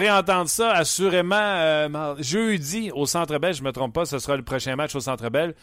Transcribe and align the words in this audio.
Réentendre 0.00 0.48
ça 0.48 0.72
assurément 0.72 1.36
euh, 1.36 2.14
jeudi 2.18 2.90
au 2.92 3.06
Centre 3.06 3.38
Bell. 3.38 3.54
Je 3.54 3.60
ne 3.62 3.66
me 3.66 3.72
trompe 3.72 3.94
pas, 3.94 4.06
ce 4.06 4.18
sera 4.18 4.36
le 4.36 4.42
prochain 4.42 4.74
match 4.74 4.94
au 4.94 5.00
Centre 5.00 5.28
Bell. 5.28 5.54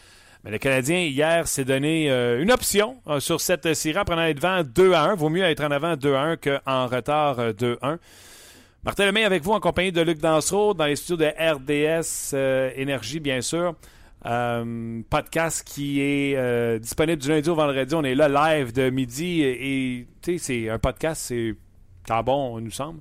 Mais 0.44 0.52
le 0.52 0.58
Canadien, 0.58 1.00
hier, 1.00 1.48
s'est 1.48 1.64
donné 1.64 2.10
euh, 2.10 2.40
une 2.40 2.52
option 2.52 2.98
sur 3.18 3.40
cette 3.40 3.74
série 3.74 3.98
en 3.98 4.04
prenant 4.04 4.22
être 4.22 4.36
devant 4.36 4.62
2 4.62 4.92
à 4.92 5.02
1. 5.02 5.14
Vaut 5.16 5.28
mieux 5.28 5.42
être 5.42 5.64
en 5.64 5.70
avant 5.72 5.96
2 5.96 6.14
à 6.14 6.20
1 6.20 6.36
qu'en 6.36 6.86
retard 6.86 7.52
2 7.54 7.78
à 7.82 7.88
1. 7.90 7.98
Martin 8.84 9.06
Lemay 9.06 9.24
avec 9.24 9.42
vous 9.42 9.52
en 9.52 9.60
compagnie 9.60 9.90
de 9.90 10.00
Luc 10.00 10.18
Dansereau 10.18 10.72
dans 10.72 10.86
les 10.86 10.94
studios 10.94 11.16
de 11.16 11.26
RDS 11.26 12.34
Énergie, 12.76 13.18
bien 13.18 13.40
sûr. 13.40 13.74
podcast 15.10 15.66
qui 15.66 16.00
est 16.00 16.78
disponible 16.78 17.20
du 17.20 17.28
lundi 17.28 17.50
au 17.50 17.56
vendredi. 17.56 17.94
On 17.96 18.04
est 18.04 18.14
là 18.14 18.28
live 18.28 18.72
de 18.72 18.88
midi 18.88 19.42
et, 19.42 20.06
tu 20.22 20.38
sais, 20.38 20.38
c'est 20.38 20.70
un 20.70 20.78
podcast, 20.78 21.22
c'est 21.26 21.54
quand 22.06 22.22
bon, 22.22 22.60
nous 22.60 22.70
semble. 22.70 23.00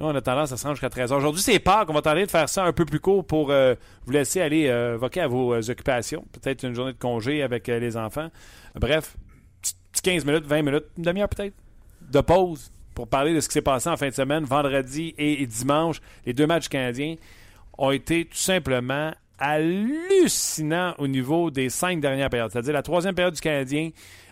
On 0.00 0.14
a 0.14 0.20
tendance 0.20 0.52
à 0.52 0.56
se 0.56 0.62
rendre 0.62 0.76
jusqu'à 0.76 0.88
13h. 0.88 1.12
Aujourd'hui, 1.14 1.42
c'est 1.42 1.58
Pâques. 1.58 1.90
On 1.90 1.92
va 1.92 2.02
tenter 2.02 2.24
de 2.24 2.30
faire 2.30 2.48
ça 2.48 2.64
un 2.64 2.72
peu 2.72 2.84
plus 2.84 3.00
court 3.00 3.26
pour 3.26 3.48
vous 3.48 4.12
laisser 4.12 4.40
aller 4.40 4.68
euh, 4.68 4.96
voquer 4.96 5.22
à 5.22 5.26
vos 5.26 5.58
occupations. 5.58 6.24
Peut-être 6.32 6.62
une 6.64 6.74
journée 6.74 6.92
de 6.92 6.98
congé 6.98 7.42
avec 7.42 7.66
les 7.66 7.96
enfants. 7.96 8.28
Bref, 8.76 9.16
petit 9.60 10.02
15 10.02 10.24
minutes, 10.24 10.46
20 10.46 10.62
minutes, 10.62 10.84
une 10.96 11.02
demi-heure 11.02 11.28
peut-être 11.28 11.54
de 12.10 12.20
pause 12.20 12.70
pour 12.94 13.08
parler 13.08 13.34
de 13.34 13.40
ce 13.40 13.48
qui 13.48 13.54
s'est 13.54 13.62
passé 13.62 13.88
en 13.88 13.96
fin 13.96 14.08
de 14.08 14.14
semaine, 14.14 14.44
vendredi 14.44 15.14
et, 15.18 15.46
dimanche. 15.46 16.00
Les 16.26 16.32
deux 16.32 16.46
matchs 16.46 16.68
canadiens 16.68 17.16
ont 17.76 17.90
été 17.90 18.24
tout 18.24 18.36
simplement 18.36 19.12
hallucinants 19.38 20.94
au 20.98 21.06
niveau 21.06 21.50
des 21.50 21.68
cinq 21.70 22.00
dernières 22.00 22.30
périodes. 22.30 22.50
C'est-à-dire 22.50 22.72
la 22.72 22.82
troisième 22.82 23.14
période 23.14 23.34
du 23.34 23.40
Canadien 23.40 23.90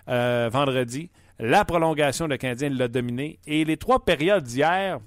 euh, 0.08 0.48
vendredi, 0.52 1.10
la 1.38 1.64
prolongation, 1.64 2.26
le 2.26 2.36
Canadien 2.36 2.70
l'a 2.70 2.88
dominé. 2.88 3.38
Et 3.46 3.64
les 3.64 3.76
trois 3.76 4.04
périodes 4.04 4.44
d'hier, 4.44 4.98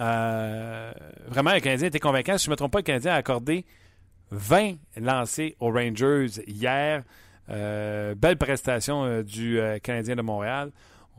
euh, 0.00 0.92
vraiment, 1.28 1.52
le 1.52 1.60
Canadien 1.60 1.88
était 1.88 1.98
convaincant. 1.98 2.38
Si 2.38 2.46
je 2.46 2.50
ne 2.50 2.52
me 2.52 2.56
trompe 2.56 2.72
pas, 2.72 2.78
le 2.78 2.84
Canadien 2.84 3.12
a 3.12 3.16
accordé 3.16 3.64
20 4.30 4.74
lancés 4.96 5.56
aux 5.60 5.70
Rangers 5.70 6.42
hier. 6.46 7.02
Euh, 7.50 8.14
belle 8.14 8.36
prestation 8.36 9.22
du 9.22 9.60
Canadien 9.82 10.16
de 10.16 10.22
Montréal. 10.22 10.70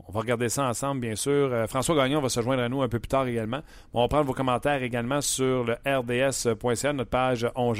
On 0.08 0.12
va 0.12 0.20
regarder 0.20 0.48
ça 0.48 0.64
ensemble, 0.64 1.00
bien 1.00 1.14
sûr. 1.14 1.66
François 1.68 1.94
Gagnon 1.94 2.20
va 2.20 2.28
se 2.28 2.40
joindre 2.40 2.62
à 2.62 2.68
nous 2.68 2.82
un 2.82 2.88
peu 2.88 2.98
plus 2.98 3.08
tard 3.08 3.26
également. 3.28 3.60
On 3.92 4.00
va 4.00 4.08
prendre 4.08 4.24
vos 4.24 4.32
commentaires 4.32 4.82
également 4.82 5.20
sur 5.20 5.64
le 5.64 5.74
rds.ca, 5.86 6.92
notre 6.92 7.10
page 7.10 7.46
On 7.54 7.72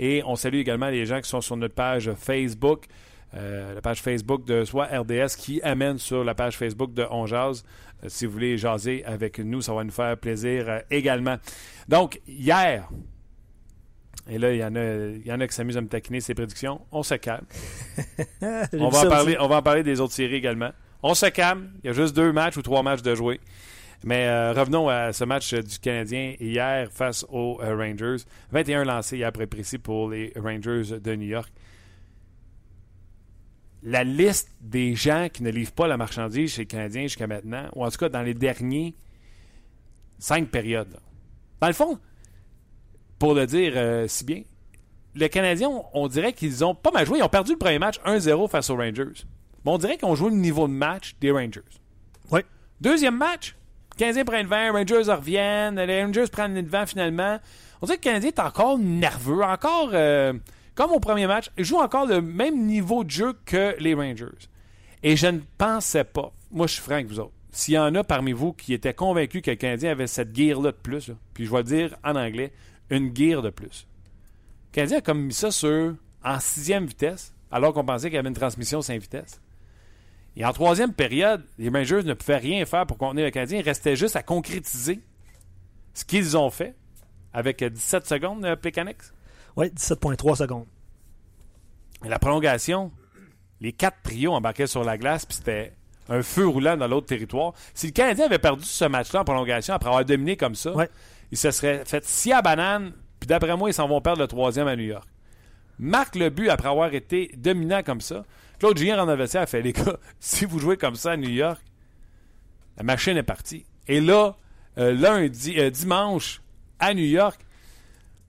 Et 0.00 0.22
on 0.26 0.34
salue 0.34 0.56
également 0.56 0.88
les 0.88 1.06
gens 1.06 1.20
qui 1.20 1.28
sont 1.28 1.40
sur 1.40 1.56
notre 1.56 1.74
page 1.74 2.10
Facebook. 2.14 2.86
la 3.32 3.80
page 3.82 4.02
Facebook 4.02 4.44
de 4.46 4.64
soit 4.64 4.86
RDS 4.86 5.36
qui 5.38 5.62
amène 5.62 5.98
sur 5.98 6.24
la 6.24 6.34
page 6.34 6.56
Facebook 6.56 6.92
de 6.92 7.06
On 7.10 7.26
si 8.06 8.26
vous 8.26 8.32
voulez 8.32 8.58
jaser 8.58 9.04
avec 9.04 9.38
nous, 9.38 9.60
ça 9.60 9.72
va 9.74 9.84
nous 9.84 9.90
faire 9.90 10.16
plaisir 10.16 10.82
également. 10.90 11.36
Donc, 11.88 12.20
hier, 12.26 12.88
et 14.28 14.38
là, 14.38 14.52
il 14.52 14.58
y 14.58 14.64
en 14.64 14.74
a, 14.74 14.82
il 14.82 15.26
y 15.26 15.32
en 15.32 15.40
a 15.40 15.46
qui 15.46 15.54
s'amusent 15.54 15.76
à 15.76 15.82
me 15.82 15.88
taquiner 15.88 16.20
ces 16.20 16.34
prédictions. 16.34 16.80
On 16.92 17.02
se 17.02 17.14
calme. 17.14 17.44
on, 18.72 18.88
va 18.88 19.00
en 19.00 19.08
parler, 19.08 19.36
on 19.38 19.48
va 19.48 19.56
en 19.56 19.62
parler 19.62 19.82
des 19.82 20.00
autres 20.00 20.14
séries 20.14 20.36
également. 20.36 20.70
On 21.02 21.14
se 21.14 21.26
calme. 21.26 21.70
Il 21.82 21.88
y 21.88 21.90
a 21.90 21.92
juste 21.92 22.16
deux 22.16 22.32
matchs 22.32 22.56
ou 22.56 22.62
trois 22.62 22.82
matchs 22.82 23.02
de 23.02 23.14
jouer. 23.14 23.40
Mais 24.02 24.26
euh, 24.26 24.52
revenons 24.52 24.88
à 24.88 25.12
ce 25.12 25.24
match 25.24 25.54
du 25.54 25.78
Canadien 25.78 26.34
hier 26.40 26.88
face 26.90 27.24
aux 27.28 27.60
euh, 27.62 27.76
Rangers. 27.76 28.24
21 28.52 28.84
lancés 28.84 29.18
hier 29.18 29.28
après 29.28 29.46
précis 29.46 29.78
pour 29.78 30.10
les 30.10 30.32
Rangers 30.36 30.98
de 31.00 31.14
New 31.16 31.26
York. 31.26 31.52
La 33.84 34.02
liste 34.02 34.50
des 34.60 34.94
gens 34.94 35.28
qui 35.32 35.42
ne 35.42 35.50
livrent 35.50 35.72
pas 35.72 35.86
la 35.86 35.96
marchandise 35.96 36.54
chez 36.54 36.62
les 36.62 36.66
Canadiens 36.66 37.02
jusqu'à 37.02 37.26
maintenant, 37.26 37.68
ou 37.74 37.84
en 37.84 37.90
tout 37.90 37.98
cas 37.98 38.08
dans 38.08 38.22
les 38.22 38.34
derniers 38.34 38.94
cinq 40.18 40.48
périodes. 40.48 40.98
Dans 41.60 41.66
le 41.66 41.74
fond, 41.74 41.98
pour 43.18 43.34
le 43.34 43.46
dire 43.46 43.74
euh, 43.76 44.08
si 44.08 44.24
bien, 44.24 44.42
les 45.14 45.28
Canadiens, 45.28 45.70
on 45.92 46.08
dirait 46.08 46.32
qu'ils 46.32 46.64
ont 46.64 46.74
pas 46.74 46.90
mal 46.90 47.06
joué. 47.06 47.18
Ils 47.18 47.22
ont 47.22 47.28
perdu 47.28 47.52
le 47.52 47.58
premier 47.58 47.78
match 47.78 48.00
1-0 48.04 48.48
face 48.48 48.70
aux 48.70 48.76
Rangers. 48.76 49.24
On 49.64 49.78
dirait 49.78 49.96
qu'on 49.96 50.14
joue 50.14 50.28
le 50.28 50.36
niveau 50.36 50.66
de 50.66 50.72
match 50.72 51.14
des 51.20 51.30
Rangers. 51.30 51.60
Oui. 52.30 52.40
Deuxième 52.80 53.16
match, 53.16 53.54
15 53.96 54.24
prennent 54.24 54.42
le 54.44 54.48
20, 54.48 54.72
Rangers 54.72 55.12
reviennent, 55.12 55.80
les 55.80 56.02
Rangers 56.02 56.26
prennent 56.30 56.54
le 56.54 56.62
devant 56.62 56.86
finalement. 56.86 57.38
On 57.80 57.86
dirait 57.86 57.98
que 57.98 58.08
le 58.08 58.12
Canadien 58.12 58.30
est 58.30 58.40
encore 58.40 58.78
nerveux, 58.78 59.42
encore 59.42 59.90
euh, 59.92 60.32
comme 60.74 60.92
au 60.92 61.00
premier 61.00 61.26
match, 61.26 61.50
il 61.56 61.64
joue 61.64 61.78
encore 61.78 62.06
le 62.06 62.20
même 62.20 62.66
niveau 62.66 63.04
de 63.04 63.10
jeu 63.10 63.34
que 63.44 63.76
les 63.78 63.94
Rangers. 63.94 64.48
Et 65.02 65.16
je 65.16 65.26
ne 65.26 65.40
pensais 65.58 66.04
pas, 66.04 66.32
moi 66.50 66.66
je 66.66 66.74
suis 66.74 66.82
franc 66.82 66.94
avec 66.94 67.06
vous 67.06 67.20
autres, 67.20 67.32
s'il 67.50 67.74
y 67.74 67.78
en 67.78 67.94
a 67.94 68.02
parmi 68.02 68.32
vous 68.32 68.52
qui 68.52 68.74
étaient 68.74 68.94
convaincus 68.94 69.42
que 69.42 69.50
le 69.50 69.56
Canadien 69.56 69.92
avait 69.92 70.06
cette 70.06 70.34
gear-là 70.36 70.72
de 70.72 70.76
plus, 70.76 71.10
puis 71.34 71.46
je 71.46 71.52
vais 71.52 71.62
dire 71.62 71.96
en 72.02 72.16
anglais, 72.16 72.52
une 72.90 73.14
gear 73.14 73.42
de 73.42 73.50
plus. 73.50 73.86
Le 74.70 74.74
Canadien 74.74 74.98
a 74.98 75.00
comme 75.00 75.22
mis 75.22 75.34
ça 75.34 75.50
sur 75.50 75.94
en 76.24 76.40
sixième 76.40 76.86
vitesse, 76.86 77.34
alors 77.50 77.72
qu'on 77.72 77.84
pensait 77.84 78.08
qu'il 78.08 78.16
y 78.16 78.18
avait 78.18 78.28
une 78.28 78.34
transmission 78.34 78.82
5 78.82 79.00
vitesses. 79.00 79.40
Et 80.36 80.44
en 80.44 80.52
troisième 80.52 80.92
période, 80.92 81.44
les 81.58 81.68
Rangers 81.68 82.02
ne 82.02 82.14
pouvaient 82.14 82.38
rien 82.38 82.64
faire 82.64 82.86
pour 82.86 82.98
contenir 82.98 83.24
le 83.24 83.30
Canadien. 83.30 83.60
Il 83.60 83.64
restait 83.64 83.94
juste 83.94 84.16
à 84.16 84.22
concrétiser 84.22 85.00
ce 85.92 86.04
qu'ils 86.04 86.36
ont 86.36 86.50
fait 86.50 86.74
avec 87.32 87.62
17 87.62 88.06
secondes 88.06 88.42
de 88.42 88.54
Pécanix. 88.56 89.12
Oui, 89.56 89.66
17,3 89.68 90.36
secondes. 90.36 90.66
Et 92.04 92.08
la 92.08 92.18
prolongation, 92.18 92.90
les 93.60 93.72
quatre 93.72 94.02
trios 94.02 94.32
embarquaient 94.32 94.66
sur 94.66 94.84
la 94.84 94.98
glace, 94.98 95.24
puis 95.24 95.36
c'était 95.36 95.72
un 96.08 96.22
feu 96.22 96.46
roulant 96.46 96.76
dans 96.76 96.86
l'autre 96.86 97.06
territoire. 97.06 97.54
Si 97.72 97.86
le 97.86 97.92
Canadien 97.92 98.26
avait 98.26 98.38
perdu 98.38 98.64
ce 98.64 98.84
match-là 98.84 99.22
en 99.22 99.24
prolongation 99.24 99.74
après 99.74 99.88
avoir 99.88 100.04
dominé 100.04 100.36
comme 100.36 100.54
ça, 100.54 100.72
il 101.30 101.38
se 101.38 101.50
serait 101.50 101.84
fait 101.84 102.04
scie 102.04 102.32
à 102.32 102.42
banane, 102.42 102.92
puis 103.20 103.26
d'après 103.26 103.56
moi, 103.56 103.70
ils 103.70 103.74
s'en 103.74 103.88
vont 103.88 104.00
perdre 104.00 104.20
le 104.20 104.28
troisième 104.28 104.68
à 104.68 104.76
New 104.76 104.84
York. 104.84 105.08
Marque 105.78 106.16
le 106.16 106.30
but 106.30 106.50
après 106.50 106.68
avoir 106.68 106.92
été 106.94 107.32
dominant 107.36 107.82
comme 107.82 108.00
ça. 108.00 108.24
Claude 108.58 108.78
Julien 108.78 109.02
en 109.02 109.08
a 109.08 109.46
fait 109.46 109.62
les 109.62 109.72
gars, 109.72 109.96
si 110.20 110.44
vous 110.44 110.58
jouez 110.58 110.76
comme 110.76 110.94
ça 110.94 111.12
à 111.12 111.16
New 111.16 111.30
York, 111.30 111.60
la 112.76 112.82
machine 112.82 113.16
est 113.16 113.22
partie. 113.22 113.64
Et 113.88 114.00
là, 114.00 114.36
euh, 114.78 114.92
lundi, 114.92 115.58
euh, 115.58 115.70
dimanche, 115.70 116.42
à 116.78 116.94
New 116.94 117.04
York, 117.04 117.43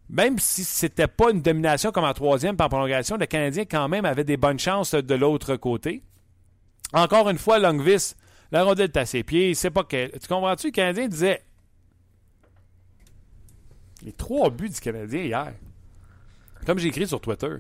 même 0.10 0.38
si 0.38 0.64
c'était 0.64 1.08
pas 1.08 1.32
une 1.32 1.42
domination 1.42 1.92
comme 1.92 2.04
en 2.04 2.14
troisième 2.14 2.56
par 2.56 2.70
prolongation, 2.70 3.18
le 3.18 3.26
Canadien 3.26 3.66
quand 3.66 3.88
même 3.88 4.06
avait 4.06 4.24
des 4.24 4.38
bonnes 4.38 4.60
chances 4.60 4.94
de 4.94 5.16
l'autre 5.16 5.56
côté. 5.56 6.04
Encore 6.94 7.30
une 7.30 7.38
fois, 7.38 7.60
Longvis, 7.60 8.16
la 8.52 8.64
rondelle 8.64 8.92
est 8.94 8.98
à 8.98 9.06
ses 9.06 9.24
pieds, 9.24 9.54
sait 9.56 9.72
pas 9.72 9.84
quel. 9.84 10.12
Tu 10.12 10.28
comprends-tu? 10.28 10.68
Le 10.68 10.72
Canadien 10.72 11.08
disait 11.08 11.44
les 14.04 14.14
trois 14.14 14.50
buts 14.52 14.70
du 14.70 14.80
Canadien 14.80 15.22
hier. 15.24 15.54
Comme 16.66 16.78
j'ai 16.78 16.90
écrit 16.90 17.08
sur 17.08 17.20
Twitter, 17.20 17.58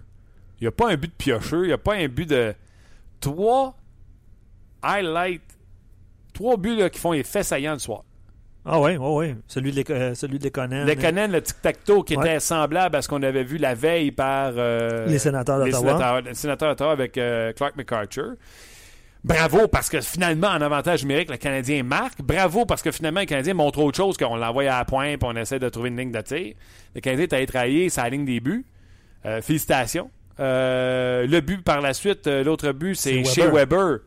il 0.60 0.64
n'y 0.64 0.68
a 0.68 0.72
pas 0.72 0.92
un 0.92 0.96
but 0.96 1.08
de 1.08 1.16
piocheux, 1.16 1.64
il 1.66 1.68
n'y 1.68 1.74
a 1.74 1.78
pas 1.78 1.96
un 1.96 2.08
but 2.08 2.30
de. 2.30 2.54
Trois 3.20 3.76
highlights, 4.84 5.58
trois 6.34 6.58
buts 6.58 6.90
qui 6.92 7.00
font 7.00 7.14
les 7.14 7.24
faits 7.24 7.46
saillants 7.46 7.74
le 7.74 7.80
soir. 7.80 8.04
Ah 8.68 8.80
oui, 8.82 8.98
oui, 8.98 9.28
oui. 9.28 9.36
Celui 9.48 9.72
de, 9.72 9.84
euh, 9.92 10.16
celui 10.16 10.40
de 10.40 10.46
Lekonen. 10.46 11.32
Le 11.32 11.42
tic-tac-toe 11.42 12.04
qui 12.04 12.18
Ouais. 12.18 12.26
était 12.26 12.40
semblable 12.40 12.96
à 12.96 13.02
ce 13.04 13.08
qu'on 13.08 13.22
avait 13.22 13.44
vu 13.44 13.58
la 13.58 13.76
veille 13.76 14.12
par 14.12 14.54
euh, 14.58 15.06
Les 15.06 15.20
sénateurs 15.20 15.60
les 15.60 15.72
d'Ottawa. 15.72 15.92
sénateurs, 15.98 16.22
les 16.22 16.34
sénateurs 16.34 16.70
d'Ottawa 16.70 16.92
avec 16.92 17.18
euh, 17.18 17.54
Clark 17.54 17.76
McArthur. 17.78 18.34
Bravo 19.24 19.68
parce 19.68 19.90
que 19.90 20.02
finalement, 20.02 20.48
en 20.48 20.62
avantage 20.62 21.04
numérique, 21.04 21.30
le 21.32 21.38
Canadien 21.38 21.84
marque. 21.84 22.22
Bravo 22.22 22.66
parce 22.66 22.82
que 22.82 22.92
finalement, 22.92 23.20
le 23.22 23.26
Canadien 23.28 23.54
montre 23.54 23.80
autre 23.80 23.98
chose 23.98 24.18
qu'on 24.18 24.36
l'envoie 24.36 24.64
à 24.64 24.80
la 24.80 24.86
pointe 24.86 25.08
et 25.22 25.26
on 25.26 25.36
essaie 25.36 25.60
de 25.60 25.70
trouver 25.70 25.90
une 25.90 25.98
ligne 25.98 26.12
de 26.12 26.22
tir. 26.22 26.54
Le 26.96 27.02
Canadien 27.02 27.24
est 27.26 27.34
allé 27.34 27.46
travailler 27.46 27.90
sa 27.90 28.08
ligne 28.10 28.26
des 28.26 28.40
buts. 28.40 28.66
Euh, 29.26 29.42
félicitations. 29.42 30.10
Euh, 30.40 31.26
le 31.28 31.40
but 31.42 31.64
par 31.64 31.82
la 31.82 31.94
suite, 31.94 32.28
l'autre 32.28 32.72
but, 32.72 32.96
c'est 32.96 33.24
chez 33.24 33.42
Weber. 33.48 33.54
Weber. 33.56 34.00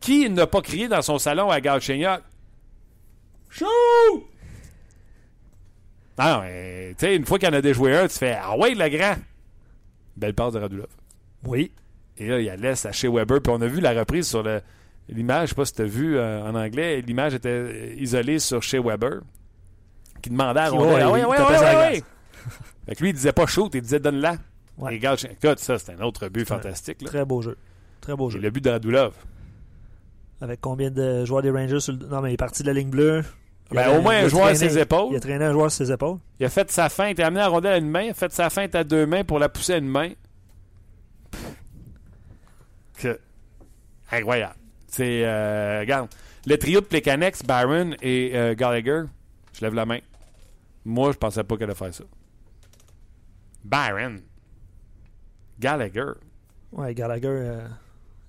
Qui 0.00 0.30
n'a 0.30 0.46
pas 0.46 0.60
crié 0.62 0.88
dans 0.88 1.02
son 1.02 1.18
salon 1.18 1.50
à 1.50 1.60
Galchenyuk? 1.60 2.20
Ah 6.16 6.32
non, 6.36 6.40
mais, 6.42 6.94
tu 6.98 7.06
sais, 7.06 7.16
une 7.16 7.24
fois 7.24 7.38
qu'il 7.38 7.48
y 7.48 7.52
en 7.52 7.54
a 7.54 7.60
déjoué 7.62 7.96
un, 7.96 8.08
tu 8.08 8.18
fais 8.18 8.36
Ah 8.42 8.56
ouais, 8.56 8.74
le 8.74 8.88
grand! 8.88 9.14
Belle 10.16 10.34
passe 10.34 10.52
de 10.54 10.58
Radulov. 10.58 10.88
Oui. 11.44 11.72
Et 12.16 12.26
là, 12.26 12.40
il 12.40 12.44
y 12.44 12.50
a 12.50 12.56
laisse 12.56 12.84
à 12.86 12.92
chez 12.92 13.06
Weber. 13.08 13.40
Puis 13.40 13.52
on 13.56 13.60
a 13.60 13.66
vu 13.68 13.80
la 13.80 13.92
reprise 13.92 14.26
sur 14.26 14.42
le- 14.42 14.60
l'image. 15.08 15.44
Je 15.44 15.48
sais 15.50 15.54
pas 15.54 15.64
si 15.64 15.74
tu 15.74 15.82
as 15.82 15.86
vu 15.86 16.16
euh, 16.18 16.42
en 16.42 16.56
anglais. 16.56 17.00
L'image 17.02 17.34
était 17.34 17.48
euh, 17.48 17.94
isolée 17.96 18.40
sur 18.40 18.60
chez 18.64 18.80
Weber. 18.80 19.20
Qui 20.20 20.30
demandait 20.30 20.58
à 20.60 20.70
Rondel. 20.70 20.94
ouais, 20.94 21.00
Ah 21.02 21.10
ouais, 21.12 21.24
ouais, 21.24 21.40
ouais, 21.40 21.52
la 21.52 21.78
ouais. 21.90 22.02
Fait 22.86 22.94
que 22.96 23.02
lui, 23.02 23.10
il 23.10 23.12
disait 23.12 23.32
pas 23.32 23.46
shoot, 23.46 23.72
il 23.74 23.82
disait 23.82 24.00
donne-la. 24.00 24.36
Ouais. 24.76 24.92
Et 24.94 24.96
regarde, 24.96 25.20
écoute, 25.30 25.60
ça, 25.60 25.78
c'est 25.78 25.92
un 25.92 26.00
autre 26.00 26.28
but 26.28 26.44
fantastique. 26.48 27.02
Là. 27.02 27.08
Très 27.08 27.24
beau 27.24 27.40
jeu. 27.42 27.56
Très 28.00 28.16
beau 28.16 28.28
Et 28.28 28.32
jeu. 28.32 28.38
le 28.40 28.50
but 28.50 28.64
de 28.64 28.70
Radulov. 28.70 29.14
Avec 30.40 30.60
combien 30.60 30.90
de 30.90 31.24
joueurs 31.24 31.42
des 31.42 31.50
Rangers 31.50 31.80
sur 31.80 31.92
le... 31.94 32.06
Non, 32.06 32.20
mais 32.20 32.30
il 32.30 32.34
est 32.34 32.36
parti 32.38 32.62
de 32.62 32.68
la 32.68 32.74
ligne 32.74 32.90
bleue. 32.90 33.24
Ben, 33.70 33.82
a- 33.82 33.98
au 33.98 34.00
moins 34.00 34.16
un 34.24 34.28
joueur 34.28 34.46
à 34.46 34.54
ses 34.54 34.78
épaules. 34.78 35.08
Il 35.10 35.16
a 35.16 35.20
traîné 35.20 35.44
un 35.44 35.52
joueur 35.52 35.70
sur 35.70 35.84
ses 35.86 35.92
épaules. 35.92 36.18
Il 36.40 36.46
a 36.46 36.48
fait 36.48 36.70
sa 36.70 36.88
feinte, 36.88 37.16
il 37.18 37.22
a 37.22 37.26
amené 37.26 37.40
la 37.40 37.48
rondelle 37.48 37.72
à 37.74 37.78
une 37.78 37.90
main, 37.90 38.02
il 38.02 38.10
a 38.10 38.14
fait 38.14 38.32
sa 38.32 38.48
feinte 38.50 38.74
à 38.74 38.84
deux 38.84 39.04
mains 39.06 39.24
pour 39.24 39.38
la 39.38 39.48
pousser 39.48 39.74
à 39.74 39.76
une 39.78 39.88
main. 39.88 40.10
Que... 43.00 43.18
Incroyable. 44.10 44.54
C'est, 44.86 45.24
euh, 45.24 45.80
regarde, 45.80 46.08
le 46.46 46.56
trio 46.56 46.80
de 46.80 46.86
Plekanex, 46.86 47.42
Byron 47.44 47.94
et 48.00 48.30
euh, 48.34 48.54
Gallagher, 48.54 49.02
je 49.52 49.60
lève 49.64 49.74
la 49.74 49.84
main. 49.86 49.98
Moi, 50.84 51.12
je 51.12 51.18
pensais 51.18 51.44
pas 51.44 51.56
qu'elle 51.56 51.64
allait 51.68 51.74
faire 51.74 51.92
ça. 51.92 52.04
Byron. 53.64 54.20
Gallagher. 55.60 56.12
Ouais, 56.72 56.94
Gallagher, 56.94 57.26
euh, 57.28 57.68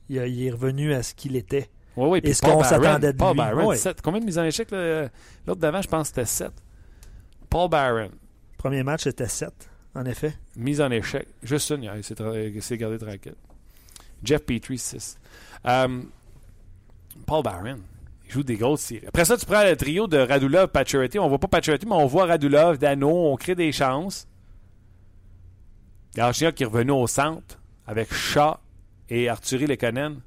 il, 0.10 0.20
a- 0.20 0.28
il 0.28 0.44
est 0.44 0.52
revenu 0.52 0.94
à 0.94 1.02
ce 1.04 1.14
qu'il 1.14 1.36
était. 1.38 1.70
Oui, 2.00 2.10
oui, 2.10 2.19
Et 2.30 2.34
ce 2.34 2.42
Paul 2.42 2.51
qu'on 2.54 2.62
Byron, 2.62 2.84
s'attendait 2.84 3.13
de 3.13 3.18
Paul 3.18 3.34
lui? 3.36 3.38
Byron, 3.44 3.66
Ouais. 3.68 3.78
Combien 4.04 4.19
de 4.22 4.25
mises 4.25 4.38
en 4.40 4.44
échec? 4.44 4.69
L'autre 4.72 5.60
d'avant, 5.60 5.81
je 5.81 5.88
pense 5.88 6.10
que 6.12 6.16
c'était 6.16 6.25
7. 6.25 6.51
Paul 7.50 7.69
Byron. 7.69 8.10
Premier 8.57 8.84
match, 8.84 9.04
c'était 9.04 9.28
7, 9.28 9.50
en 9.96 10.06
effet. 10.06 10.34
Mise 10.56 10.81
en 10.81 10.92
échec. 10.92 11.28
Juste 11.44 11.69
une, 11.72 11.84
il 12.54 12.62
s'est 12.62 12.78
gardé 12.78 12.98
tranquille. 12.98 13.36
Jeff 14.24 14.44
Petrie, 14.44 14.78
6. 14.78 15.18
Euh, 15.66 16.01
Paul 17.25 17.44
Barron. 17.44 17.78
Il 18.25 18.31
joue 18.31 18.44
des 18.44 18.56
grosses 18.57 18.81
séries. 18.81 19.07
Après 19.07 19.25
ça, 19.25 19.38
tu 19.38 19.46
prends 19.46 19.63
le 19.63 19.75
trio 19.75 20.07
de 20.07 20.18
Radulov, 20.18 20.68
Pacioretty. 20.68 21.18
On 21.19 21.28
voit 21.30 21.40
pas 21.40 21.48
Pacioretty, 21.48 21.86
mais 21.88 21.96
on 21.96 22.06
voit 22.06 22.25
Radulov, 22.25 22.78
Dano. 22.78 23.31
On 23.31 23.36
crée 23.38 23.56
des 23.56 23.72
chances. 23.72 24.28
Galchenyuk 26.16 26.56
qui 26.56 26.63
est 26.63 26.66
revenu 26.66 26.92
au 26.92 27.07
centre 27.07 27.60
avec 27.88 28.13
Shaw 28.13 28.56
et 29.10 29.30
Arthurie 29.30 29.68
Lekonen. 29.68 30.19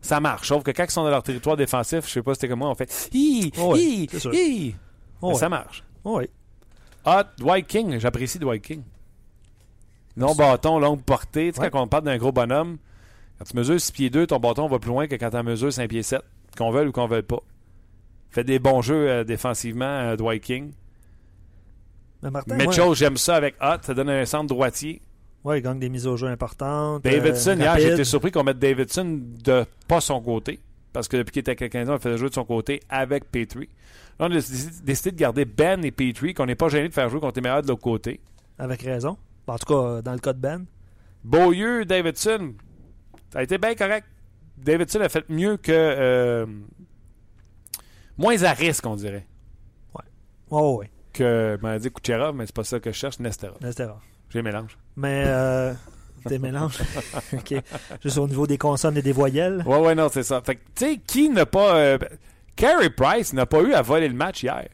Ça 0.00 0.18
marche. 0.20 0.48
Sauf 0.48 0.62
que 0.62 0.70
quand 0.70 0.84
ils 0.84 0.90
sont 0.90 1.04
dans 1.04 1.10
leur 1.10 1.22
territoire 1.22 1.56
défensif, 1.56 2.06
je 2.06 2.10
sais 2.12 2.22
pas 2.22 2.32
si 2.34 2.40
c'était 2.40 2.48
comme 2.48 2.60
moi, 2.60 2.70
on 2.70 2.74
fait 2.74 3.10
Hi, 3.12 3.52
Oh 3.58 3.76
hi, 3.76 4.08
hi. 4.32 4.74
Oh 5.20 5.28
ouais. 5.28 5.34
Ça 5.34 5.48
marche. 5.48 5.84
Oh 6.04 6.18
oui. 6.18 6.28
Ah, 7.04 7.24
Dwight 7.38 7.66
King, 7.66 7.98
j'apprécie 7.98 8.38
Dwight 8.38 8.62
King. 8.62 8.82
Long 10.16 10.34
bâton, 10.34 10.78
longue 10.78 11.02
portée. 11.02 11.50
Tu 11.52 11.56
sais, 11.56 11.62
Ouais. 11.62 11.70
quand 11.70 11.82
on 11.82 11.86
parle 11.86 12.04
d'un 12.04 12.16
gros 12.18 12.32
bonhomme, 12.32 12.78
quand 13.38 13.44
tu 13.44 13.56
mesures 13.56 13.80
6 13.80 13.92
pieds 13.92 14.10
2, 14.10 14.26
ton 14.26 14.38
bâton 14.38 14.66
va 14.68 14.78
plus 14.78 14.90
loin 14.90 15.06
que 15.06 15.14
quand 15.14 15.30
tu 15.30 15.42
mesures 15.42 15.72
5 15.72 15.88
pieds 15.88 16.02
7, 16.02 16.20
qu'on 16.56 16.70
veuille 16.70 16.88
ou 16.88 16.92
qu'on 16.92 17.06
veuille 17.06 17.22
pas. 17.22 17.40
Fait 18.30 18.44
des 18.44 18.58
bons 18.58 18.80
jeux 18.82 19.08
euh, 19.08 19.24
défensivement, 19.24 19.84
euh, 19.84 20.16
Dwight 20.16 20.42
King. 20.42 20.72
Mais 22.22 22.30
Martin, 22.30 22.56
Mitchell, 22.56 22.88
ouais, 22.88 22.94
j'aime 22.94 23.16
ça 23.16 23.36
avec 23.36 23.54
Hot, 23.62 23.76
ça 23.82 23.94
donne 23.94 24.10
un 24.10 24.24
centre 24.26 24.46
droitier. 24.46 25.00
Ouais, 25.44 25.58
il 25.58 25.62
gagne 25.62 25.78
des 25.78 25.88
mises 25.88 26.06
au 26.06 26.16
jeu 26.16 26.28
importantes. 26.28 27.02
Davidson, 27.04 27.52
euh, 27.52 27.62
hier, 27.62 27.78
j'étais 27.78 28.04
surpris 28.04 28.30
qu'on 28.30 28.44
mette 28.44 28.58
Davidson 28.58 29.20
de 29.44 29.64
pas 29.88 30.00
son 30.00 30.20
côté. 30.20 30.60
Parce 30.92 31.06
que 31.06 31.16
depuis 31.16 31.32
qu'il 31.32 31.40
était 31.40 31.50
avec 31.50 31.60
le 31.60 31.68
Canadien, 31.68 31.94
on 31.94 31.98
faisait 31.98 32.16
jouer 32.18 32.28
de 32.30 32.34
son 32.34 32.44
côté 32.44 32.80
avec 32.88 33.30
Petrie. 33.30 33.68
Là, 34.18 34.26
on 34.28 34.32
a 34.32 34.40
décidé 34.82 35.12
de 35.12 35.16
garder 35.16 35.44
Ben 35.44 35.84
et 35.84 35.92
Petrie, 35.92 36.34
qu'on 36.34 36.46
n'est 36.46 36.56
pas 36.56 36.68
gêné 36.68 36.88
de 36.88 36.94
faire 36.94 37.08
jouer 37.08 37.20
contre 37.20 37.36
les 37.36 37.42
meilleurs 37.42 37.62
de 37.62 37.68
l'autre 37.68 37.80
côté. 37.82 38.20
Avec 38.58 38.82
raison. 38.82 39.16
En 39.46 39.56
tout 39.56 39.66
cas, 39.72 40.02
dans 40.02 40.12
le 40.12 40.18
cas 40.18 40.32
de 40.32 40.38
Ben. 40.40 40.66
Beaulieu, 41.22 41.84
Davidson, 41.84 42.54
ça 43.32 43.38
a 43.38 43.42
été 43.42 43.58
bien 43.58 43.74
correct. 43.74 44.06
Davidson 44.58 45.00
a 45.00 45.08
fait 45.08 45.28
mieux 45.28 45.56
que. 45.56 45.70
euh, 45.72 46.46
moins 48.18 48.42
à 48.42 48.52
risque, 48.52 48.84
on 48.86 48.96
dirait. 48.96 49.26
Oh 50.52 50.78
oui, 50.80 50.86
Que, 51.12 51.56
m'a 51.62 51.78
dit 51.78 51.90
Kucherov, 51.92 52.34
mais 52.34 52.44
c'est 52.46 52.54
pas 52.54 52.64
ça 52.64 52.80
que 52.80 52.90
je 52.90 52.96
cherche, 52.96 53.20
Nesterov. 53.20 53.58
rare. 53.62 54.02
J'ai 54.30 54.42
mélange. 54.42 54.76
Mais, 54.96 55.24
euh, 55.26 55.74
des 56.26 56.38
mélanges. 56.38 56.78
OK. 57.32 57.54
Juste 58.02 58.18
au 58.18 58.28
niveau 58.28 58.46
des 58.46 58.58
consonnes 58.58 58.96
et 58.96 59.02
des 59.02 59.12
voyelles. 59.12 59.62
Ouais, 59.66 59.78
ouais, 59.78 59.94
non, 59.94 60.08
c'est 60.10 60.22
ça. 60.22 60.40
Fait 60.42 60.56
que, 60.56 60.60
tu 60.74 60.84
sais, 60.86 60.96
qui 60.98 61.28
n'a 61.28 61.46
pas. 61.46 61.76
Euh, 61.76 61.98
Carey 62.56 62.90
Price 62.90 63.32
n'a 63.32 63.46
pas 63.46 63.60
eu 63.62 63.72
à 63.72 63.82
voler 63.82 64.08
le 64.08 64.14
match 64.14 64.42
hier. 64.42 64.68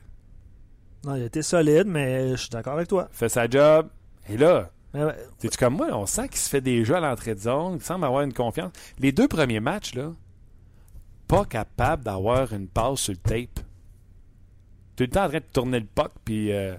Non, 1.05 1.14
il 1.14 1.23
a 1.23 1.26
été 1.26 1.43
solide, 1.43 1.87
mais 1.87 2.31
je 2.31 2.37
suis 2.37 2.50
d'accord 2.50 2.75
avec 2.75 2.88
toi. 2.88 3.08
Fait 3.12 3.29
sa 3.29 3.49
job. 3.49 3.88
Et 4.29 4.37
là, 4.37 4.70
ouais, 4.93 5.14
C'est-tu 5.38 5.56
comme 5.56 5.76
moi? 5.76 5.87
On 5.93 6.05
sent 6.05 6.29
qu'il 6.29 6.38
se 6.38 6.49
fait 6.49 6.61
des 6.61 6.85
jeux 6.85 6.97
à 6.97 7.00
l'entrée 7.00 7.35
de 7.35 7.41
zone. 7.41 7.76
Il 7.76 7.82
semble 7.82 8.05
avoir 8.05 8.23
une 8.23 8.32
confiance. 8.32 8.73
Les 8.99 9.12
deux 9.12 9.29
premiers 9.29 9.61
matchs, 9.61 9.94
là, 9.94 10.11
pas 11.29 11.44
capable 11.44 12.03
d'avoir 12.03 12.53
une 12.53 12.67
passe 12.67 13.00
sur 13.00 13.12
le 13.12 13.19
tape. 13.19 13.61
Tout 14.97 15.05
le 15.05 15.08
temps 15.08 15.25
en 15.26 15.29
train 15.29 15.38
de 15.38 15.44
tourner 15.53 15.79
le 15.81 15.87
puck, 15.87 16.11
puis... 16.25 16.53
euh, 16.53 16.75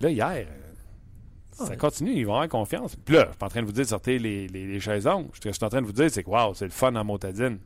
Là, 0.00 0.10
hier, 0.10 0.46
euh, 0.48 1.64
ça 1.66 1.76
continue. 1.76 2.12
Ils 2.12 2.24
vont 2.26 2.34
avoir 2.34 2.48
confiance. 2.48 2.96
Puis 2.96 3.14
là, 3.14 3.22
je 3.24 3.28
suis 3.30 3.38
pas 3.38 3.46
en 3.46 3.48
train 3.48 3.60
de 3.62 3.66
vous 3.66 3.72
dire 3.72 3.84
de 3.84 3.88
sortir 3.88 4.20
les, 4.20 4.46
les, 4.48 4.78
longues. 5.00 5.28
Ce 5.34 5.40
que 5.40 5.48
je 5.48 5.54
suis 5.54 5.64
en 5.64 5.68
train 5.68 5.80
de 5.80 5.86
vous 5.86 5.92
dire, 5.92 6.10
c'est 6.10 6.22
que, 6.22 6.30
wow, 6.30 6.54
c'est 6.54 6.66
le 6.66 6.70
fun 6.70 6.94
en 6.94 7.04
motadine. 7.04 7.58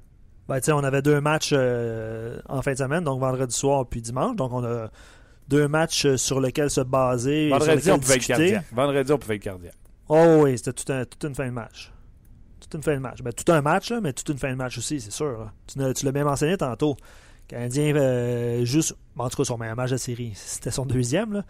Ben, 0.49 0.61
on 0.73 0.83
avait 0.85 1.03
deux 1.03 1.21
matchs 1.21 1.51
euh, 1.53 2.41
en 2.49 2.61
fin 2.63 2.73
de 2.73 2.79
semaine, 2.79 3.05
donc 3.05 3.21
vendredi 3.21 3.55
soir 3.55 3.87
puis 3.87 4.01
dimanche. 4.03 4.37
Donc, 4.37 4.53
on 4.53 4.65
a 4.65 4.89
deux 5.49 5.69
matchs 5.69 6.07
euh, 6.07 6.17
sur 6.17 6.41
lesquels 6.41 6.71
se 6.71 6.81
baser. 6.81 7.51
Vendredi, 7.51 7.91
on 7.91 7.99
pouvait 7.99 8.17
être 8.17 8.27
cardiaque. 8.27 8.65
Vendredi, 8.73 9.13
on 9.13 9.19
pouvait 9.19 9.37
être 9.37 9.43
cardiaque. 9.43 9.75
Oh 10.09 10.41
oui, 10.43 10.59
c'était 10.59 10.73
tout 10.73 10.93
un- 10.93 11.05
toute 11.05 11.25
une 11.25 11.35
fin 11.35 11.47
de 11.47 11.53
match. 11.53 11.93
Toute 12.61 12.75
une 12.75 12.83
fin 12.83 12.95
de 12.95 13.01
match. 13.01 13.23
Ben, 13.23 13.33
tout 13.33 13.51
un 13.53 13.63
match, 13.63 13.91
là, 13.91 14.01
mais 14.01 14.13
toute 14.13 14.29
une 14.29 14.39
fin 14.39 14.51
de 14.51 14.57
match 14.57 14.77
aussi, 14.79 15.01
c'est 15.01 15.13
sûr. 15.13 15.39
là. 15.39 15.53
Tu, 15.67 15.79
l'as- 15.79 15.95
tu 15.95 16.05
l'as 16.05 16.13
bien 16.13 16.25
mentionné 16.25 16.57
tantôt. 16.57 16.97
Le 17.01 17.57
Canadien, 17.57 17.95
euh, 17.97 18.65
juste, 18.65 18.97
en 19.17 19.29
tout 19.29 19.37
cas, 19.37 19.45
son 19.45 19.59
meilleur 19.59 19.77
match 19.77 19.91
de 19.91 19.97
série, 19.97 20.33
c'était 20.35 20.71
son 20.73 20.85
deuxième. 20.87 21.33
Là. 21.33 21.45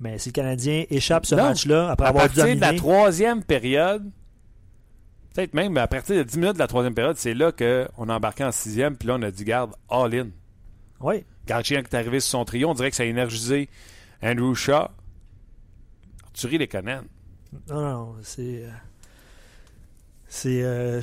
Mais 0.00 0.18
si 0.18 0.30
le 0.30 0.32
Canadien 0.32 0.84
échappe 0.90 1.26
ce 1.26 1.34
match-là, 1.34 1.90
après 1.90 2.06
à 2.06 2.08
avoir 2.10 2.24
partir 2.24 2.44
dominé, 2.44 2.56
de 2.56 2.60
la 2.60 2.74
troisième 2.74 3.42
période, 3.42 4.10
peut-être 5.32 5.54
même 5.54 5.76
à 5.76 5.86
partir 5.86 6.16
de 6.16 6.22
10 6.22 6.36
minutes 6.38 6.54
de 6.54 6.58
la 6.58 6.66
troisième 6.66 6.94
période, 6.94 7.16
c'est 7.16 7.34
là 7.34 7.52
qu'on 7.52 8.08
a 8.08 8.14
embarqué 8.14 8.44
en 8.44 8.52
sixième, 8.52 8.96
puis 8.96 9.08
là, 9.08 9.16
on 9.18 9.22
a 9.22 9.30
dit, 9.30 9.44
garde, 9.44 9.72
all-in. 9.88 10.28
oui, 11.00 11.24
Garchien 11.46 11.82
qui 11.82 11.88
est 11.88 11.98
arrivé 11.98 12.20
sur 12.20 12.30
son 12.30 12.44
trio, 12.44 12.70
on 12.70 12.74
dirait 12.74 12.90
que 12.90 12.96
ça 12.96 13.02
a 13.02 13.06
énergisé 13.06 13.68
Andrew 14.22 14.54
Shaw. 14.54 14.88
Tu 16.32 16.46
ris 16.46 16.58
les 16.58 16.68
Conan. 16.68 17.02
non, 17.68 17.80
non, 17.80 18.14
c'est... 18.22 18.64
C'est 20.34 20.64
euh, 20.64 21.00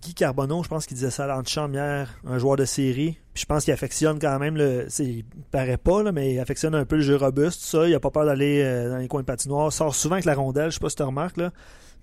Guy 0.00 0.14
Carbonneau, 0.14 0.62
je 0.62 0.68
pense 0.68 0.86
qu'il 0.86 0.96
disait 0.96 1.10
ça 1.10 1.24
à 1.24 1.26
l'antichambre 1.26 1.74
hier, 1.74 2.14
un 2.24 2.38
joueur 2.38 2.54
de 2.54 2.64
série. 2.64 3.18
Puis 3.34 3.42
je 3.42 3.44
pense 3.44 3.64
qu'il 3.64 3.74
affectionne 3.74 4.20
quand 4.20 4.38
même 4.38 4.56
le. 4.56 4.86
Il 5.00 5.24
paraît 5.50 5.76
pas, 5.76 6.04
là, 6.04 6.12
mais 6.12 6.34
il 6.34 6.38
affectionne 6.38 6.76
un 6.76 6.84
peu 6.84 6.94
le 6.94 7.02
jeu 7.02 7.16
robuste, 7.16 7.60
ça. 7.60 7.88
Il 7.88 7.94
a 7.96 7.98
pas 7.98 8.12
peur 8.12 8.24
d'aller 8.24 8.62
euh, 8.62 8.88
dans 8.88 8.98
les 8.98 9.08
coins 9.08 9.22
de 9.22 9.26
patinoire. 9.26 9.72
Sort 9.72 9.96
souvent 9.96 10.14
avec 10.14 10.26
la 10.26 10.36
rondelle, 10.36 10.70
je 10.70 10.74
sais 10.74 10.80
pas 10.80 10.90
si 10.90 10.94
tu 10.94 11.02
remarques, 11.02 11.38
là. 11.38 11.50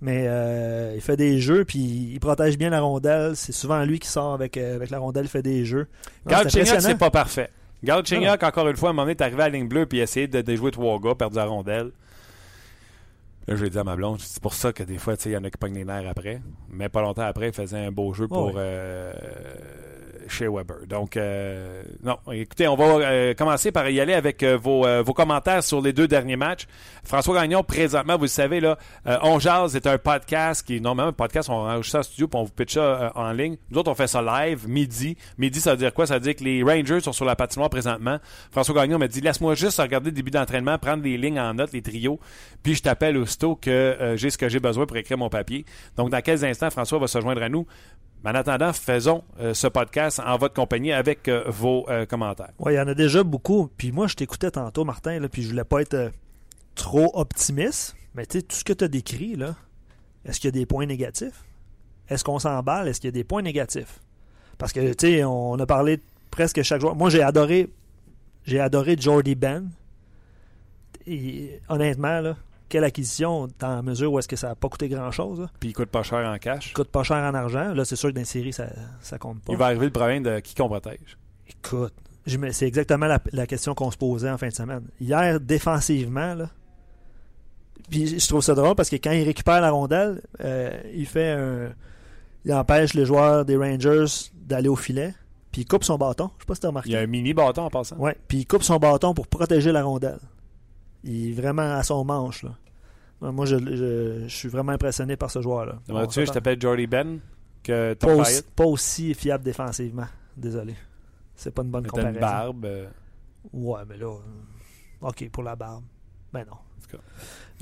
Mais 0.02 0.26
euh, 0.28 0.92
il 0.96 1.02
fait 1.02 1.16
des 1.16 1.40
jeux, 1.40 1.64
puis 1.64 1.80
il 1.80 2.20
protège 2.20 2.58
bien 2.58 2.70
la 2.70 2.82
rondelle. 2.82 3.38
C'est 3.38 3.54
souvent 3.54 3.82
lui 3.86 4.00
qui 4.00 4.10
sort 4.10 4.34
avec, 4.34 4.58
euh, 4.58 4.76
avec 4.76 4.90
la 4.90 5.00
rondelle, 5.00 5.26
il 5.26 5.30
fait 5.30 5.42
des 5.42 5.64
jeux. 5.64 5.88
Galchenyuk, 6.28 6.82
c'est 6.82 6.98
pas 6.98 7.10
parfait. 7.10 7.52
Galchenyuk, 7.86 8.44
encore 8.44 8.68
une 8.68 8.76
fois, 8.76 8.90
à 8.90 8.92
un 8.92 8.94
moment 8.94 9.04
donné, 9.04 9.12
est 9.12 9.22
arrivé 9.22 9.44
à 9.44 9.50
la 9.50 9.58
ligne 9.58 9.70
bleue 9.70 9.86
puis 9.86 10.00
il 10.00 10.02
a 10.02 10.04
essayé 10.04 10.28
de 10.28 10.42
déjouer 10.42 10.72
trois 10.72 11.00
gars, 11.00 11.16
perdu 11.16 11.38
la 11.38 11.46
rondelle. 11.46 11.92
Là, 13.48 13.56
je 13.56 13.64
l'ai 13.64 13.70
dit 13.70 13.78
à 13.78 13.84
ma 13.84 13.96
blonde, 13.96 14.20
c'est 14.22 14.42
pour 14.42 14.54
ça 14.54 14.74
que 14.74 14.82
des 14.84 14.98
fois, 14.98 15.16
tu 15.16 15.24
sais, 15.24 15.30
il 15.30 15.34
y 15.34 15.38
en 15.38 15.44
a 15.44 15.50
qui 15.52 15.58
pognent 15.58 15.76
les 15.76 15.86
nerfs 15.86 16.10
après. 16.10 16.42
Mais 16.70 16.90
pas 16.90 17.02
longtemps 17.02 17.22
après, 17.24 17.48
il 17.50 17.54
faisait 17.54 17.78
un 17.78 17.92
beau 17.92 18.12
jeu 18.14 18.28
pour 18.28 18.48
ouais. 18.48 18.54
euh, 18.58 19.14
chez 20.28 20.48
Weber. 20.48 20.88
Donc, 20.88 21.18
euh, 21.18 21.84
non, 22.04 22.18
écoutez, 22.32 22.68
on 22.68 22.76
va 22.76 22.86
euh, 22.86 23.34
commencer 23.34 23.72
par 23.72 23.90
y 23.90 24.00
aller 24.00 24.14
avec 24.14 24.44
euh, 24.44 24.58
vos, 24.58 24.86
vos, 25.04 25.14
commentaires 25.14 25.64
sur 25.64 25.82
les 25.82 25.94
deux 25.94 26.08
derniers 26.08 26.36
matchs. 26.36 26.68
François 27.04 27.36
Gagnon, 27.36 27.64
présentement, 27.64 28.18
vous 28.18 28.24
le 28.24 28.30
savez, 28.30 28.60
là, 28.60 28.78
On 29.24 29.40
Jazz 29.40 29.76
est 29.76 29.88
un 29.88 29.98
podcast 29.98 30.66
qui, 30.66 30.82
normalement, 30.82 31.10
un 31.10 31.14
podcast, 31.14 31.50
on 31.50 31.54
enregistre 31.54 31.92
ça 31.92 32.00
en 32.00 32.04
studio 32.04 32.28
puis 32.28 32.40
on 32.40 32.44
vous 32.44 32.52
pitch 32.52 32.74
ça 32.74 33.12
en 33.16 33.32
ligne. 33.32 33.58
Nous 33.70 33.80
autres, 33.80 33.92
on 33.92 33.96
fait 33.96 34.08
ça 34.08 34.22
live, 34.22 34.68
midi. 34.68 35.18
Midi, 35.38 35.60
ça 35.60 35.72
veut 35.72 35.78
dire 35.78 35.94
quoi? 35.94 36.08
Ça 36.08 36.16
veut 36.16 36.20
dire 36.20 36.36
que 36.36 36.44
les 36.44 36.64
Rangers 36.64 37.02
sont 37.02 37.14
sur 37.14 37.26
la 37.26 37.36
patinoire 37.36 37.70
présentement. 37.70 38.18
François 38.52 38.76
Gagnon 38.76 38.98
m'a 38.98 39.08
dit, 39.08 39.22
laisse-moi 39.22 39.56
juste 39.56 39.80
regarder 39.80 40.10
le 40.10 40.16
début 40.16 40.32
d'entraînement, 40.32 40.78
prendre 40.78 41.04
les 41.04 41.18
lignes 41.18 41.40
en 41.40 41.54
note, 41.54 41.72
les 41.74 41.82
trios, 41.82 42.20
puis 42.64 42.76
je 42.76 42.82
t'appelle 42.82 43.18
aussitôt 43.18 43.56
que 43.56 44.16
j'ai 44.16 44.30
ce 44.30 44.38
que 44.38 44.50
j'ai 44.50 44.60
besoin 44.60 44.86
pour 44.86 44.98
écrire 44.98 45.18
mon 45.18 45.30
papier. 45.30 45.66
Donc, 45.96 46.10
dans 46.10 46.22
quelques 46.22 46.44
instants, 46.44 46.70
François 46.70 47.00
va 47.00 47.08
se 47.08 47.22
joindre 47.22 47.44
à 47.44 47.50
nous. 47.50 47.66
Mais 48.26 48.32
en 48.32 48.36
attendant, 48.36 48.74
faisons 48.74 49.24
euh, 49.40 49.54
ce 49.54 49.68
podcast 49.68 50.20
en 50.20 50.36
votre 50.38 50.56
compagnie 50.56 50.92
avec 50.92 51.28
euh, 51.28 51.44
vos 51.48 51.88
euh, 51.90 52.08
commentaires. 52.08 52.50
Oui, 52.58 52.74
il 52.74 52.78
y 52.78 52.80
en 52.80 52.88
a 52.88 52.96
déjà 52.96 53.24
beaucoup. 53.24 53.70
Puis 53.78 53.92
moi, 53.92 54.08
je 54.08 54.16
t'écoutais 54.16 54.50
tantôt, 54.50 54.84
Martin, 54.84 55.20
puis 55.32 55.44
je 55.44 55.50
voulais 55.50 55.64
pas 55.64 55.82
être 55.82 56.12
trop 56.74 57.12
optimiste. 57.14 57.96
Mais 58.16 58.26
tu 58.26 58.40
sais, 58.40 58.42
tout 58.42 58.56
ce 58.56 58.64
que 58.64 58.74
tu 58.74 58.84
as 58.84 58.88
décrit, 58.88 59.36
là, 59.36 59.54
est-ce 60.26 60.40
qu'il 60.40 60.48
y 60.48 60.54
a 60.58 60.60
des 60.60 60.66
points 60.66 60.88
négatifs? 60.88 61.46
Est-ce 62.10 62.24
qu'on 62.24 62.40
s'emballe? 62.40 62.88
Est-ce 62.88 63.00
qu'il 63.00 63.10
y 63.10 63.10
a 63.10 63.12
des 63.12 63.24
points 63.24 63.44
négatifs? 63.44 64.00
Parce 64.58 64.74
que, 64.74 64.94
tu 64.94 65.08
sais, 65.08 65.24
on 65.24 65.60
a 65.60 65.66
parlé 65.68 66.00
presque 66.32 66.64
chaque 66.64 66.82
jour. 66.82 66.96
Moi, 66.96 67.12
j'ai 67.12 67.22
adoré 67.22 67.70
j'ai 68.48 68.60
adoré 68.60 68.96
Jordy 69.00 69.36
Ben. 69.36 69.70
Honnêtement, 71.70 72.22
là, 72.22 72.38
quelle 72.70 72.84
acquisition 72.84 73.48
dans 73.60 73.76
la 73.76 73.82
mesure 73.82 74.12
où 74.12 74.20
est-ce 74.20 74.28
que 74.28 74.36
ça 74.36 74.50
n'a 74.50 74.56
pas 74.56 74.70
coûté 74.70 74.90
grand-chose. 74.90 75.48
Puis 75.60 75.70
il 75.70 75.74
coûte 75.74 75.90
pas 75.90 76.04
cher 76.04 76.28
en 76.28 76.38
cash. 76.38 76.72
Il 76.72 76.74
coûte 76.74 76.90
pas 76.90 77.04
cher 77.04 77.18
en 77.18 77.34
argent. 77.34 77.74
Là, 77.74 77.86
c'est 77.86 77.96
sûr 77.96 78.10
que 78.10 78.16
dans 78.16 78.22
les 78.22 78.26
séries, 78.26 78.54
ça, 78.54 78.68
ça 79.02 79.18
compte 79.18 79.42
pas. 79.42 79.54
Il 79.54 79.58
va 79.58 79.66
arriver 79.66 79.86
le 79.86 79.92
problème 79.92 80.24
de 80.24 80.40
qui 80.40 80.56
qu'on 80.56 80.68
protège. 80.68 81.18
Écoute, 81.48 81.94
c'est 82.52 82.68
exactement 82.68 83.08
la, 83.32 83.48
question 83.48 83.76
qu'on 83.76 83.92
se 83.92 83.98
posait 83.98 84.30
en 84.30 84.38
fin 84.38 84.48
de 84.48 84.54
semaine. 84.54 84.84
Hier, 85.00 85.40
défensivement, 85.40 86.34
là, 86.34 86.50
puis 87.90 88.20
je 88.20 88.28
trouve 88.28 88.42
ça 88.42 88.56
drôle 88.56 88.76
parce 88.76 88.90
que 88.90 88.96
quand 88.96 89.12
il 89.12 89.24
récupère 89.24 89.62
la 89.62 89.72
rondelle, 89.72 90.22
euh, 90.44 90.80
il 90.94 91.06
fait 91.06 91.32
un... 91.32 91.70
Il 92.46 92.54
empêche 92.54 92.94
les 92.94 93.06
joueurs 93.06 93.44
des 93.44 93.58
Rangers 93.58 94.06
d'aller 94.36 94.70
au 94.70 94.76
filet, 94.76 95.16
puis 95.52 95.62
il 95.64 95.66
coupe 95.66 95.84
son 95.84 95.98
bâton. 95.98 96.30
Je 96.38 96.44
sais 96.44 96.46
pas 96.46 96.54
si 96.54 96.62
tu 96.62 96.68
as 96.68 96.70
remarqué. 96.70 96.90
Il 96.90 96.94
y 96.94 96.96
a 96.96 97.00
un 97.00 97.08
mini 97.08 97.34
bâton 97.34 97.64
en 97.64 97.70
passant. 97.72 97.96
Oui, 97.98 98.12
puis 98.28 98.40
il 98.40 98.46
coupe 98.46 98.62
son 98.62 98.78
bâton 98.78 99.16
pour 99.16 99.26
protéger 99.26 99.72
la 99.72 99.82
rondelle. 99.82 100.20
Il 101.06 101.30
est 101.30 101.34
vraiment 101.34 101.76
à 101.76 101.84
son 101.84 102.04
manche. 102.04 102.44
Là. 102.44 102.52
Moi, 103.22 103.46
je, 103.46 104.26
suis 104.28 104.50
vraiment 104.50 104.74
impressionné 104.74 105.16
par 105.16 105.32
ce 105.32 105.42
joueur-là. 105.42 105.80
tu 106.08 106.26
je 106.26 106.32
t'appelle 106.32 106.60
Jordy 106.60 106.88
Ben. 106.88 107.20
Que 107.64 107.96
pas, 107.96 108.14
aussi, 108.14 108.44
pas 108.56 108.66
aussi 108.66 109.14
fiable 109.16 109.44
défensivement. 109.44 110.06
Désolé. 110.38 110.76
C'est 111.36 111.52
pas 111.52 111.64
une 111.64 111.72
bonne 111.72 111.84
mais 111.84 111.90
comparaison. 111.90 112.14
une 112.14 112.22
barbe. 112.22 112.66
Euh. 112.66 112.88
Ouais, 113.54 113.82
mais 113.90 113.98
là. 113.98 114.06
Euh, 114.06 115.08
OK, 115.08 115.30
pour 115.32 115.42
la 115.42 115.56
barbe. 115.56 115.84
Ben 116.32 116.46
non. 116.50 116.58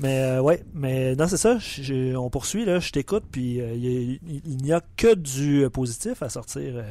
Mais 0.00 0.22
euh, 0.22 0.42
ouais, 0.42 0.62
mais 0.74 1.16
non, 1.16 1.26
c'est 1.26 1.38
ça. 1.38 1.58
on 2.18 2.28
poursuit, 2.28 2.64
là. 2.64 2.80
Je 2.80 2.90
t'écoute, 2.90 3.24
puis 3.30 3.58
il 3.58 4.56
n'y 4.62 4.72
a 4.72 4.82
que 4.96 5.14
du 5.14 5.68
positif 5.70 6.22
à 6.22 6.28
sortir 6.28 6.84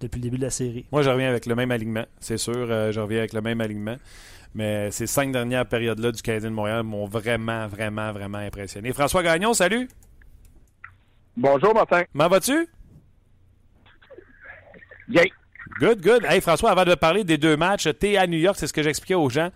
depuis 0.00 0.18
le 0.18 0.22
début 0.22 0.38
de 0.38 0.42
la 0.42 0.50
série. 0.50 0.86
Moi, 0.90 1.02
je 1.02 1.10
reviens 1.10 1.28
avec 1.28 1.46
le 1.46 1.54
même 1.54 1.70
alignement, 1.70 2.06
c'est 2.18 2.38
sûr. 2.38 2.66
je 2.66 2.98
reviens 2.98 3.18
avec 3.18 3.32
le 3.32 3.42
même 3.42 3.60
alignement. 3.60 3.96
Mais 4.54 4.90
ces 4.90 5.06
cinq 5.06 5.32
dernières 5.32 5.66
périodes-là 5.66 6.12
du 6.12 6.22
Canadien 6.22 6.50
de 6.50 6.54
Montréal 6.54 6.82
m'ont 6.82 7.06
vraiment, 7.06 7.66
vraiment, 7.66 8.12
vraiment 8.12 8.38
impressionné. 8.38 8.92
François 8.92 9.22
Gagnon, 9.22 9.52
salut! 9.54 9.88
Bonjour, 11.36 11.74
Martin. 11.74 12.04
Comment 12.12 12.28
vas-tu? 12.28 12.66
Bien. 15.08 15.24
Good, 15.78 16.00
good. 16.00 16.24
Hey, 16.24 16.40
François, 16.40 16.70
avant 16.70 16.84
de 16.84 16.94
parler 16.94 17.24
des 17.24 17.36
deux 17.36 17.56
matchs, 17.56 17.86
es 17.86 18.16
à 18.16 18.26
New 18.26 18.38
York, 18.38 18.56
c'est 18.58 18.66
ce 18.66 18.72
que 18.72 18.82
j'expliquais 18.82 19.14
aux 19.14 19.28
gens. 19.28 19.50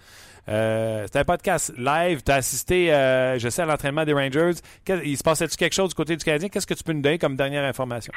Euh, 0.49 1.05
c'était 1.07 1.21
un 1.21 1.25
podcast 1.25 1.73
live. 1.79 2.23
Tu 2.23 2.33
as 2.33 2.37
assisté, 2.37 2.93
euh, 2.93 3.39
je 3.39 3.49
sais, 3.49 3.63
à 3.63 3.67
l'entraînement 3.67 4.05
des 4.05 4.13
Rangers. 4.13 4.53
Il 5.05 5.17
se 5.17 5.23
passait-tu 5.23 5.57
quelque 5.57 5.75
chose 5.75 5.91
du 5.91 5.95
côté 5.95 6.17
du 6.17 6.25
Canadien? 6.25 6.49
Qu'est-ce 6.49 6.67
que 6.67 6.75
tu 6.75 6.85
peux 6.85 6.93
nous 6.93 7.03
donner 7.03 7.19
comme 7.19 7.37
dernière 7.37 7.65
information? 7.65 8.13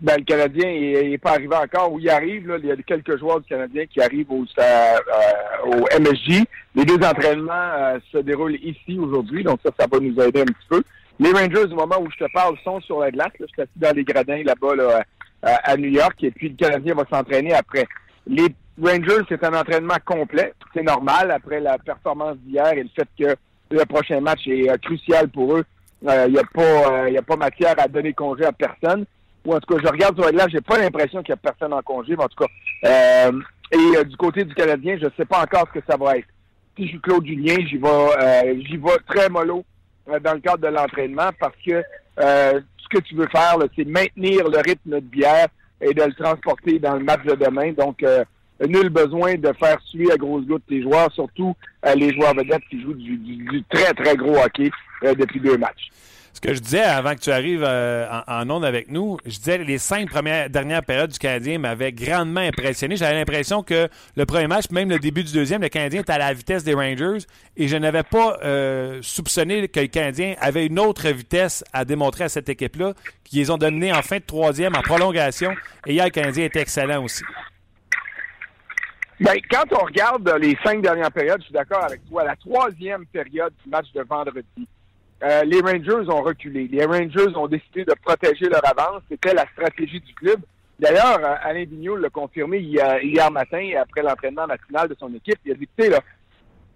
Ben, 0.00 0.16
le 0.16 0.24
Canadien 0.24 0.66
n'est 0.66 1.18
pas 1.18 1.32
arrivé 1.32 1.54
encore. 1.54 1.92
Où 1.92 1.98
il 1.98 2.08
arrive, 2.08 2.48
là, 2.48 2.56
il 2.58 2.66
y 2.66 2.72
a 2.72 2.76
quelques 2.76 3.18
joueurs 3.18 3.40
du 3.40 3.48
Canadien 3.48 3.84
qui 3.86 4.00
arrivent 4.00 4.30
au, 4.30 4.44
euh, 4.58 4.96
au 5.66 6.00
MSJ. 6.00 6.44
Les 6.74 6.84
deux 6.84 6.96
entraînements 7.06 7.52
euh, 7.52 7.98
se 8.10 8.18
déroulent 8.18 8.56
ici 8.62 8.98
aujourd'hui, 8.98 9.44
donc 9.44 9.60
ça, 9.64 9.70
ça 9.78 9.86
va 9.90 9.98
nous 10.00 10.18
aider 10.20 10.40
un 10.40 10.46
petit 10.46 10.68
peu. 10.68 10.82
Les 11.18 11.32
Rangers, 11.32 11.70
au 11.70 11.76
moment 11.76 12.00
où 12.00 12.10
je 12.10 12.24
te 12.24 12.32
parle, 12.32 12.56
sont 12.64 12.80
sur 12.80 13.00
la 13.00 13.10
glace. 13.10 13.32
Là, 13.38 13.46
je 13.46 13.52
suis 13.52 13.62
assis 13.62 13.70
dans 13.76 13.94
les 13.94 14.04
gradins 14.04 14.42
là-bas 14.42 14.74
là, 14.74 15.04
à 15.42 15.76
New 15.76 15.90
York, 15.90 16.16
et 16.22 16.30
puis 16.30 16.48
le 16.48 16.56
Canadien 16.56 16.94
va 16.94 17.04
s'entraîner 17.10 17.52
après. 17.52 17.86
Les 18.26 18.46
Rangers, 18.82 19.24
c'est 19.28 19.44
un 19.44 19.52
entraînement 19.52 19.98
complet. 20.06 20.54
C'est 20.72 20.82
normal 20.82 21.30
après 21.30 21.60
la 21.60 21.76
performance 21.76 22.36
d'hier 22.38 22.72
et 22.72 22.84
le 22.84 22.88
fait 22.96 23.08
que 23.18 23.36
le 23.70 23.84
prochain 23.84 24.20
match 24.20 24.46
est 24.46 24.70
euh, 24.70 24.76
crucial 24.78 25.28
pour 25.28 25.58
eux. 25.58 25.64
Il 26.02 26.32
n'y 26.32 26.38
a 26.38 26.44
pas, 26.54 27.04
a 27.06 27.22
pas 27.22 27.36
matière 27.36 27.74
à 27.76 27.86
donner 27.86 28.14
congé 28.14 28.46
à 28.46 28.52
personne 28.52 29.04
ou 29.44 29.54
en 29.54 29.60
tout 29.60 29.74
cas, 29.74 29.82
je 29.82 29.90
regarde 29.90 30.20
sur 30.20 30.30
là, 30.32 30.46
j'ai 30.48 30.60
pas 30.60 30.78
l'impression 30.78 31.22
qu'il 31.22 31.30
y 31.30 31.32
a 31.32 31.36
personne 31.36 31.72
en 31.72 31.82
congé, 31.82 32.14
mais 32.16 32.24
en 32.24 32.28
tout 32.28 32.44
cas. 32.44 32.50
Euh, 32.84 33.32
et 33.72 33.96
euh, 33.96 34.04
du 34.04 34.16
côté 34.16 34.44
du 34.44 34.54
Canadien, 34.54 34.98
je 35.00 35.06
sais 35.16 35.24
pas 35.24 35.42
encore 35.42 35.66
ce 35.72 35.78
que 35.78 35.86
ça 35.88 35.96
va 35.96 36.18
être. 36.18 36.28
Si 36.76 36.84
je 36.84 36.90
suis 36.90 37.00
Claude 37.00 37.26
Julien, 37.26 37.56
j'y 37.66 37.78
vais, 37.78 37.88
euh, 37.88 38.54
j'y 38.66 38.80
très 39.08 39.28
mollo 39.28 39.64
dans 40.06 40.34
le 40.34 40.40
cadre 40.40 40.58
de 40.58 40.68
l'entraînement 40.68 41.30
parce 41.38 41.54
que 41.64 41.82
ce 42.18 42.88
que 42.90 42.98
tu 42.98 43.14
veux 43.14 43.28
faire, 43.28 43.56
c'est 43.76 43.86
maintenir 43.86 44.48
le 44.48 44.58
rythme 44.58 44.96
de 44.96 45.00
bière 45.00 45.48
et 45.80 45.94
de 45.94 46.02
le 46.02 46.12
transporter 46.12 46.78
dans 46.78 46.94
le 46.94 47.04
match 47.04 47.22
de 47.24 47.34
demain. 47.34 47.72
Donc, 47.72 48.04
nul 48.60 48.88
besoin 48.88 49.36
de 49.36 49.52
faire 49.52 49.78
suer 49.84 50.10
à 50.10 50.16
grosses 50.16 50.46
gouttes 50.46 50.64
les 50.68 50.82
joueurs, 50.82 51.12
surtout 51.12 51.54
les 51.96 52.12
joueurs 52.12 52.34
vedettes 52.34 52.64
qui 52.68 52.82
jouent 52.82 52.94
du 52.94 53.64
très, 53.70 53.92
très 53.94 54.16
gros 54.16 54.36
hockey 54.36 54.70
depuis 55.02 55.40
deux 55.40 55.56
matchs. 55.56 55.90
Ce 56.32 56.40
que 56.40 56.54
je 56.54 56.60
disais 56.60 56.80
avant 56.80 57.14
que 57.14 57.20
tu 57.20 57.30
arrives 57.30 57.64
euh, 57.64 58.06
en, 58.26 58.48
onde 58.48 58.64
avec 58.64 58.90
nous, 58.90 59.18
je 59.26 59.36
disais 59.36 59.58
les 59.58 59.78
cinq 59.78 60.08
premières 60.08 60.48
dernières 60.48 60.84
périodes 60.84 61.10
du 61.10 61.18
Canadien 61.18 61.58
m'avaient 61.58 61.92
grandement 61.92 62.40
impressionné. 62.40 62.96
J'avais 62.96 63.14
l'impression 63.14 63.62
que 63.62 63.88
le 64.16 64.26
premier 64.26 64.46
match, 64.46 64.70
même 64.70 64.88
le 64.88 64.98
début 64.98 65.24
du 65.24 65.32
deuxième, 65.32 65.60
le 65.60 65.68
Canadien 65.68 66.02
était 66.02 66.12
à 66.12 66.18
la 66.18 66.32
vitesse 66.32 66.62
des 66.62 66.74
Rangers 66.74 67.26
et 67.56 67.68
je 67.68 67.76
n'avais 67.76 68.04
pas 68.04 68.38
euh, 68.42 69.00
soupçonné 69.02 69.66
que 69.68 69.80
le 69.80 69.88
Canadien 69.88 70.34
avait 70.40 70.66
une 70.66 70.78
autre 70.78 71.08
vitesse 71.08 71.64
à 71.72 71.84
démontrer 71.84 72.24
à 72.24 72.28
cette 72.28 72.48
équipe-là, 72.48 72.94
qui 73.24 73.36
les 73.36 73.50
ont 73.50 73.58
dominés 73.58 73.92
en 73.92 74.02
fin 74.02 74.18
de 74.18 74.24
troisième, 74.24 74.76
en 74.76 74.82
prolongation. 74.82 75.52
Et 75.86 75.94
hier, 75.94 76.04
le 76.04 76.10
Canadien 76.10 76.44
était 76.44 76.60
excellent 76.60 77.02
aussi. 77.02 77.24
Bien, 79.18 79.34
quand 79.50 79.64
on 79.72 79.84
regarde 79.84 80.26
les 80.40 80.56
cinq 80.64 80.80
dernières 80.80 81.12
périodes, 81.12 81.40
je 81.40 81.44
suis 81.46 81.52
d'accord 81.52 81.84
avec 81.84 82.00
toi. 82.08 82.24
La 82.24 82.36
troisième 82.36 83.04
période 83.06 83.52
du 83.62 83.68
match 83.68 83.92
de 83.92 84.02
vendredi, 84.02 84.66
euh, 85.22 85.44
les 85.44 85.60
Rangers 85.60 86.08
ont 86.08 86.22
reculé. 86.22 86.68
Les 86.68 86.84
Rangers 86.84 87.36
ont 87.36 87.46
décidé 87.46 87.84
de 87.84 87.94
protéger 88.02 88.46
leur 88.46 88.66
avance. 88.66 89.02
C'était 89.10 89.34
la 89.34 89.46
stratégie 89.52 90.00
du 90.00 90.14
club. 90.14 90.40
D'ailleurs, 90.78 91.18
euh, 91.22 91.34
Alain 91.42 91.64
Vigneault 91.64 91.96
l'a 91.96 92.08
confirmé 92.08 92.58
hier, 92.58 93.30
matin, 93.30 93.70
après 93.80 94.02
l'entraînement 94.02 94.46
national 94.46 94.88
de 94.88 94.96
son 94.98 95.12
équipe. 95.14 95.38
Il 95.44 95.52
a 95.52 95.54
dit, 95.54 95.68
tu 95.78 95.90
là, 95.90 96.00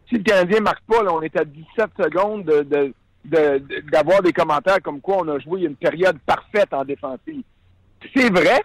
si 0.08 0.16
le 0.16 0.22
Canadien 0.22 0.60
marque 0.60 0.84
pas, 0.86 1.02
là, 1.02 1.14
on 1.14 1.22
est 1.22 1.36
à 1.36 1.44
17 1.44 1.86
secondes 1.98 2.44
de, 2.44 2.92
d'avoir 3.90 4.20
des 4.20 4.32
commentaires 4.32 4.82
comme 4.82 5.00
quoi 5.00 5.18
on 5.20 5.28
a 5.28 5.38
joué 5.38 5.62
une 5.62 5.76
période 5.76 6.18
parfaite 6.26 6.74
en 6.74 6.84
défensive. 6.84 7.42
C'est 8.14 8.30
vrai, 8.30 8.60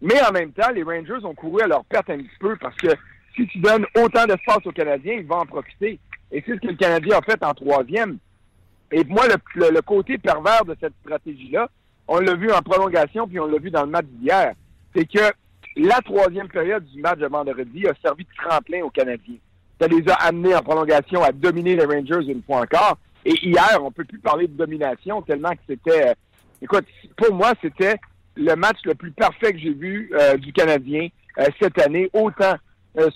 mais 0.00 0.22
en 0.22 0.30
même 0.30 0.52
temps, 0.52 0.70
les 0.72 0.84
Rangers 0.84 1.24
ont 1.24 1.34
couru 1.34 1.62
à 1.62 1.66
leur 1.66 1.84
perte 1.86 2.10
un 2.10 2.18
petit 2.18 2.38
peu 2.38 2.54
parce 2.56 2.76
que 2.76 2.90
si 3.34 3.48
tu 3.48 3.58
donnes 3.58 3.86
autant 3.96 4.26
d'espace 4.26 4.64
aux 4.64 4.72
Canadiens, 4.72 5.14
ils 5.14 5.26
vont 5.26 5.40
en 5.40 5.46
profiter. 5.46 5.98
Et 6.30 6.42
c'est 6.46 6.54
ce 6.54 6.60
que 6.60 6.68
le 6.68 6.76
Canadien 6.76 7.18
a 7.18 7.22
fait 7.22 7.42
en 7.44 7.54
troisième. 7.54 8.18
Et 8.92 9.04
moi, 9.04 9.24
le, 9.54 9.80
côté 9.80 10.18
pervers 10.18 10.64
de 10.64 10.76
cette 10.80 10.94
stratégie-là, 11.02 11.68
on 12.06 12.18
l'a 12.18 12.34
vu 12.34 12.52
en 12.52 12.60
prolongation, 12.60 13.26
puis 13.26 13.40
on 13.40 13.46
l'a 13.46 13.58
vu 13.58 13.70
dans 13.70 13.84
le 13.84 13.90
match 13.90 14.06
d'hier, 14.06 14.52
c'est 14.94 15.06
que 15.06 15.32
la 15.76 16.00
troisième 16.02 16.48
période 16.48 16.84
du 16.84 17.00
match 17.00 17.18
de 17.18 17.26
vendredi 17.26 17.86
a 17.88 17.94
servi 18.00 18.24
de 18.24 18.30
tremplin 18.44 18.82
aux 18.82 18.90
Canadiens. 18.90 19.38
Ça 19.80 19.88
les 19.88 20.08
a 20.08 20.14
amenés 20.14 20.54
en 20.54 20.62
prolongation 20.62 21.22
à 21.22 21.32
dominer 21.32 21.74
les 21.74 21.84
Rangers 21.84 22.30
une 22.30 22.42
fois 22.42 22.60
encore. 22.60 22.98
Et 23.24 23.34
hier, 23.42 23.80
on 23.82 23.90
peut 23.90 24.04
plus 24.04 24.18
parler 24.18 24.46
de 24.46 24.56
domination 24.56 25.22
tellement 25.22 25.50
que 25.50 25.62
c'était... 25.66 26.10
Euh, 26.10 26.14
écoute, 26.62 26.84
pour 27.16 27.34
moi, 27.34 27.52
c'était 27.60 27.96
le 28.36 28.54
match 28.54 28.78
le 28.84 28.94
plus 28.94 29.10
parfait 29.10 29.52
que 29.52 29.58
j'ai 29.58 29.72
vu 29.72 30.10
euh, 30.14 30.36
du 30.36 30.52
Canadien 30.52 31.08
euh, 31.38 31.46
cette 31.60 31.80
année, 31.80 32.10
autant 32.12 32.54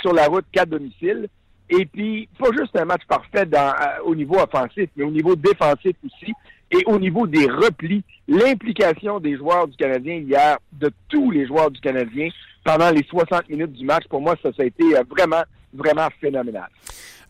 sur 0.01 0.13
la 0.13 0.27
route 0.27 0.45
qu'à 0.51 0.67
domicile. 0.67 1.29
Et 1.71 1.85
puis, 1.87 2.29
pas 2.39 2.49
juste 2.57 2.75
un 2.77 2.85
match 2.85 3.03
parfait 3.07 3.47
euh, 3.53 4.03
au 4.05 4.15
niveau 4.15 4.37
offensif, 4.37 4.89
mais 4.97 5.05
au 5.05 5.11
niveau 5.11 5.37
défensif 5.37 5.95
aussi. 6.05 6.33
Et 6.71 6.83
au 6.87 6.99
niveau 6.99 7.27
des 7.27 7.47
replis, 7.47 8.03
l'implication 8.27 9.21
des 9.21 9.37
joueurs 9.37 9.69
du 9.69 9.77
Canadien 9.77 10.17
hier, 10.17 10.59
de 10.73 10.91
tous 11.09 11.31
les 11.31 11.47
joueurs 11.47 11.71
du 11.71 11.81
Canadien, 11.81 12.29
pendant 12.65 12.91
les 12.91 13.05
60 13.05 13.49
minutes 13.49 13.73
du 13.73 13.85
match, 13.85 14.05
pour 14.09 14.21
moi, 14.21 14.35
ça, 14.43 14.51
a 14.59 14.65
été 14.65 14.97
euh, 14.97 15.03
vraiment, 15.09 15.43
vraiment 15.75 16.09
phénoménal. 16.21 16.69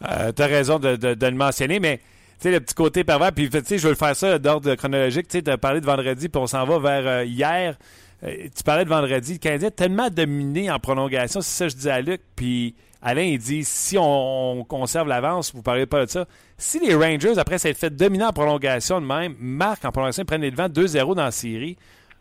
Euh, 0.09 0.33
tu 0.33 0.43
as 0.43 0.47
raison 0.47 0.79
de, 0.79 0.97
le 1.01 1.31
mentionner, 1.33 1.81
mais 1.81 1.99
tu 1.99 2.05
sais, 2.41 2.53
le 2.53 2.61
petit 2.61 2.75
côté 2.75 3.03
pervers, 3.03 3.33
puis 3.33 3.51
tu 3.51 3.61
sais, 3.65 3.79
je 3.79 3.85
veux 3.85 3.91
le 3.91 3.97
faire 3.97 4.15
ça 4.15 4.39
d'ordre 4.39 4.75
chronologique, 4.77 5.27
tu 5.27 5.43
as 5.51 5.59
parlé 5.59 5.81
de 5.81 5.87
vendredi, 5.87 6.29
puis 6.29 6.41
on 6.41 6.47
s'en 6.47 6.65
va 6.65 6.79
vers 6.79 7.25
hier. 7.25 7.77
tu 8.23 8.63
parlais 8.65 8.85
de 8.85 8.89
vendredi, 8.89 9.35
le 9.35 9.39
Canadien 9.39 9.69
a 9.69 9.73
tellement 9.73 10.09
dominé 10.09 10.71
en 10.71 10.79
prolongation, 10.79 11.41
c'est 11.41 11.51
ça 11.51 11.65
que 11.67 11.71
je 11.73 11.77
disais 11.77 11.91
à 11.91 12.01
Luc, 12.01 12.21
puis 12.37 12.77
Alain, 13.01 13.23
il 13.23 13.39
dit 13.39 13.65
si 13.65 13.97
on, 13.99 14.65
conserve 14.65 15.07
l'avance, 15.07 15.53
vous 15.53 15.59
ne 15.59 15.63
parlez 15.63 15.87
pas 15.87 16.05
de 16.05 16.11
ça. 16.11 16.27
Si 16.57 16.81
les 16.81 16.95
Rangers, 16.95 17.39
après 17.39 17.59
s'être 17.59 17.79
fait 17.79 17.95
dominer 17.95 18.25
en 18.25 18.33
prolongation 18.33 19.01
de 19.01 19.07
même, 19.07 19.37
marquent 19.39 19.85
en 19.85 19.93
prolongation, 19.93 20.25
prennent 20.25 20.43
les 20.43 20.51
devants 20.51 20.69
2-0 20.69 21.15
dans 21.15 21.23
la 21.23 21.31
série, 21.31 21.77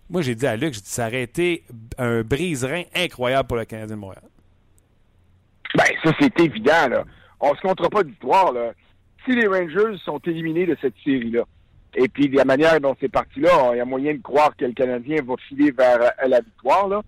moi 0.09 0.21
j'ai 0.21 0.35
dit 0.35 0.45
à 0.45 0.55
Luc, 0.55 0.75
ça 0.75 1.07
aurait 1.07 1.23
été 1.23 1.63
un 1.97 2.21
brise-rein 2.21 2.83
incroyable 2.95 3.47
pour 3.47 3.57
le 3.57 3.65
Canadien 3.65 3.95
de 3.95 4.01
Montréal. 4.01 4.23
Ben, 5.75 5.85
ça 6.03 6.11
c'est 6.19 6.39
évident, 6.39 6.87
là. 6.89 7.03
On 7.39 7.55
se 7.55 7.61
comptera 7.61 7.89
pas 7.89 8.03
d'histoire, 8.03 8.51
là. 8.51 8.71
Si 9.25 9.31
les 9.31 9.47
Rangers 9.47 9.97
sont 10.05 10.19
éliminés 10.19 10.65
de 10.65 10.77
cette 10.79 10.95
série-là, 11.03 11.43
et 11.95 12.07
puis 12.07 12.29
de 12.29 12.37
la 12.37 12.45
manière 12.45 12.79
dont 12.79 12.95
c'est 12.99 13.11
parti 13.11 13.39
là, 13.39 13.71
il 13.73 13.77
y 13.77 13.81
a 13.81 13.85
moyen 13.85 14.13
de 14.13 14.21
croire 14.21 14.55
que 14.55 14.65
le 14.65 14.73
Canadien 14.73 15.23
va 15.25 15.35
filer 15.49 15.71
vers 15.71 15.99
euh, 16.01 16.27
la 16.27 16.39
victoire, 16.41 16.87
là 16.87 17.01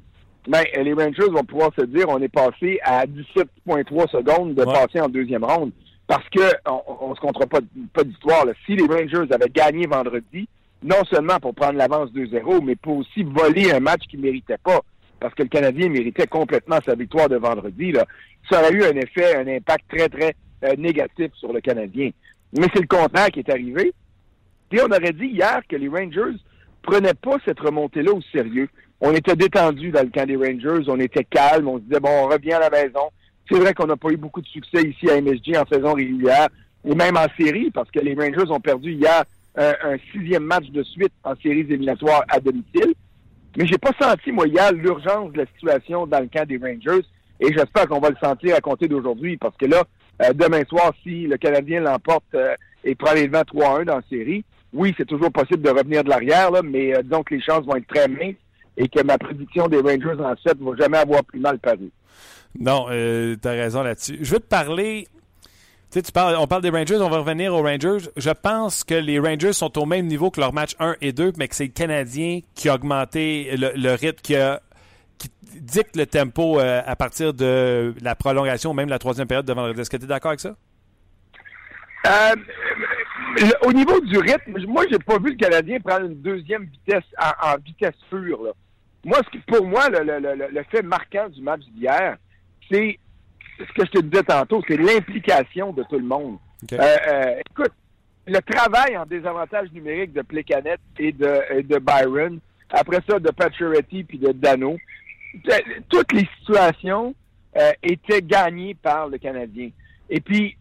ben, 0.50 0.64
les 0.84 0.94
Rangers 0.94 1.30
vont 1.30 1.44
pouvoir 1.44 1.70
se 1.78 1.86
dire 1.86 2.06
on 2.10 2.20
est 2.22 2.28
passé 2.28 2.80
à 2.84 3.06
17,3 3.06 4.10
secondes 4.10 4.56
de 4.56 4.64
passer 4.64 5.00
en 5.00 5.08
deuxième 5.08 5.44
ronde. 5.44 5.72
Parce 6.08 6.28
que 6.30 6.42
on, 6.66 7.10
ne 7.12 7.16
se 7.16 7.20
comptera 7.20 7.46
pas, 7.46 7.60
pas 7.94 8.04
d'histoire. 8.04 8.46
Si 8.66 8.76
les 8.76 8.88
Rangers 8.88 9.32
avaient 9.32 9.52
gagné 9.54 9.86
vendredi, 9.86 10.48
non 10.82 11.04
seulement 11.12 11.40
pour 11.40 11.54
prendre 11.54 11.78
l'avance 11.78 12.10
2-0, 12.14 12.64
mais 12.64 12.76
pour 12.76 12.98
aussi 12.98 13.22
voler 13.22 13.72
un 13.72 13.80
match 13.80 14.02
qu'ils 14.10 14.22
ne 14.22 14.26
méritait 14.26 14.58
pas, 14.58 14.80
parce 15.20 15.36
que 15.36 15.44
le 15.44 15.50
Canadien 15.50 15.90
méritait 15.90 16.26
complètement 16.26 16.80
sa 16.84 16.96
victoire 16.96 17.30
de 17.30 17.36
vendredi, 17.36 17.92
là, 17.92 18.06
ça 18.50 18.60
aurait 18.60 18.74
eu 18.74 18.84
un 18.84 18.96
effet, 18.96 19.36
un 19.36 19.48
impact 19.48 19.86
très, 19.88 20.10
très 20.10 20.36
euh, 20.64 20.76
négatif 20.78 21.32
sur 21.36 21.54
le 21.54 21.62
Canadien. 21.62 22.10
Mais 22.58 22.66
c'est 22.74 22.82
le 22.82 22.88
contraire 22.88 23.30
qui 23.30 23.40
est 23.40 23.52
arrivé. 23.52 23.94
Et 24.72 24.82
on 24.82 24.88
aurait 24.88 25.14
dit 25.14 25.28
hier 25.28 25.62
que 25.70 25.76
les 25.76 25.90
Rangers 25.90 26.38
prenaient 26.82 27.14
pas 27.14 27.38
cette 27.46 27.60
remontée-là 27.60 28.14
au 28.14 28.22
sérieux 28.32 28.70
on 29.02 29.14
était 29.14 29.36
détendu 29.36 29.92
dans 29.92 30.04
le 30.04 30.10
camp 30.10 30.26
des 30.26 30.36
Rangers, 30.36 30.90
on 30.90 31.00
était 31.00 31.24
calme, 31.24 31.68
on 31.68 31.78
se 31.78 31.84
disait, 31.84 32.00
bon, 32.00 32.10
on 32.10 32.28
revient 32.28 32.54
à 32.54 32.60
la 32.60 32.70
maison. 32.70 33.12
C'est 33.50 33.58
vrai 33.58 33.74
qu'on 33.74 33.88
n'a 33.88 33.98
pas 33.98 34.10
eu 34.10 34.18
beaucoup 34.18 34.42
de 34.42 34.48
succès 34.48 34.84
ici 34.84 35.10
à 35.10 35.20
MSG 35.22 35.58
en 35.58 35.66
saison 35.66 35.94
régulière, 35.94 36.50
ou 36.84 36.96
même 36.96 37.18
en 37.18 37.28
série, 37.40 37.72
parce 37.72 37.90
que 37.92 38.00
les 38.00 38.14
Rangers 38.14 38.52
ont 38.52 38.60
perdu 38.60 38.94
hier 38.94 39.24
un, 39.56 39.98
sixième 40.12 40.44
match 40.44 40.70
de 40.70 40.84
suite 40.84 41.12
en 41.24 41.34
séries 41.36 41.62
éliminatoires 41.62 42.24
à 42.30 42.40
domicile. 42.40 42.94
Mais 43.58 43.66
j'ai 43.66 43.78
pas 43.78 43.92
senti, 44.00 44.32
moi, 44.32 44.48
hier, 44.48 44.72
l'urgence 44.72 45.32
de 45.34 45.40
la 45.40 45.46
situation 45.48 46.06
dans 46.06 46.20
le 46.20 46.28
camp 46.28 46.48
des 46.48 46.58
Rangers, 46.58 47.06
et 47.40 47.54
j'espère 47.54 47.88
qu'on 47.88 48.00
va 48.00 48.10
le 48.10 48.18
sentir 48.22 48.56
à 48.56 48.62
compter 48.62 48.88
d'aujourd'hui, 48.88 49.38
parce 49.38 49.56
que 49.58 49.66
là, 49.66 49.84
euh, 50.22 50.34
demain 50.34 50.64
soir, 50.68 50.94
si 51.04 51.26
le 51.26 51.38
Canadien 51.38 51.82
l'emporte 51.82 52.24
euh, 52.36 52.54
et 52.84 52.96
prend 52.96 53.14
les 53.14 53.28
23-1 53.28 53.86
dans 53.86 53.96
la 53.96 54.02
série, 54.10 54.44
oui, 54.74 54.94
c'est 54.98 55.08
toujours 55.08 55.32
possible 55.32 55.64
de 55.64 55.70
revenir 55.70 56.04
de 56.04 56.10
l'arrière, 56.10 56.52
mais 56.64 56.96
euh, 56.96 57.24
que 57.26 57.34
les 57.34 57.42
chances 57.42 57.66
vont 57.66 57.76
être 57.76 57.88
très 57.88 58.08
minces 58.08 58.36
et 58.80 58.88
que 58.88 59.04
ma 59.04 59.18
prédiction 59.18 59.68
des 59.68 59.82
Rangers 59.82 60.20
en 60.24 60.36
7 60.36 60.60
ne 60.60 60.72
va 60.72 60.78
jamais 60.78 60.98
avoir 60.98 61.24
plus 61.26 61.40
mal 61.40 61.60
paru. 61.60 61.92
Non, 62.58 62.88
euh, 62.90 63.36
tu 63.40 63.48
as 63.48 63.52
raison 63.52 63.84
là-dessus. 63.84 64.18
Je 64.22 64.32
veux 64.32 64.40
te 64.40 64.48
parler. 64.48 65.08
Tu 65.92 66.02
parles, 66.14 66.36
on 66.40 66.48
parle 66.48 66.62
des 66.62 66.70
Rangers, 66.70 66.98
on 66.98 67.10
va 67.10 67.18
revenir 67.18 67.54
aux 67.54 67.62
Rangers. 67.62 68.10
Je 68.16 68.30
pense 68.30 68.84
que 68.84 68.94
les 68.94 69.20
Rangers 69.20 69.54
sont 69.54 69.78
au 69.78 69.86
même 69.86 70.06
niveau 70.06 70.32
que 70.32 70.40
leur 70.40 70.54
match 70.54 70.76
1 70.80 70.96
et 71.02 71.12
2, 71.12 71.34
mais 71.38 71.48
que 71.48 71.56
c'est 71.56 71.66
le 71.66 71.72
Canadien 71.72 72.40
qui 72.56 72.70
a 72.70 72.76
augmenté 72.76 73.56
le, 73.58 73.94
rythme, 73.96 74.22
qui, 74.22 74.36
a, 74.36 74.62
qui 75.18 75.30
dicte 75.60 75.96
le 75.96 76.06
tempo 76.06 76.60
euh, 76.60 76.82
à 76.86 76.96
partir 76.96 77.34
de 77.34 77.94
la 78.02 78.16
prolongation, 78.16 78.74
même 78.74 78.90
la 78.90 79.00
troisième 79.00 79.28
période 79.28 79.46
de 79.46 79.54
vendredi. 79.54 79.82
Est-ce 79.82 79.90
que 79.90 79.98
tu 79.98 80.06
es 80.06 80.08
d'accord 80.08 80.30
avec 80.30 80.40
ça? 80.40 80.56
Euh, 82.06 82.36
au 83.64 83.74
niveau 83.74 84.00
du 84.02 84.18
rythme, 84.20 84.66
moi, 84.68 84.84
j'ai 84.90 85.00
pas 85.00 85.18
vu 85.18 85.32
le 85.32 85.38
Canadien 85.38 85.80
prendre 85.80 86.06
une 86.06 86.22
deuxième 86.22 86.66
vitesse 86.66 87.04
en, 87.20 87.58
vitesse 87.58 87.96
pure. 88.10 88.44
Là. 88.44 88.52
Moi, 89.06 89.18
ce 89.26 89.30
qui, 89.30 89.38
pour 89.40 89.66
moi, 89.66 89.90
le, 89.90 90.04
le, 90.04 90.48
le, 90.52 90.64
fait 90.64 90.82
marquant 90.82 91.30
du 91.30 91.42
match 91.42 91.62
d'hier, 91.72 92.18
c'est 92.70 93.00
ce 93.58 93.74
que 93.74 93.86
je 93.86 93.92
te 93.92 94.00
disais 94.02 94.24
tantôt, 94.24 94.62
c'est 94.68 94.78
l'implication 94.78 95.72
de 95.74 95.84
tout 95.84 95.98
le 95.98 96.06
monde. 96.06 96.38
Euh, 96.74 96.78
euh, 96.78 97.36
écoute, 97.50 97.72
le 98.28 98.40
travail 98.42 98.98
en 98.98 99.06
désavantage 99.06 99.72
numérique 99.72 100.14
de 100.14 100.22
Plecanet 100.22 100.80
et 100.98 101.12
de, 101.12 101.62
de 101.62 101.80
Byron, 101.80 102.40
après 102.70 103.00
ça 103.10 103.20
de 103.20 103.32
Pacioretty 103.32 104.04
puis 104.04 104.18
de 104.18 104.32
Dano, 104.32 104.78
toutes 105.90 106.12
les 106.14 106.28
situations 106.40 107.16
euh, 107.58 107.72
étaient 107.82 108.22
gagnées 108.22 108.76
par 108.76 109.08
le 109.08 109.18
Canadien. 109.18 109.70
Et 110.10 110.20
puis, 110.20 110.58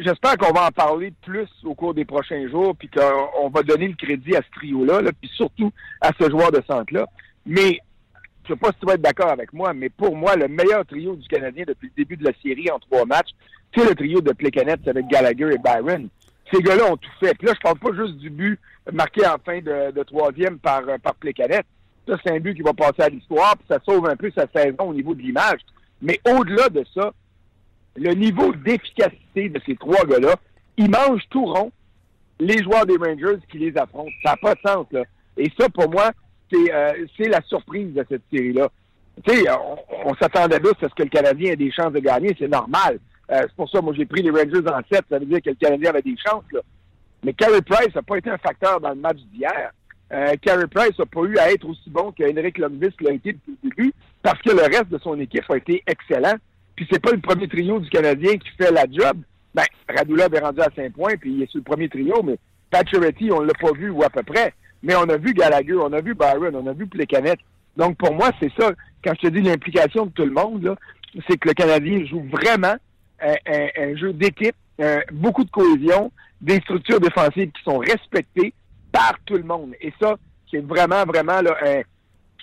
j'espère 0.00 0.36
qu'on 0.36 0.52
va 0.52 0.66
en 0.66 0.70
parler 0.70 1.12
plus 1.22 1.48
au 1.64 1.74
cours 1.74 1.94
des 1.94 2.04
prochains 2.04 2.48
jours, 2.48 2.76
puis 2.76 2.88
qu'on 2.88 3.48
va 3.48 3.62
donner 3.62 3.88
le 3.88 3.94
crédit 3.94 4.36
à 4.36 4.42
ce 4.42 4.50
trio-là, 4.58 5.00
là, 5.00 5.10
puis 5.18 5.30
surtout 5.34 5.72
à 6.00 6.10
ce 6.20 6.28
joueur 6.30 6.52
de 6.52 6.62
centre-là. 6.66 7.06
Mais 7.48 7.80
je 8.44 8.52
sais 8.52 8.58
pas 8.58 8.68
si 8.68 8.78
tu 8.78 8.86
vas 8.86 8.94
être 8.94 9.02
d'accord 9.02 9.30
avec 9.30 9.54
moi, 9.54 9.72
mais 9.72 9.88
pour 9.88 10.14
moi, 10.14 10.36
le 10.36 10.48
meilleur 10.48 10.84
trio 10.84 11.16
du 11.16 11.26
Canadien 11.28 11.64
depuis 11.66 11.88
le 11.88 12.04
début 12.04 12.16
de 12.18 12.24
la 12.24 12.32
série 12.42 12.70
en 12.70 12.78
trois 12.78 13.06
matchs, 13.06 13.30
c'est 13.74 13.88
le 13.88 13.94
trio 13.94 14.20
de 14.20 14.32
Plekanec 14.32 14.86
avec 14.86 15.06
Gallagher 15.08 15.54
et 15.54 15.58
Byron. 15.58 16.08
Ces 16.52 16.62
gars-là 16.62 16.92
ont 16.92 16.96
tout 16.98 17.10
fait. 17.20 17.34
Puis 17.34 17.46
là, 17.46 17.54
je 17.54 17.60
parle 17.60 17.78
pas 17.78 17.94
juste 17.94 18.18
du 18.18 18.28
but 18.28 18.60
marqué 18.92 19.26
en 19.26 19.38
fin 19.44 19.60
de, 19.60 20.02
troisième 20.02 20.58
par, 20.58 20.82
par 21.02 21.14
Plekanec. 21.14 21.64
Ça, 22.06 22.18
c'est 22.22 22.32
un 22.32 22.38
but 22.38 22.54
qui 22.54 22.62
va 22.62 22.74
passer 22.74 23.02
à 23.02 23.08
l'histoire, 23.08 23.56
puis 23.56 23.66
ça 23.68 23.78
sauve 23.84 24.06
un 24.06 24.16
peu 24.16 24.30
sa 24.34 24.46
saison 24.54 24.90
au 24.90 24.94
niveau 24.94 25.14
de 25.14 25.22
l'image. 25.22 25.60
Mais 26.02 26.20
au-delà 26.26 26.68
de 26.68 26.84
ça, 26.94 27.12
le 27.96 28.12
niveau 28.12 28.52
d'efficacité 28.52 29.48
de 29.48 29.60
ces 29.64 29.76
trois 29.76 30.04
gars-là, 30.04 30.36
ils 30.76 30.90
mangent 30.90 31.26
tout 31.30 31.46
rond 31.46 31.72
les 32.40 32.62
joueurs 32.62 32.86
des 32.86 32.96
Rangers 32.96 33.40
qui 33.50 33.58
les 33.58 33.76
affrontent. 33.76 34.10
Ça 34.22 34.30
n'a 34.32 34.36
pas 34.36 34.54
de 34.54 34.60
sens, 34.60 34.86
là. 34.92 35.02
Et 35.36 35.50
ça, 35.58 35.68
pour 35.68 35.90
moi, 35.90 36.12
c'est 36.50 36.72
euh, 36.72 37.06
la 37.18 37.42
surprise 37.42 37.92
de 37.94 38.04
cette 38.08 38.22
série-là. 38.32 38.68
Tu 39.26 39.34
sais, 39.34 39.44
on, 40.04 40.14
s'attendait 40.14 40.60
tous 40.60 40.84
à 40.84 40.88
ce 40.88 40.94
que 40.94 41.02
le 41.02 41.08
Canadien 41.08 41.52
ait 41.52 41.56
des 41.56 41.72
chances 41.72 41.92
de 41.92 41.98
gagner, 41.98 42.36
c'est 42.38 42.48
normal. 42.48 42.98
Euh, 43.30 43.40
c'est 43.42 43.56
pour 43.56 43.68
ça, 43.68 43.80
moi, 43.80 43.92
j'ai 43.96 44.06
pris 44.06 44.22
les 44.22 44.30
Rangers 44.30 44.66
en 44.68 44.80
7, 44.90 45.04
ça 45.10 45.18
veut 45.18 45.26
dire 45.26 45.42
que 45.42 45.50
le 45.50 45.56
Canadien 45.56 45.90
avait 45.90 46.02
des 46.02 46.16
chances, 46.16 46.44
là. 46.52 46.60
Mais 47.24 47.32
Carey 47.32 47.60
Price 47.62 47.94
n'a 47.94 48.02
pas 48.02 48.16
été 48.16 48.30
un 48.30 48.38
facteur 48.38 48.80
dans 48.80 48.90
le 48.90 48.94
match 48.94 49.18
d'hier. 49.32 49.72
Euh, 50.12 50.34
Carey 50.40 50.66
Price 50.68 50.96
n'a 50.98 51.06
pas 51.06 51.22
eu 51.22 51.36
à 51.36 51.50
être 51.50 51.68
aussi 51.68 51.90
bon 51.90 52.12
que 52.12 52.22
Henrik 52.22 52.58
l'a 52.58 52.68
été 53.12 53.32
depuis 53.32 53.58
le 53.62 53.70
début, 53.70 53.92
parce 54.22 54.40
que 54.40 54.50
le 54.50 54.62
reste 54.62 54.88
de 54.88 54.98
son 54.98 55.18
équipe 55.18 55.50
a 55.50 55.56
été 55.56 55.82
excellent. 55.86 56.36
Puis 56.76 56.86
c'est 56.90 57.02
pas 57.02 57.10
le 57.10 57.18
premier 57.18 57.48
trio 57.48 57.80
du 57.80 57.90
Canadien 57.90 58.38
qui 58.38 58.48
fait 58.50 58.70
la 58.70 58.84
job. 58.90 59.18
Ben, 59.52 59.64
Radulov 59.88 60.32
est 60.32 60.38
rendu 60.38 60.60
à 60.60 60.68
5 60.74 60.92
points, 60.92 61.16
puis 61.16 61.32
il 61.32 61.42
est 61.42 61.50
sur 61.50 61.58
le 61.58 61.64
premier 61.64 61.88
trio, 61.88 62.22
mais 62.22 62.38
Pacioretty, 62.70 63.32
on 63.32 63.40
l'a 63.40 63.54
pas 63.54 63.72
vu 63.72 63.90
ou 63.90 64.02
à 64.04 64.10
peu 64.10 64.22
près. 64.22 64.54
Mais 64.82 64.94
on 64.96 65.08
a 65.08 65.16
vu 65.16 65.34
Gallagher, 65.34 65.74
on 65.74 65.92
a 65.92 66.00
vu 66.00 66.14
Byron, 66.14 66.54
on 66.54 66.66
a 66.66 66.72
vu 66.72 66.86
Plecanet. 66.86 67.38
Donc 67.76 67.96
pour 67.96 68.14
moi, 68.14 68.30
c'est 68.40 68.52
ça. 68.58 68.70
Quand 69.04 69.12
je 69.14 69.28
te 69.28 69.32
dis 69.32 69.42
l'implication 69.42 70.06
de 70.06 70.10
tout 70.12 70.24
le 70.24 70.32
monde, 70.32 70.76
c'est 71.28 71.36
que 71.36 71.48
le 71.48 71.54
Canadien 71.54 72.04
joue 72.06 72.24
vraiment 72.30 72.74
un, 73.20 73.96
jeu 73.96 74.12
d'équipe, 74.12 74.56
beaucoup 75.12 75.44
de 75.44 75.50
cohésion, 75.50 76.12
des 76.40 76.60
structures 76.60 77.00
défensives 77.00 77.50
qui 77.50 77.62
sont 77.64 77.78
respectées 77.78 78.52
par 78.92 79.14
tout 79.24 79.34
le 79.34 79.42
monde. 79.42 79.72
Et 79.80 79.92
ça, 80.00 80.16
c'est 80.50 80.64
vraiment, 80.64 81.04
vraiment 81.04 81.40
là, 81.40 81.56
un, 81.64 81.82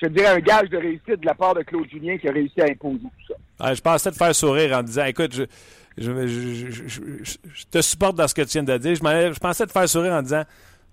je 0.02 0.08
dirais, 0.08 0.28
un 0.28 0.40
gage 0.40 0.70
de 0.70 0.78
réussite 0.78 1.22
de 1.22 1.26
la 1.26 1.34
part 1.34 1.54
de 1.56 1.64
Claude 1.64 1.90
Julien 1.90 2.18
qui 2.18 2.28
a 2.28 2.32
réussi 2.32 2.62
à 2.62 2.66
imposer 2.66 3.00
tout 3.00 3.28
ça. 3.28 3.36
Ah, 3.60 3.74
je 3.74 3.82
pensais 3.82 4.12
te 4.12 4.18
faire 4.18 4.36
sourire 4.36 4.78
en 4.78 4.84
disant, 4.84 5.06
écoute, 5.06 5.34
je, 5.34 5.48
je, 5.98 7.66
te 7.72 7.82
supporte 7.82 8.16
dans 8.18 8.28
ce 8.28 8.36
que 8.36 8.42
tu 8.42 8.60
viens 8.60 8.64
de 8.64 8.78
dire. 8.78 8.96
Je, 8.96 9.40
pensais 9.40 9.66
te 9.66 9.72
faire 9.72 9.88
sourire 9.88 10.14
en 10.14 10.22
disant, 10.22 10.44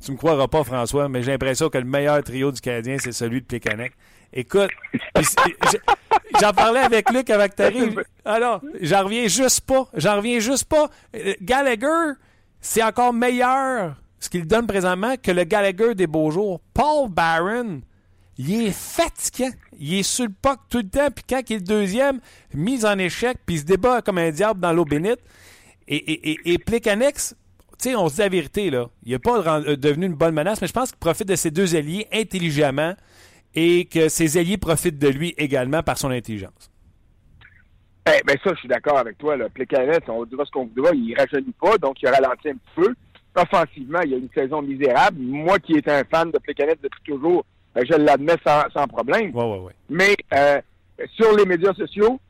tu 0.03 0.13
me 0.13 0.17
croiras 0.17 0.49
pas, 0.49 0.65
François, 0.65 1.09
mais 1.09 1.23
j'ai 1.23 1.33
l'impression 1.33 1.69
que 1.69 1.79
le 1.79 1.85
meilleur 1.85 2.23
trio 2.23 2.51
du 2.53 2.61
Canadien, 2.61 2.97
c'est 2.99 3.13
celui 3.13 3.41
de 3.41 3.47
Plekanec. 3.47 3.93
Écoute, 4.33 4.71
j'en 6.41 6.53
parlais 6.53 6.81
avec 6.81 7.11
Luc 7.11 7.31
avec 7.31 7.55
Terry. 7.55 7.95
Alors, 8.25 8.61
j'en 8.81 9.05
reviens 9.05 9.29
juste 9.29 9.61
pas. 9.63 9.87
J'en 9.95 10.17
reviens 10.17 10.39
juste 10.39 10.65
pas. 10.65 10.91
Gallagher, 11.41 12.15
c'est 12.61 12.83
encore 12.83 13.13
meilleur 13.13 13.97
ce 14.19 14.29
qu'il 14.29 14.47
donne 14.47 14.67
présentement 14.67 15.15
que 15.23 15.31
le 15.31 15.45
Gallagher 15.45 15.95
des 15.95 16.07
beaux 16.07 16.31
jours. 16.31 16.61
Paul 16.73 17.11
Barron, 17.11 17.83
il 18.39 18.67
est 18.67 18.71
fatiguant. 18.71 19.51
Il 19.79 19.95
est 19.95 20.03
sur 20.03 20.25
le 20.25 20.33
puck 20.33 20.61
tout 20.69 20.79
le 20.79 20.89
temps, 20.89 21.11
puis 21.15 21.25
quand 21.29 21.41
il 21.49 21.57
est 21.57 21.59
le 21.59 21.65
deuxième, 21.65 22.21
mise 22.55 22.85
en 22.85 22.99
échec, 22.99 23.39
puis 23.45 23.57
il 23.57 23.59
se 23.61 23.65
débat 23.65 24.01
comme 24.01 24.19
un 24.19 24.31
diable 24.31 24.61
dans 24.61 24.73
l'eau 24.73 24.85
bénite. 24.85 25.21
Et, 25.89 25.97
et, 25.97 26.53
et, 26.53 26.59
sais, 27.91 27.97
on 27.97 28.09
se 28.09 28.15
dit 28.17 28.21
la 28.21 28.29
vérité, 28.29 28.71
là. 28.71 28.89
Il 29.05 29.13
n'est 29.13 29.19
pas 29.19 29.39
euh, 29.39 29.77
devenu 29.77 30.07
une 30.07 30.15
bonne 30.15 30.35
menace, 30.35 30.61
mais 30.61 30.67
je 30.67 30.73
pense 30.73 30.91
qu'il 30.91 30.99
profite 30.99 31.29
de 31.29 31.37
ses 31.37 31.51
deux 31.51 31.77
alliés 31.77 32.07
intelligemment 32.13 32.95
et 33.55 33.85
que 33.87 34.09
ses 34.09 34.39
alliés 34.39 34.57
profitent 34.57 34.99
de 34.99 35.09
lui 35.09 35.35
également 35.37 35.83
par 35.83 35.99
son 35.99 36.11
intelligence. 36.11 36.71
Eh 38.07 38.21
ben 38.27 38.37
ça, 38.43 38.51
je 38.55 38.59
suis 38.59 38.69
d'accord 38.69 38.99
avec 38.99 39.19
toi. 39.19 39.37
Là. 39.37 39.47
on 40.09 40.25
dira 40.25 40.45
ce 40.45 40.51
qu'on 40.51 40.67
voudra, 40.67 40.91
il 40.93 41.15
rajeunit 41.17 41.55
pas, 41.61 41.79
donc 41.79 42.03
il 42.03 42.09
ralentit 42.09 42.49
un 42.49 42.55
petit 42.55 42.75
peu. 42.75 42.95
Offensivement, 43.35 44.01
il 44.05 44.11
y 44.11 44.15
a 44.15 44.19
une 44.19 44.29
saison 44.35 44.61
misérable. 44.61 45.19
Moi 45.21 45.59
qui 45.59 45.75
étais 45.75 45.93
un 45.93 46.05
fan 46.05 46.31
de 46.31 46.39
Plecanet 46.39 46.79
depuis 46.83 47.03
toujours, 47.05 47.45
ben, 47.75 47.85
je 47.89 47.95
l'admets 47.95 48.37
sans, 48.45 48.87
problème. 48.89 49.33
Mais 49.89 50.17
euh, 50.35 50.61
sur 51.15 51.37
les 51.37 51.47
médias 51.47 51.73
sociaux, 51.75 52.21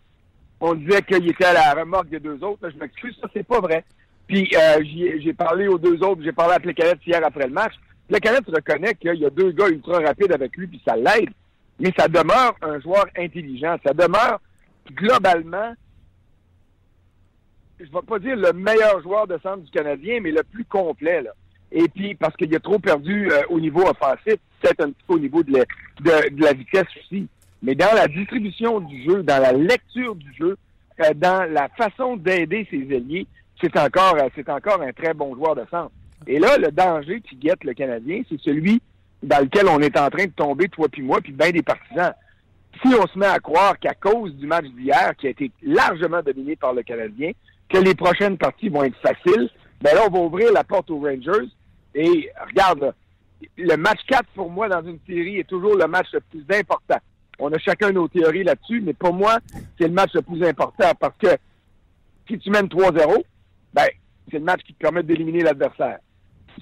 on 0.60 0.74
disait 0.74 1.02
qu'il 1.02 1.28
était 1.28 1.46
à 1.46 1.54
la 1.54 1.74
remorque 1.74 2.08
des 2.08 2.20
deux 2.20 2.42
autres. 2.44 2.70
Je 2.70 2.78
m'excuse, 2.78 3.16
ça, 3.20 3.28
c'est 3.32 3.46
pas 3.46 3.60
vrai. 3.60 3.84
Puis 4.32 4.48
euh, 4.56 4.82
j'ai 5.22 5.34
parlé 5.34 5.68
aux 5.68 5.76
deux 5.76 6.02
autres, 6.02 6.22
j'ai 6.24 6.32
parlé 6.32 6.54
à 6.54 6.58
Plecanet 6.58 6.98
hier 7.06 7.20
après 7.22 7.46
le 7.46 7.52
match. 7.52 7.74
Plecanet 8.08 8.40
reconnaît 8.46 8.94
qu'il 8.94 9.14
y 9.16 9.26
a 9.26 9.28
deux 9.28 9.52
gars 9.52 9.68
ultra 9.68 9.98
rapides 9.98 10.32
avec 10.32 10.56
lui, 10.56 10.66
puis 10.68 10.80
ça 10.88 10.96
l'aide. 10.96 11.28
mais 11.78 11.92
ça 11.98 12.08
demeure 12.08 12.56
un 12.62 12.80
joueur 12.80 13.04
intelligent. 13.14 13.76
Ça 13.84 13.92
demeure 13.92 14.40
globalement, 14.90 15.74
je 17.78 17.84
ne 17.84 17.90
vais 17.90 18.06
pas 18.08 18.18
dire 18.20 18.36
le 18.36 18.54
meilleur 18.54 19.02
joueur 19.02 19.26
de 19.26 19.38
centre 19.42 19.64
du 19.64 19.70
Canadien, 19.70 20.20
mais 20.22 20.30
le 20.30 20.42
plus 20.44 20.64
complet. 20.64 21.22
Et 21.70 21.86
puis, 21.88 22.14
parce 22.14 22.34
qu'il 22.34 22.54
a 22.56 22.60
trop 22.60 22.78
perdu 22.78 23.30
euh, 23.30 23.42
au 23.50 23.60
niveau 23.60 23.82
offensif, 23.82 24.36
peut-être 24.62 24.80
un 24.82 24.92
petit 24.92 25.04
peu 25.06 25.14
au 25.14 25.18
niveau 25.18 25.42
de 25.42 25.58
la, 25.58 25.64
de, 26.00 26.36
de 26.36 26.42
la 26.42 26.54
vitesse 26.54 26.88
aussi. 27.02 27.28
Mais 27.62 27.74
dans 27.74 27.94
la 27.94 28.08
distribution 28.08 28.80
du 28.80 29.04
jeu, 29.04 29.22
dans 29.24 29.42
la 29.42 29.52
lecture 29.52 30.14
du 30.14 30.32
jeu, 30.32 30.56
euh, 31.00 31.12
dans 31.14 31.44
la 31.52 31.68
façon 31.68 32.16
d'aider 32.16 32.66
ses 32.70 32.96
alliés, 32.96 33.26
c'est 33.60 33.76
encore, 33.78 34.16
euh, 34.16 34.28
c'est 34.34 34.48
encore 34.48 34.80
un 34.82 34.92
très 34.92 35.14
bon 35.14 35.34
joueur 35.34 35.54
de 35.54 35.64
centre. 35.70 35.92
Et 36.26 36.38
là, 36.38 36.56
le 36.58 36.70
danger 36.70 37.20
qui 37.20 37.36
guette 37.36 37.64
le 37.64 37.74
Canadien, 37.74 38.22
c'est 38.28 38.40
celui 38.40 38.80
dans 39.22 39.42
lequel 39.42 39.68
on 39.68 39.80
est 39.80 39.96
en 39.98 40.08
train 40.10 40.24
de 40.24 40.32
tomber, 40.32 40.68
toi 40.68 40.88
puis 40.88 41.02
moi, 41.02 41.20
puis 41.20 41.32
bien 41.32 41.50
des 41.50 41.62
partisans. 41.62 42.12
Si 42.82 42.94
on 42.94 43.06
se 43.06 43.18
met 43.18 43.26
à 43.26 43.38
croire 43.38 43.78
qu'à 43.78 43.94
cause 43.94 44.34
du 44.34 44.46
match 44.46 44.66
d'hier, 44.66 45.14
qui 45.16 45.26
a 45.26 45.30
été 45.30 45.50
largement 45.62 46.22
dominé 46.22 46.56
par 46.56 46.72
le 46.72 46.82
Canadien, 46.82 47.32
que 47.68 47.78
les 47.78 47.94
prochaines 47.94 48.36
parties 48.36 48.68
vont 48.68 48.84
être 48.84 48.96
faciles, 48.96 49.50
ben 49.80 49.94
là, 49.94 50.02
on 50.06 50.10
va 50.10 50.18
ouvrir 50.20 50.52
la 50.52 50.64
porte 50.64 50.90
aux 50.90 51.00
Rangers. 51.00 51.48
Et 51.94 52.30
regarde, 52.48 52.94
le 53.56 53.76
match 53.76 54.00
4 54.08 54.24
pour 54.34 54.50
moi 54.50 54.68
dans 54.68 54.82
une 54.82 54.98
série 55.06 55.38
est 55.38 55.48
toujours 55.48 55.76
le 55.76 55.86
match 55.86 56.06
le 56.12 56.20
plus 56.20 56.44
important. 56.56 56.98
On 57.38 57.52
a 57.52 57.58
chacun 57.58 57.90
nos 57.90 58.08
théories 58.08 58.44
là-dessus, 58.44 58.80
mais 58.80 58.92
pour 58.92 59.12
moi, 59.12 59.38
c'est 59.78 59.88
le 59.88 59.94
match 59.94 60.12
le 60.14 60.22
plus 60.22 60.42
important 60.44 60.92
parce 60.98 61.16
que 61.18 61.28
si 62.28 62.38
tu 62.38 62.50
mènes 62.50 62.66
3-0, 62.66 63.24
ben, 63.74 63.86
c'est 64.30 64.38
le 64.38 64.44
match 64.44 64.62
qui 64.66 64.74
te 64.74 64.78
permet 64.78 65.02
d'éliminer 65.02 65.42
l'adversaire. 65.42 65.98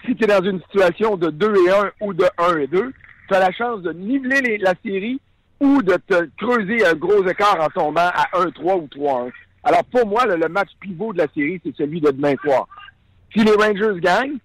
Si 0.05 0.15
tu 0.15 0.25
es 0.25 0.27
dans 0.27 0.43
une 0.43 0.61
situation 0.63 1.17
de 1.17 1.31
2 1.31 1.55
et 1.67 1.71
1 1.71 1.91
ou 2.01 2.15
de 2.15 2.25
1 2.39 2.59
et 2.59 2.67
2, 2.67 2.93
tu 3.29 3.35
as 3.35 3.41
la 3.41 3.53
chance 3.53 3.83
de 3.83 3.93
niveler 3.93 4.59
la 4.59 4.75
série 4.85 5.21
ou 5.61 5.83
de 5.83 5.95
te 5.95 6.29
creuser 6.39 6.87
un 6.87 6.95
gros 6.95 7.27
écart 7.27 7.61
en 7.61 7.69
tombant 7.69 8.09
à 8.15 8.29
1-3 8.35 8.83
ou 8.83 8.87
3-1. 8.87 9.31
Alors 9.63 9.85
pour 9.85 10.07
moi, 10.07 10.25
le, 10.27 10.37
le 10.37 10.49
match 10.49 10.71
pivot 10.81 11.13
de 11.13 11.19
la 11.19 11.27
série, 11.35 11.61
c'est 11.65 11.77
celui 11.77 12.01
de 12.01 12.11
demain 12.11 12.35
soir. 12.43 12.67
Si 13.33 13.45
les 13.45 13.53
Rangers 13.53 14.01
gagnent, 14.01 14.39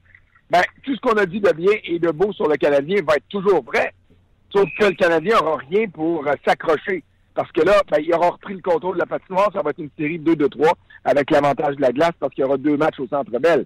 ben, 0.50 0.62
tout 0.84 0.96
ce 0.96 1.02
qu'on 1.02 1.18
a 1.18 1.26
dit 1.26 1.40
de 1.40 1.52
bien 1.54 1.74
et 1.86 2.00
de 2.00 2.12
beau 2.12 2.32
sur 2.34 2.48
le 2.48 2.58
Canadien 2.58 3.02
va 3.08 3.16
être 3.16 3.28
toujours 3.30 3.64
vrai. 3.64 3.94
Sauf 4.52 4.70
que 4.78 4.86
le 4.86 4.92
Canadien 4.94 5.38
n'aura 5.38 5.58
rien 5.70 5.88
pour 5.90 6.28
euh, 6.28 6.34
s'accrocher. 6.46 7.04
Parce 7.36 7.52
que 7.52 7.62
là, 7.62 7.84
ben, 7.92 7.98
il 8.02 8.14
aura 8.14 8.30
repris 8.32 8.54
le 8.54 8.62
contrôle 8.62 8.96
de 8.96 9.02
la 9.02 9.06
patinoire. 9.06 9.52
Ça 9.54 9.62
va 9.62 9.72
être 9.72 9.80
une 9.80 9.90
série 9.98 10.18
de 10.18 10.34
2-2-3 10.34 10.72
avec 11.04 11.30
l'avantage 11.30 11.76
de 11.76 11.82
la 11.82 11.92
glace 11.92 12.14
parce 12.20 12.34
qu'il 12.34 12.44
y 12.44 12.48
aura 12.48 12.58
deux 12.58 12.78
matchs 12.78 13.00
au 13.00 13.08
Centre 13.08 13.38
Bell. 13.40 13.66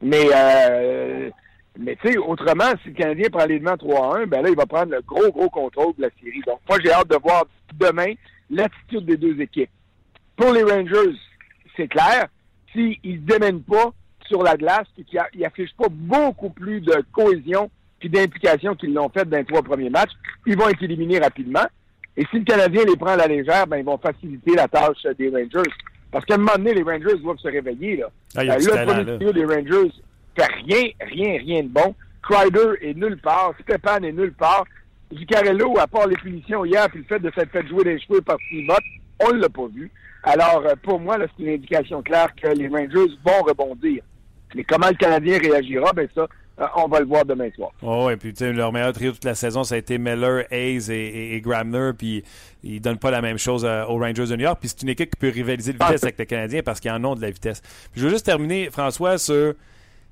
Mais, 0.00 0.26
euh, 0.32 1.28
mais 1.76 1.96
tu 1.96 2.12
sais, 2.12 2.18
autrement, 2.18 2.70
si 2.82 2.90
le 2.90 2.94
Canadien 2.94 3.28
prend 3.30 3.44
les 3.44 3.58
devants 3.58 3.74
3-1, 3.74 4.26
ben 4.26 4.42
là, 4.42 4.48
il 4.48 4.56
va 4.56 4.66
prendre 4.66 4.92
le 4.92 5.02
gros, 5.02 5.30
gros 5.32 5.50
contrôle 5.50 5.94
de 5.98 6.02
la 6.02 6.10
série. 6.22 6.40
Donc, 6.46 6.60
moi, 6.68 6.78
j'ai 6.82 6.92
hâte 6.92 7.08
de 7.08 7.18
voir 7.20 7.44
demain 7.74 8.14
l'attitude 8.50 9.04
des 9.04 9.16
deux 9.16 9.40
équipes. 9.40 9.70
Pour 10.36 10.52
les 10.52 10.62
Rangers, 10.62 11.16
c'est 11.76 11.88
clair. 11.88 12.28
S'ils 12.72 12.98
ne 13.04 13.16
se 13.16 13.22
démènent 13.22 13.62
pas 13.62 13.92
sur 14.26 14.44
la 14.44 14.56
glace 14.56 14.86
et 14.96 15.04
qu'ils 15.04 15.44
affichent 15.44 15.74
pas 15.76 15.88
beaucoup 15.90 16.50
plus 16.50 16.80
de 16.80 17.02
cohésion 17.12 17.70
puis 17.98 18.08
d'implication 18.08 18.76
qu'ils 18.76 18.94
l'ont 18.94 19.08
fait 19.08 19.28
dans 19.28 19.38
les 19.38 19.44
trois 19.44 19.62
premiers 19.62 19.90
matchs, 19.90 20.12
ils 20.46 20.56
vont 20.56 20.68
être 20.68 20.82
éliminés 20.82 21.18
rapidement. 21.18 21.66
Et 22.18 22.24
si 22.30 22.38
le 22.40 22.44
Canadien 22.44 22.82
les 22.84 22.96
prend 22.96 23.12
à 23.12 23.16
la 23.16 23.28
légère, 23.28 23.64
ben, 23.68 23.76
ils 23.78 23.84
vont 23.84 23.96
faciliter 23.96 24.54
la 24.56 24.66
tâche 24.66 25.06
des 25.16 25.28
Rangers. 25.30 25.70
Parce 26.10 26.24
qu'à 26.24 26.34
un 26.34 26.38
moment 26.38 26.56
donné, 26.56 26.74
les 26.74 26.82
Rangers 26.82 27.16
doivent 27.22 27.38
se 27.38 27.46
réveiller. 27.48 27.98
Là. 27.98 28.10
Ah, 28.36 28.40
Euh, 28.42 28.46
talent, 28.58 28.58
le 28.58 28.86
premier 28.86 29.04
là. 29.04 29.16
trio 29.16 29.32
des 29.32 29.44
Rangers 29.44 29.92
fait 30.36 30.46
rien, 30.66 30.90
rien, 31.00 31.38
rien 31.38 31.62
de 31.62 31.68
bon. 31.68 31.94
Kreider 32.22 32.72
est 32.82 32.94
nulle 32.94 33.18
part. 33.18 33.52
Stéphane 33.62 34.04
est 34.04 34.12
nulle 34.12 34.32
part. 34.32 34.64
Zuccarello, 35.16 35.78
à 35.78 35.86
part 35.86 36.08
les 36.08 36.16
punitions 36.16 36.64
hier 36.64 36.88
puis 36.90 36.98
le 36.98 37.04
fait 37.04 37.20
de 37.20 37.30
s'être 37.34 37.50
fait 37.52 37.66
jouer 37.68 37.84
les 37.84 38.00
cheveux 38.00 38.20
par 38.20 38.36
Ott, 38.36 38.82
on 39.20 39.32
ne 39.34 39.40
l'a 39.40 39.48
pas 39.48 39.66
vu. 39.72 39.90
Alors, 40.24 40.62
euh, 40.66 40.74
pour 40.82 40.98
moi, 41.00 41.16
c'est 41.20 41.42
une 41.44 41.50
indication 41.54 42.02
claire 42.02 42.28
que 42.34 42.48
les 42.48 42.66
Rangers 42.68 43.12
vont 43.24 43.42
rebondir. 43.46 44.02
Mais 44.54 44.64
comment 44.64 44.88
le 44.88 44.96
Canadien 44.96 45.38
réagira, 45.38 45.92
ben 45.92 46.08
ça, 46.14 46.26
on 46.76 46.88
va 46.88 47.00
le 47.00 47.06
voir 47.06 47.24
demain 47.24 47.48
soir. 47.54 47.70
Oh, 47.82 48.10
et 48.10 48.16
puis 48.16 48.32
tu 48.32 48.38
sais, 48.38 48.52
leur 48.52 48.72
meilleur 48.72 48.92
trio 48.92 49.12
toute 49.12 49.24
la 49.24 49.34
saison, 49.34 49.64
ça 49.64 49.76
a 49.76 49.78
été 49.78 49.98
Miller, 49.98 50.44
Hayes 50.50 50.90
et, 50.90 50.94
et, 50.94 51.34
et 51.36 51.40
Gramner, 51.40 51.92
puis 51.96 52.24
ils 52.64 52.80
donnent 52.80 52.98
pas 52.98 53.10
la 53.10 53.22
même 53.22 53.38
chose 53.38 53.64
euh, 53.64 53.84
aux 53.84 53.98
Rangers 53.98 54.26
de 54.26 54.36
New 54.36 54.42
York. 54.42 54.58
Puis 54.60 54.70
c'est 54.70 54.82
une 54.82 54.88
équipe 54.88 55.10
qui 55.10 55.16
peut 55.16 55.30
rivaliser 55.30 55.72
de 55.72 55.78
vitesse 55.78 56.02
avec 56.02 56.18
le 56.18 56.24
Canadien 56.24 56.62
parce 56.62 56.80
qu'ils 56.80 56.90
en 56.90 57.04
ont 57.04 57.14
de 57.14 57.22
la 57.22 57.30
vitesse. 57.30 57.60
Puis 57.92 58.00
je 58.00 58.06
veux 58.06 58.10
juste 58.10 58.26
terminer, 58.26 58.70
François, 58.70 59.18
sur 59.18 59.54
tu 59.54 59.58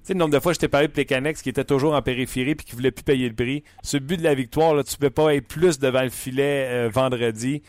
sais, 0.03 0.15
le 0.15 0.21
nombre 0.21 0.35
de 0.35 0.39
fois 0.39 0.53
je 0.53 0.59
t'ai 0.61 0.69
parlé 0.69 0.87
de 0.87 0.93
Plekanex 0.93 1.43
qui 1.43 1.49
était 1.49 1.65
toujours 1.65 1.95
en 1.95 2.03
périphérie 2.03 2.55
puis 2.55 2.65
qui 2.65 2.77
voulait 2.77 2.93
plus 2.93 3.03
payer 3.03 3.29
le 3.29 3.35
prix. 3.35 3.65
Ce 3.83 3.97
but 3.97 4.17
de 4.17 4.23
la 4.23 4.35
victoire, 4.35 4.75
là, 4.75 4.85
tu 4.85 4.97
peux 4.97 5.11
pas 5.11 5.35
être 5.35 5.49
plus 5.49 5.81
devant 5.81 6.03
le 6.03 6.11
filet 6.11 6.67
euh, 6.69 6.89
vendredi. 6.93 7.63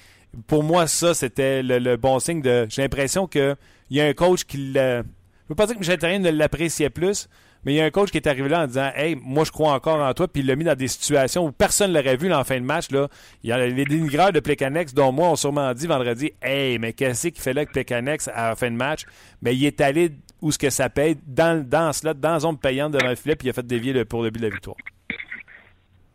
Pour 0.45 0.63
moi, 0.63 0.85
ça, 0.85 1.15
c'était 1.15 1.63
le, 1.63 1.79
le 1.79 1.97
bon 1.97 2.19
signe 2.19 2.41
de. 2.41 2.67
J'ai 2.69 2.83
l'impression 2.83 3.25
qu'il 3.25 3.55
y 3.89 4.01
a 4.01 4.05
un 4.05 4.13
coach 4.13 4.43
qui 4.43 4.57
le. 4.57 5.01
Je 5.01 5.49
veux 5.49 5.55
pas 5.55 5.65
dire 5.65 5.75
que 5.75 5.79
Michel 5.79 5.97
Therrien 5.97 6.19
ne 6.19 6.29
l'appréciait 6.29 6.89
plus, 6.89 7.29
mais 7.63 7.73
il 7.73 7.75
y 7.75 7.81
a 7.81 7.85
un 7.85 7.91
coach 7.91 8.11
qui 8.11 8.17
est 8.17 8.27
arrivé 8.27 8.49
là 8.49 8.63
en 8.63 8.67
disant 8.67 8.91
Hey, 8.95 9.15
moi 9.15 9.43
je 9.43 9.51
crois 9.51 9.73
encore 9.73 9.99
en 9.99 10.13
toi, 10.13 10.27
puis 10.27 10.41
il 10.41 10.47
l'a 10.47 10.55
mis 10.55 10.63
dans 10.63 10.75
des 10.75 10.87
situations 10.87 11.45
où 11.45 11.51
personne 11.51 11.91
ne 11.91 11.97
l'aurait 11.97 12.17
vu 12.17 12.27
là, 12.27 12.39
en 12.39 12.43
fin 12.43 12.59
de 12.59 12.65
match. 12.65 12.91
Là. 12.91 13.07
Il 13.43 13.49
y 13.49 13.53
a 13.53 13.65
les 13.65 13.85
dénigreurs 13.85 14.31
de 14.31 14.39
Plekanex, 14.39 14.93
dont 14.93 15.11
moi, 15.11 15.29
ont 15.29 15.35
sûrement 15.35 15.73
dit 15.73 15.87
vendredi 15.87 16.31
Hey, 16.41 16.79
mais 16.79 16.93
qu'est-ce 16.93 17.27
qu'il 17.27 17.41
fait 17.41 17.53
là 17.53 17.61
avec 17.61 17.71
Plekanex 17.71 18.29
à 18.33 18.55
fin 18.55 18.71
de 18.71 18.75
match? 18.75 19.05
Mais 19.41 19.55
il 19.55 19.65
est 19.65 19.81
allé 19.81 20.11
où 20.41 20.51
ce 20.51 20.57
que 20.57 20.69
ça 20.69 20.89
paye, 20.89 21.17
dans, 21.25 21.67
dans 21.67 21.93
slot, 21.93 22.13
dans 22.13 22.33
la 22.33 22.39
zone 22.39 22.57
payante 22.57 22.93
devant 22.93 23.09
le 23.09 23.15
filet, 23.15 23.35
puis 23.35 23.47
il 23.47 23.49
a 23.49 23.53
fait 23.53 23.65
dévier 23.65 23.93
le, 23.93 24.05
pour 24.05 24.23
le 24.23 24.29
but 24.29 24.39
de 24.39 24.47
la 24.47 24.53
victoire. 24.53 24.77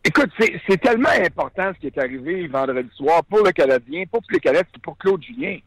Écoute, 0.05 0.31
c'est 0.37 0.81
tellement 0.81 1.09
important 1.09 1.71
ce 1.73 1.79
qui 1.79 1.87
est 1.87 1.97
arrivé 1.97 2.47
vendredi 2.47 2.89
soir 2.95 3.23
pour 3.23 3.43
le 3.43 3.51
Canadien, 3.51 4.03
pour 4.11 4.21
Canadiens, 4.41 4.63
c'est 4.73 4.81
pour 4.81 4.97
Claude 4.97 5.23
Julien. 5.23 5.57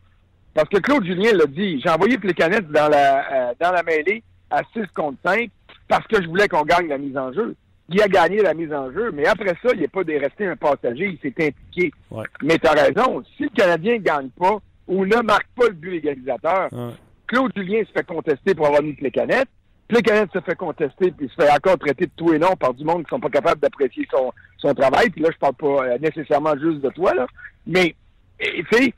Parce 0.56 0.70
que 0.70 0.78
Claude 0.78 1.04
Julien 1.04 1.32
l'a 1.34 1.46
dit, 1.46 1.80
j'ai 1.82 1.90
envoyé 1.90 2.16
Plécanet 2.16 2.62
dans 2.62 2.88
la 2.88 3.50
euh, 3.50 3.54
dans 3.60 3.72
la 3.72 3.82
mêlée 3.82 4.22
à 4.50 4.62
6 4.72 4.86
contre 4.94 5.18
5 5.22 5.50
parce 5.88 6.07
que 6.07 6.22
je 6.22 6.29
voulais 6.29 6.49
qu'on 6.49 6.64
gagne 6.64 6.88
la 6.88 6.99
mise 6.99 7.16
en 7.16 7.33
jeu. 7.33 7.55
Il 7.88 8.03
a 8.03 8.09
gagné 8.09 8.42
la 8.42 8.53
mise 8.55 8.72
en 8.72 8.90
jeu, 8.92 9.12
mais 9.12 9.27
après 9.27 9.55
ça, 9.62 9.68
il 9.72 9.81
n'est 9.81 9.88
pas 9.88 10.01
resté 10.07 10.46
un 10.46 10.57
passager, 10.57 11.07
il 11.07 11.18
s'est 11.20 11.46
impliqué. 11.46 11.92
Ouais. 12.11 12.25
Mais 12.42 12.59
tu 12.59 12.66
as 12.66 12.72
raison, 12.72 13.22
si 13.37 13.44
le 13.44 13.49
Canadien 13.51 13.94
ne 13.94 13.99
gagne 14.03 14.29
pas 14.31 14.59
ou 14.88 15.05
ne 15.07 15.20
marque 15.22 15.46
pas 15.57 15.66
le 15.68 15.75
but 15.75 15.94
égalisateur, 15.96 16.68
Ouais. 16.72 16.90
Claude 17.29 17.53
Julien 17.57 17.83
se 17.85 17.92
fait 17.92 18.07
contester 18.07 18.55
pour 18.55 18.66
avoir 18.66 18.83
mis 18.83 18.92
Plécanet. 18.94 19.44
Plécanet 19.88 20.27
se 20.33 20.40
fait 20.40 20.55
contester 20.57 21.12
puis 21.12 21.29
se 21.29 21.35
fait 21.40 21.51
encore 21.51 21.79
traiter 21.79 22.07
de 22.07 22.11
tout 22.16 22.33
et 22.33 22.38
non 22.40 22.55
par 22.57 22.75
du 22.75 22.85
monde 22.85 23.05
qui 23.05 23.11
sont 23.11 23.20
pas 23.20 23.31
capables 23.31 23.61
d'apprécier 23.61 24.07
son, 24.12 24.33
son 24.59 24.75
travail. 24.75 25.11
Puis 25.11 25.22
là, 25.22 25.31
je 25.33 25.38
parle 25.38 25.55
pas 25.55 25.85
euh, 25.87 25.99
nécessairement 25.99 26.57
juste 26.57 26.81
de 26.81 26.90
toi, 26.90 27.14
là. 27.14 27.27
Mais, 27.66 27.94
tu 28.40 28.64
sais, 28.72 28.94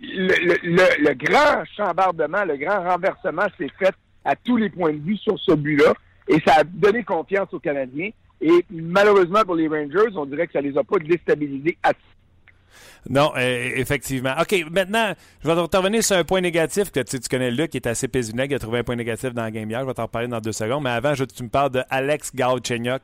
le, 0.00 0.34
le, 0.46 0.54
le, 0.62 1.08
le 1.08 1.14
grand 1.14 1.64
chambardement, 1.76 2.44
le 2.44 2.56
grand 2.56 2.82
renversement 2.82 3.46
s'est 3.58 3.70
fait 3.78 3.94
à 4.24 4.34
tous 4.36 4.56
les 4.56 4.70
points 4.70 4.92
de 4.92 4.98
vue 5.02 5.16
sur 5.16 5.38
ce 5.38 5.52
but-là. 5.52 5.94
Et 6.28 6.40
ça 6.46 6.56
a 6.58 6.64
donné 6.64 7.02
confiance 7.04 7.52
aux 7.52 7.60
Canadiens. 7.60 8.10
Et 8.40 8.64
malheureusement 8.70 9.42
pour 9.44 9.54
les 9.54 9.68
Rangers, 9.68 10.16
on 10.16 10.26
dirait 10.26 10.46
que 10.46 10.52
ça 10.52 10.60
les 10.60 10.76
a 10.76 10.84
pas 10.84 10.98
déstabilisés 10.98 11.76
assez. 11.82 11.98
Non, 13.08 13.32
euh, 13.36 13.70
effectivement. 13.76 14.34
OK, 14.40 14.64
maintenant, 14.70 15.14
je 15.42 15.48
vais 15.48 15.68
te 15.68 15.76
revenir 15.76 16.02
sur 16.02 16.16
un 16.16 16.24
point 16.24 16.40
négatif 16.40 16.90
que 16.90 17.00
tu, 17.00 17.20
tu 17.20 17.28
connais 17.28 17.50
Luc, 17.50 17.70
qui 17.70 17.76
est 17.76 17.86
assez 17.86 18.08
pésionnel, 18.08 18.48
qui 18.48 18.54
a 18.54 18.58
trouvé 18.58 18.78
un 18.80 18.84
point 18.84 18.96
négatif 18.96 19.32
dans 19.34 19.42
la 19.42 19.50
game 19.50 19.70
hier. 19.70 19.80
Je 19.80 19.86
vais 19.86 19.94
t'en 19.94 20.08
parler 20.08 20.28
dans 20.28 20.40
deux 20.40 20.52
secondes. 20.52 20.82
Mais 20.82 20.90
avant, 20.90 21.14
je 21.14 21.24
tu 21.24 21.42
me 21.42 21.48
parles 21.48 21.70
de 21.70 21.82
Alex 21.90 22.34
Galchenyuk. 22.34 23.02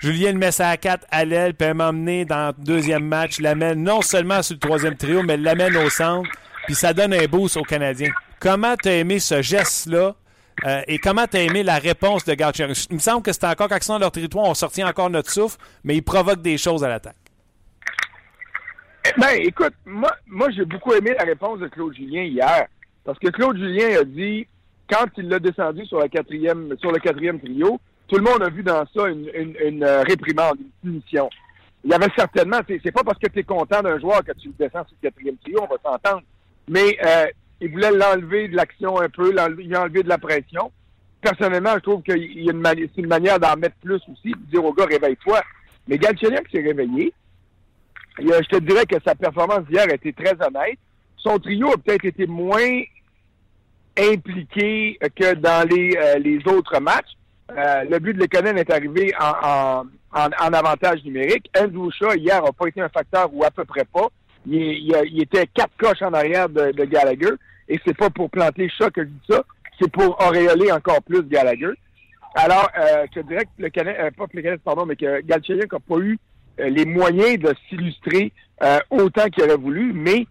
Julien 0.00 0.32
le 0.32 0.38
met 0.38 0.60
à 0.62 0.76
4 0.78 1.06
à 1.10 1.24
l'aile, 1.26 1.54
m'a 1.74 1.90
emmené 1.90 2.24
dans 2.24 2.54
le 2.56 2.64
deuxième 2.64 3.04
match, 3.04 3.38
l'amène 3.38 3.82
non 3.82 4.00
seulement 4.00 4.42
sur 4.42 4.54
le 4.54 4.60
troisième 4.60 4.96
trio, 4.96 5.22
mais 5.22 5.36
l'amène 5.36 5.76
au 5.76 5.90
centre, 5.90 6.28
puis 6.64 6.74
ça 6.74 6.94
donne 6.94 7.12
un 7.12 7.26
boost 7.26 7.58
aux 7.58 7.62
Canadiens. 7.62 8.10
Comment 8.38 8.76
t'as 8.82 8.92
aimé 8.92 9.18
ce 9.18 9.42
geste-là 9.42 10.14
euh, 10.66 10.82
et 10.86 10.98
comment 10.98 11.26
t'as 11.26 11.40
aimé 11.40 11.62
la 11.62 11.78
réponse 11.78 12.24
de 12.24 12.34
Galchenyuk? 12.34 12.76
Il 12.90 12.94
me 12.96 13.00
semble 13.00 13.22
que 13.22 13.32
c'était 13.32 13.46
encore 13.46 13.68
sont 13.82 13.94
dans 13.94 13.98
leur 14.00 14.12
territoire, 14.12 14.44
on 14.44 14.54
sortit 14.54 14.84
encore 14.84 15.10
notre 15.10 15.30
souffle, 15.30 15.58
mais 15.84 15.96
ils 15.96 16.02
provoquent 16.02 16.42
des 16.42 16.58
choses 16.58 16.84
à 16.84 16.88
l'attaque. 16.88 17.16
Ben, 19.16 19.40
écoute, 19.40 19.72
moi, 19.86 20.10
moi 20.26 20.48
j'ai 20.50 20.64
beaucoup 20.64 20.92
aimé 20.92 21.14
la 21.18 21.24
réponse 21.24 21.58
de 21.60 21.68
Claude 21.68 21.94
Julien 21.94 22.22
hier. 22.22 22.66
Parce 23.04 23.18
que 23.18 23.28
Claude 23.28 23.56
Julien 23.56 24.00
a 24.00 24.04
dit, 24.04 24.46
quand 24.88 25.06
il 25.16 25.28
l'a 25.28 25.38
descendu 25.38 25.84
sur, 25.86 25.98
la 25.98 26.08
quatrième, 26.08 26.76
sur 26.78 26.92
le 26.92 26.98
quatrième 26.98 27.40
trio, 27.40 27.80
tout 28.08 28.16
le 28.16 28.22
monde 28.22 28.42
a 28.42 28.50
vu 28.50 28.62
dans 28.62 28.84
ça 28.94 29.08
une, 29.08 29.84
euh, 29.84 30.02
réprimande, 30.02 30.58
une 30.60 30.90
punition. 30.90 31.30
Il 31.84 31.90
y 31.90 31.94
avait 31.94 32.10
certainement, 32.16 32.58
c'est 32.68 32.92
pas 32.92 33.02
parce 33.02 33.18
que 33.18 33.28
tu 33.28 33.38
es 33.38 33.42
content 33.42 33.80
d'un 33.82 33.98
joueur 33.98 34.22
que 34.22 34.32
tu 34.32 34.50
descends 34.58 34.84
sur 34.84 34.96
le 35.00 35.08
quatrième 35.08 35.36
trio, 35.38 35.60
on 35.62 35.66
va 35.66 35.76
s'entendre. 35.82 36.22
Mais 36.68 36.98
euh, 37.04 37.26
il 37.60 37.70
voulait 37.70 37.90
l'enlever 37.92 38.48
de 38.48 38.56
l'action 38.56 39.00
un 39.00 39.08
peu, 39.08 39.32
l'enlever- 39.32 39.76
enlevé 39.76 40.02
de 40.02 40.08
la 40.08 40.18
pression. 40.18 40.70
Personnellement, 41.20 41.74
je 41.74 41.80
trouve 41.80 42.02
qu'il 42.02 42.42
y 42.42 42.48
a 42.48 42.52
une, 42.52 42.60
mani- 42.60 42.90
c'est 42.94 43.02
une 43.02 43.08
manière 43.08 43.38
d'en 43.38 43.56
mettre 43.56 43.76
plus 43.82 44.00
aussi, 44.10 44.30
de 44.32 44.50
dire 44.50 44.64
au 44.64 44.72
gars, 44.72 44.86
réveille-toi. 44.86 45.40
Mais 45.88 45.98
Galchenyuk 45.98 46.48
s'est 46.50 46.62
réveillé. 46.62 47.12
Je 48.18 48.48
te 48.48 48.56
dirais 48.56 48.86
que 48.86 48.96
sa 49.04 49.14
performance 49.14 49.64
d'hier 49.66 49.86
a 49.90 49.94
été 49.94 50.12
très 50.12 50.32
honnête. 50.44 50.78
Son 51.16 51.38
trio 51.38 51.68
a 51.72 51.76
peut-être 51.76 52.04
été 52.06 52.26
moins 52.26 52.80
impliqué 53.98 54.98
que 55.14 55.34
dans 55.34 55.68
les, 55.68 55.96
euh, 55.96 56.50
autres 56.52 56.80
matchs 56.80 57.16
euh, 57.56 57.84
le 57.90 57.98
but 57.98 58.14
de 58.14 58.20
Lekonen 58.20 58.56
est 58.58 58.70
arrivé 58.70 59.12
en, 59.18 59.84
avantage 60.12 61.04
numérique. 61.04 61.50
Andrew 61.58 61.90
hier, 62.16 62.42
n'a 62.42 62.52
pas 62.52 62.68
été 62.68 62.80
un 62.80 62.88
facteur 62.88 63.28
ou 63.32 63.44
à 63.44 63.50
peu 63.50 63.64
près 63.64 63.84
pas. 63.84 64.08
Il, 64.46 64.94
il, 65.12 65.22
était 65.22 65.46
quatre 65.46 65.76
coches 65.76 66.02
en 66.02 66.12
arrière 66.12 66.48
de, 66.48 66.72
de 66.72 66.84
Gallagher. 66.84 67.32
Et 67.68 67.78
c'est 67.84 67.96
pas 67.96 68.10
pour 68.10 68.30
planter 68.30 68.68
Shaw 68.68 68.90
que 68.90 69.02
je 69.02 69.08
dis 69.08 69.26
ça, 69.28 69.44
c'est 69.80 69.90
pour 69.90 70.20
auréoler 70.20 70.72
encore 70.72 71.02
plus 71.02 71.22
Gallagher. 71.22 71.72
Alors, 72.34 72.68
euh, 72.78 73.06
je 73.14 73.20
dirais 73.20 73.44
que 73.44 73.62
le 73.62 73.70
Canadien, 73.70 74.04
euh, 74.04 74.10
pas 74.10 74.24
le 74.32 74.42
Canadien, 74.42 74.62
pardon, 74.64 74.86
mais 74.86 74.96
que 74.96 75.20
Galchenyuk 75.22 75.72
n'a 75.72 75.78
pas 75.80 75.98
eu 75.98 76.18
euh, 76.60 76.68
les 76.68 76.84
moyens 76.84 77.38
de 77.38 77.54
s'illustrer 77.68 78.32
euh, 78.62 78.78
autant 78.90 79.28
qu'il 79.28 79.44
aurait 79.44 79.56
voulu, 79.56 79.92
mais 79.92 80.26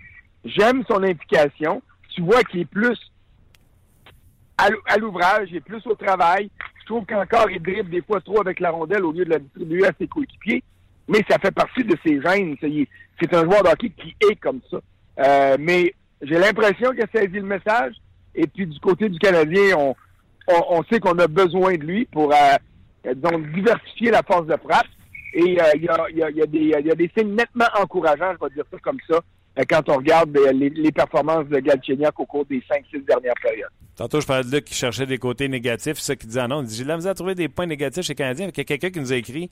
j'aime 0.46 0.84
son 0.90 1.04
implication. 1.04 1.82
Tu 2.10 2.22
vois 2.22 2.44
qu'il 2.44 2.62
est 2.62 2.66
plus 2.66 2.98
à 4.58 4.98
l'ouvrage, 4.98 5.48
il 5.52 5.58
est 5.58 5.62
plus 5.62 5.86
au 5.88 5.96
travail. 5.96 6.50
Je 6.82 6.86
trouve 6.86 7.06
qu'encore 7.06 7.50
il 7.50 7.62
dribble 7.62 7.90
des 7.90 8.02
fois 8.02 8.20
trop 8.20 8.42
avec 8.42 8.60
la 8.60 8.72
rondelle 8.72 9.06
au 9.06 9.14
lieu 9.14 9.24
de 9.24 9.30
la 9.30 9.40
distribuer 9.40 9.86
à 9.86 9.94
ses 9.98 10.08
coéquipiers, 10.08 10.64
mais 11.10 11.26
ça 11.28 11.38
fait 11.40 11.52
partie 11.52 11.84
de 11.84 11.98
ses 12.06 12.22
gènes. 12.22 12.56
C'est 12.62 13.34
un 13.34 13.44
joueur 13.44 13.64
d'hockey 13.64 13.90
qui 13.90 14.16
est 14.30 14.36
comme 14.36 14.62
ça. 14.70 14.78
Euh, 15.20 15.58
mais 15.60 15.94
j'ai 16.22 16.38
l'impression 16.38 16.92
qu'il 16.92 17.02
a 17.02 17.08
saisi 17.14 17.38
le 17.38 17.44
message. 17.44 17.96
Et 18.36 18.48
puis 18.48 18.68
du 18.68 18.80
côté 18.80 19.10
du 19.10 19.18
Canadien, 19.18 19.76
on, 19.76 19.96
on, 20.48 20.84
sait 20.84 21.00
qu'on 21.00 21.18
a 21.18 21.28
besoin 21.28 21.74
de 21.74 21.84
lui 21.84 22.06
pour 22.06 22.32
euh, 22.32 23.14
donc 23.16 23.52
diversifier 23.52 24.12
la 24.12 24.22
force 24.22 24.46
de 24.46 24.56
frappe. 24.58 24.88
Et 25.34 25.60
euh, 25.60 25.66
il 25.76 25.84
y, 25.84 25.90
a, 25.90 26.10
y, 26.12 26.24
a, 26.24 26.30
y, 26.30 26.92
a 26.92 26.96
des, 26.96 27.12
signes 27.18 27.36
nettement 27.36 27.68
encourageants, 27.80 28.34
je 28.40 28.46
vais 28.46 28.54
dire 28.54 28.64
ça 28.72 28.78
comme 28.82 28.98
ça, 29.10 29.20
quand 29.68 29.90
on 29.90 29.98
regarde 29.98 30.38
les, 30.54 30.92
performances 30.92 31.48
de 31.48 31.60
Galchenyuk 31.60 32.20
au 32.20 32.26
cours 32.26 32.46
des 32.46 32.60
5-6 32.62 33.06
dernières 33.06 33.34
périodes. 33.42 33.70
Tantôt, 33.96 34.22
je 34.22 34.26
parlais 34.26 34.44
de 34.44 34.56
Luc 34.56 34.66
qui 34.66 34.74
cherchait 34.74 35.06
des 35.06 35.18
côtés 35.18 35.50
négatifs. 35.50 35.98
C'est 35.98 36.14
ça 36.14 36.16
qu'il 36.16 36.30
disait, 36.30 36.40
ah 36.40 36.48
non, 36.48 36.62
il 36.62 36.68
dit, 36.68 36.76
j'ai 36.78 36.86
la 36.86 36.96
misère 36.96 37.12
à 37.12 37.16
trouver 37.16 37.36
des 37.36 37.50
points 37.50 37.66
négatifs 37.66 38.06
chez 38.06 38.14
les 38.14 38.16
Canadiens. 38.16 38.48
Il 38.48 38.58
y 38.58 38.62
a 38.62 38.64
quelqu'un 38.64 38.90
qui 38.90 39.00
nous 39.00 39.12
a 39.12 39.18
écrit, 39.18 39.50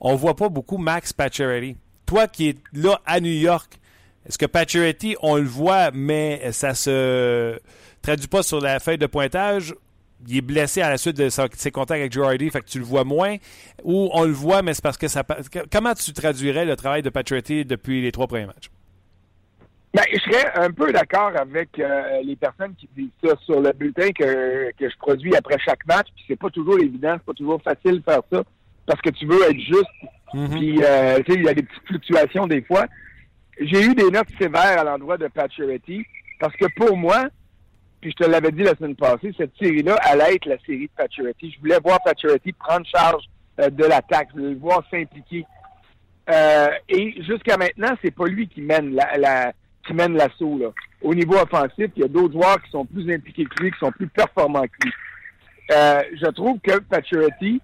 on 0.00 0.14
voit 0.14 0.36
pas 0.36 0.48
beaucoup 0.48 0.78
Max 0.78 1.12
Pacioretty. 1.12 1.76
Toi 2.04 2.28
qui 2.28 2.50
es 2.50 2.54
là 2.72 3.00
à 3.04 3.20
New 3.20 3.32
York, 3.32 3.78
est-ce 4.26 4.38
que 4.38 4.46
Pacioretty, 4.46 5.16
on 5.22 5.36
le 5.36 5.44
voit, 5.44 5.90
mais 5.92 6.50
ça 6.52 6.74
se 6.74 7.58
traduit 8.02 8.28
pas 8.28 8.42
sur 8.42 8.60
la 8.60 8.80
feuille 8.80 8.98
de 8.98 9.06
pointage? 9.06 9.74
Il 10.26 10.38
est 10.38 10.42
blessé 10.42 10.80
à 10.80 10.90
la 10.90 10.96
suite 10.96 11.16
de 11.16 11.28
ses 11.28 11.70
contacts 11.70 12.00
avec 12.00 12.12
Girardi, 12.12 12.50
fait 12.50 12.60
que 12.60 12.66
tu 12.66 12.78
le 12.78 12.84
vois 12.84 13.04
moins, 13.04 13.36
ou 13.84 14.08
on 14.12 14.24
le 14.24 14.32
voit, 14.32 14.62
mais 14.62 14.74
c'est 14.74 14.82
parce 14.82 14.96
que 14.96 15.08
ça. 15.08 15.22
Comment 15.70 15.94
tu 15.94 16.12
traduirais 16.12 16.64
le 16.64 16.74
travail 16.74 17.02
de 17.02 17.10
Patriotti 17.10 17.64
depuis 17.64 18.00
les 18.02 18.12
trois 18.12 18.26
premiers 18.26 18.46
matchs? 18.46 18.70
Ben, 19.94 20.02
je 20.12 20.18
serais 20.18 20.52
un 20.56 20.70
peu 20.72 20.92
d'accord 20.92 21.32
avec 21.38 21.78
euh, 21.78 22.20
les 22.22 22.36
personnes 22.36 22.74
qui 22.74 22.88
disent 22.96 23.10
ça 23.24 23.34
sur 23.44 23.60
le 23.60 23.72
bulletin 23.72 24.10
que, 24.10 24.70
que 24.72 24.90
je 24.90 24.96
produis 24.98 25.34
après 25.36 25.58
chaque 25.64 25.86
match. 25.86 26.08
Puis 26.14 26.24
c'est 26.28 26.38
pas 26.38 26.50
toujours 26.50 26.78
évident, 26.78 27.14
c'est 27.14 27.24
pas 27.24 27.32
toujours 27.32 27.62
facile 27.62 27.98
de 27.98 28.02
faire 28.02 28.22
ça 28.30 28.42
parce 28.86 29.00
que 29.00 29.10
tu 29.10 29.26
veux 29.26 29.42
être 29.42 29.60
juste. 29.60 29.84
Mm-hmm. 30.34 30.48
Puis 30.50 30.82
euh, 30.82 31.16
tu 31.24 31.32
sais, 31.32 31.38
il 31.38 31.44
y 31.44 31.48
a 31.48 31.54
des 31.54 31.62
petites 31.62 31.86
fluctuations 31.86 32.46
des 32.46 32.62
fois. 32.62 32.86
J'ai 33.60 33.82
eu 33.82 33.94
des 33.94 34.10
notes 34.10 34.28
sévères 34.38 34.80
à 34.80 34.84
l'endroit 34.84 35.16
de 35.16 35.28
Patriotti 35.28 36.04
parce 36.38 36.54
que 36.56 36.66
pour 36.76 36.96
moi, 36.96 37.28
puis 38.00 38.14
je 38.16 38.24
te 38.24 38.30
l'avais 38.30 38.52
dit 38.52 38.62
la 38.62 38.74
semaine 38.74 38.94
passée, 38.94 39.32
cette 39.36 39.56
série-là 39.60 39.96
allait 40.02 40.34
être 40.34 40.46
la 40.46 40.58
série 40.66 40.86
de 40.86 40.90
Pacioretty. 40.96 41.52
Je 41.52 41.60
voulais 41.60 41.78
voir 41.82 41.98
Pacioretty 42.04 42.52
prendre 42.52 42.86
charge 42.86 43.24
euh, 43.60 43.70
de 43.70 43.84
l'attaque, 43.84 44.28
je 44.30 44.38
voulais 44.38 44.54
le 44.54 44.58
voir 44.58 44.82
s'impliquer. 44.90 45.46
Euh, 46.28 46.68
et 46.88 47.22
jusqu'à 47.22 47.56
maintenant, 47.56 47.96
c'est 48.02 48.14
pas 48.14 48.26
lui 48.26 48.48
qui 48.48 48.60
mène 48.60 48.94
la, 48.94 49.16
la 49.16 49.52
qui 49.86 49.94
mène 49.94 50.14
l'assaut. 50.14 50.58
Là. 50.58 50.68
Au 51.00 51.14
niveau 51.14 51.36
offensif, 51.36 51.90
il 51.96 52.02
y 52.02 52.04
a 52.04 52.08
d'autres 52.08 52.32
joueurs 52.32 52.60
qui 52.62 52.70
sont 52.70 52.84
plus 52.84 53.12
impliqués 53.12 53.44
que 53.44 53.62
lui, 53.62 53.70
qui 53.70 53.78
sont 53.78 53.92
plus 53.92 54.08
performants 54.08 54.62
que 54.62 54.84
lui. 54.86 54.92
Euh, 55.72 56.02
je 56.20 56.26
trouve 56.26 56.58
que 56.60 56.78
Pacioretty 56.80 57.60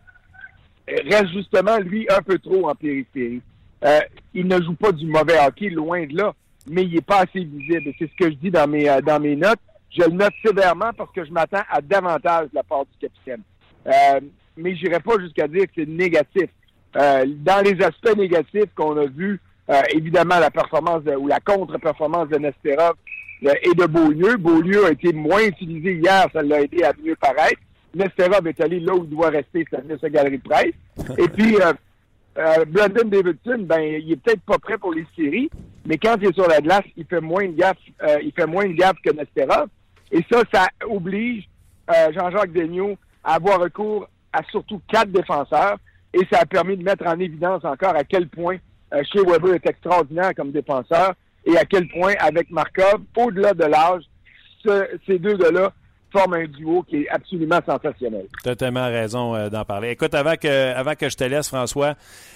reste 0.88 1.32
justement, 1.32 1.78
lui, 1.78 2.06
un 2.10 2.22
peu 2.22 2.38
trop 2.38 2.68
en 2.68 2.74
périphérie. 2.74 3.42
Euh, 3.84 4.00
il 4.34 4.46
ne 4.46 4.60
joue 4.62 4.74
pas 4.74 4.92
du 4.92 5.06
mauvais 5.06 5.38
hockey, 5.44 5.68
loin 5.68 6.06
de 6.06 6.16
là, 6.16 6.34
mais 6.68 6.84
il 6.84 6.96
est 6.96 7.04
pas 7.04 7.20
assez 7.20 7.44
visible. 7.44 7.92
C'est 7.98 8.08
ce 8.10 8.16
que 8.16 8.30
je 8.30 8.36
dis 8.36 8.50
dans 8.50 8.68
mes, 8.68 8.88
euh, 8.88 9.00
dans 9.00 9.20
mes 9.20 9.36
notes. 9.36 9.58
Je 9.90 10.02
le 10.02 10.12
note 10.12 10.32
sévèrement 10.44 10.90
parce 10.96 11.12
que 11.12 11.24
je 11.24 11.30
m'attends 11.30 11.62
à 11.70 11.80
davantage 11.80 12.48
de 12.50 12.54
la 12.54 12.62
part 12.62 12.84
du 12.84 12.98
capitaine. 12.98 13.42
Euh, 13.86 14.20
mais 14.56 14.74
j'irai 14.76 15.00
pas 15.00 15.18
jusqu'à 15.18 15.48
dire 15.48 15.64
que 15.64 15.72
c'est 15.76 15.88
négatif. 15.88 16.48
Euh, 16.96 17.24
dans 17.26 17.62
les 17.64 17.82
aspects 17.82 18.16
négatifs 18.16 18.70
qu'on 18.74 18.96
a 18.96 19.06
vus, 19.06 19.40
euh, 19.70 19.82
évidemment, 19.94 20.38
la 20.38 20.50
performance 20.50 21.02
de, 21.04 21.14
ou 21.14 21.26
la 21.26 21.40
contre-performance 21.40 22.28
de 22.28 22.38
Nesterov 22.38 22.94
et 23.42 23.74
de 23.74 23.86
Beaulieu. 23.86 24.36
Beaulieu 24.36 24.86
a 24.86 24.92
été 24.92 25.12
moins 25.12 25.42
utilisé 25.42 25.94
hier, 25.94 26.26
ça 26.32 26.42
l'a 26.42 26.62
aidé 26.62 26.84
à 26.84 26.92
mieux 27.02 27.16
paraître. 27.16 27.60
Nesterov 27.94 28.46
est 28.46 28.60
allé 28.60 28.80
là 28.80 28.94
où 28.94 29.04
il 29.04 29.10
doit 29.10 29.30
rester, 29.30 29.66
c'est-à-dire 29.68 29.98
sa 30.00 30.10
galerie 30.10 30.38
de 30.38 30.42
presse. 30.42 30.74
Et 31.18 31.28
puis, 31.28 31.56
euh, 31.56 31.72
euh, 32.38 32.64
Brandon 32.66 33.08
Davidson, 33.08 33.58
ben, 33.60 33.80
il 33.80 34.12
est 34.12 34.16
peut-être 34.16 34.42
pas 34.42 34.58
prêt 34.58 34.78
pour 34.78 34.92
les 34.92 35.06
séries, 35.16 35.50
mais 35.84 35.98
quand 35.98 36.16
il 36.20 36.28
est 36.28 36.34
sur 36.34 36.48
la 36.48 36.60
glace, 36.60 36.84
il 36.96 37.04
fait 37.04 37.20
moins 37.20 37.46
de 37.46 37.52
gaffe, 37.52 37.76
euh, 38.02 38.18
il 38.22 38.32
fait 38.32 38.46
moins 38.46 38.66
de 38.66 38.72
gaffe 38.72 38.96
que 39.04 39.10
Nesterov. 39.10 39.68
Et 40.10 40.24
ça, 40.30 40.42
ça 40.52 40.68
oblige 40.88 41.48
euh, 41.90 42.12
Jean-Jacques 42.12 42.52
Daigneault 42.52 42.96
à 43.24 43.34
avoir 43.34 43.60
recours 43.60 44.08
à 44.32 44.42
surtout 44.50 44.80
quatre 44.88 45.10
défenseurs. 45.10 45.78
Et 46.14 46.20
ça 46.30 46.40
a 46.40 46.46
permis 46.46 46.76
de 46.76 46.82
mettre 46.82 47.06
en 47.06 47.18
évidence 47.18 47.64
encore 47.64 47.96
à 47.96 48.04
quel 48.04 48.28
point 48.28 48.56
euh, 48.92 49.02
Shea 49.10 49.22
Weber 49.26 49.54
est 49.54 49.66
extraordinaire 49.66 50.34
comme 50.34 50.52
défenseur 50.52 51.14
et 51.44 51.56
à 51.56 51.64
quel 51.64 51.88
point, 51.88 52.14
avec 52.20 52.50
Markov, 52.50 53.02
au-delà 53.16 53.54
de 53.54 53.64
l'âge, 53.64 54.04
ce, 54.64 54.86
ces 55.06 55.18
deux 55.18 55.36
gars-là 55.36 55.72
forment 56.12 56.34
un 56.34 56.44
duo 56.44 56.82
qui 56.82 56.96
est 57.02 57.08
absolument 57.08 57.58
sensationnel. 57.64 58.26
Tellement 58.58 58.86
raison 58.86 59.34
euh, 59.34 59.48
d'en 59.48 59.64
parler. 59.64 59.90
Écoute, 59.90 60.14
avant 60.14 60.36
que, 60.36 60.72
avant 60.72 60.94
que 60.94 61.08
je 61.08 61.16
te 61.16 61.24
laisse, 61.24 61.48
François, 61.48 61.94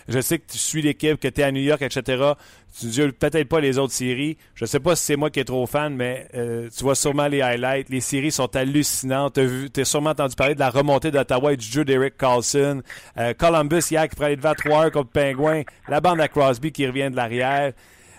je 0.09 0.21
sais 0.21 0.39
que 0.39 0.51
tu 0.51 0.59
suis 0.59 0.83
l'équipe, 0.83 1.21
que 1.21 1.29
tu 1.29 1.41
es 1.41 1.45
à 1.45 1.53
New 1.53 1.61
York, 1.61 1.83
etc. 1.83 2.33
Tu 2.79 2.87
dis 2.87 3.03
peut-être 3.13 3.49
pas 3.49 3.61
les 3.61 3.79
autres 3.79 3.93
séries. 3.93 4.37
Je 4.55 4.65
sais 4.65 4.81
pas 4.81 4.97
si 4.97 5.05
c'est 5.05 5.17
moi 5.17 5.31
qui 5.31 5.41
est 5.41 5.45
trop 5.45 5.67
fan, 5.67 5.95
mais 5.95 6.27
euh, 6.35 6.69
tu 6.77 6.83
vois 6.85 6.95
sûrement 6.95 7.29
les 7.29 7.43
highlights. 7.43 7.89
Les 7.91 8.01
séries 8.01 8.33
sont 8.33 8.55
hallucinantes. 8.57 9.39
Tu 9.73 9.81
as, 9.81 9.85
sûrement 9.85 10.11
entendu 10.11 10.35
parler 10.35 10.55
de 10.55 10.61
la 10.61 10.71
remontée 10.71 11.11
d'Ottawa 11.11 11.53
et 11.53 11.57
du 11.57 11.67
jeu 11.67 11.85
d'Eric 11.85 12.17
Carlson. 12.17 12.83
Euh, 13.19 13.35
Columbus 13.35 13.83
hier 13.91 14.09
qui 14.09 14.17
prenait 14.17 14.37
devant 14.37 14.55
3 14.55 14.91
contre 14.91 15.11
Penguin. 15.11 15.63
La 15.89 16.01
bande 16.01 16.21
à 16.21 16.29
Crosby 16.29 16.73
qui 16.73 16.87
revient 16.87 17.11
de 17.11 17.17
l'arrière. 17.17 17.73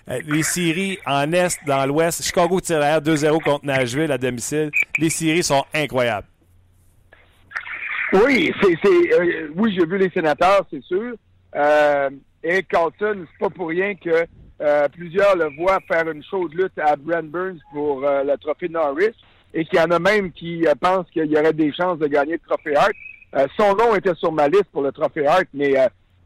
Euh, 0.09 0.21
les 0.25 0.43
séries 0.43 0.97
en 1.05 1.31
Est, 1.33 1.59
dans 1.65 1.85
l'Ouest, 1.85 2.23
Chicago 2.23 2.61
tire 2.61 2.79
2-0 2.79 3.43
contre 3.43 3.65
Nashville 3.65 4.11
à 4.11 4.17
domicile. 4.17 4.71
Les 4.97 5.09
séries 5.09 5.43
sont 5.43 5.65
incroyables. 5.73 6.27
Oui, 8.13 8.53
c'est, 8.61 8.77
euh, 8.85 9.49
oui, 9.55 9.75
j'ai 9.77 9.85
vu 9.85 9.97
les 9.97 10.09
sénateurs, 10.09 10.65
c'est 10.71 10.83
sûr. 10.83 11.15
Euh, 11.55 12.09
Eric 12.41 12.69
Carlson, 12.69 13.25
c'est 13.29 13.39
pas 13.39 13.49
pour 13.49 13.67
rien 13.67 13.95
que 13.95 14.25
euh, 14.61 14.87
plusieurs 14.89 15.35
le 15.35 15.53
voient 15.57 15.79
faire 15.87 16.09
une 16.09 16.23
chaude 16.23 16.53
lutte 16.53 16.77
à 16.79 16.95
Brent 16.95 17.29
Burns 17.29 17.59
pour 17.73 18.01
le 18.01 18.35
trophée 18.37 18.69
Norris 18.69 19.13
et 19.53 19.65
qu'il 19.65 19.77
y 19.77 19.81
en 19.81 19.91
a 19.91 19.99
même 19.99 20.31
qui 20.31 20.65
pensent 20.79 21.09
qu'il 21.11 21.25
y 21.25 21.37
aurait 21.37 21.53
des 21.53 21.73
chances 21.73 21.99
de 21.99 22.07
gagner 22.07 22.33
le 22.33 22.39
trophée 22.47 22.75
Hart. 22.75 23.49
son 23.57 23.75
nom 23.75 23.95
était 23.95 24.15
sur 24.15 24.31
ma 24.31 24.47
liste 24.47 24.67
pour 24.71 24.83
le 24.83 24.91
trophée 24.93 25.27
Hart, 25.27 25.47
mais 25.53 25.73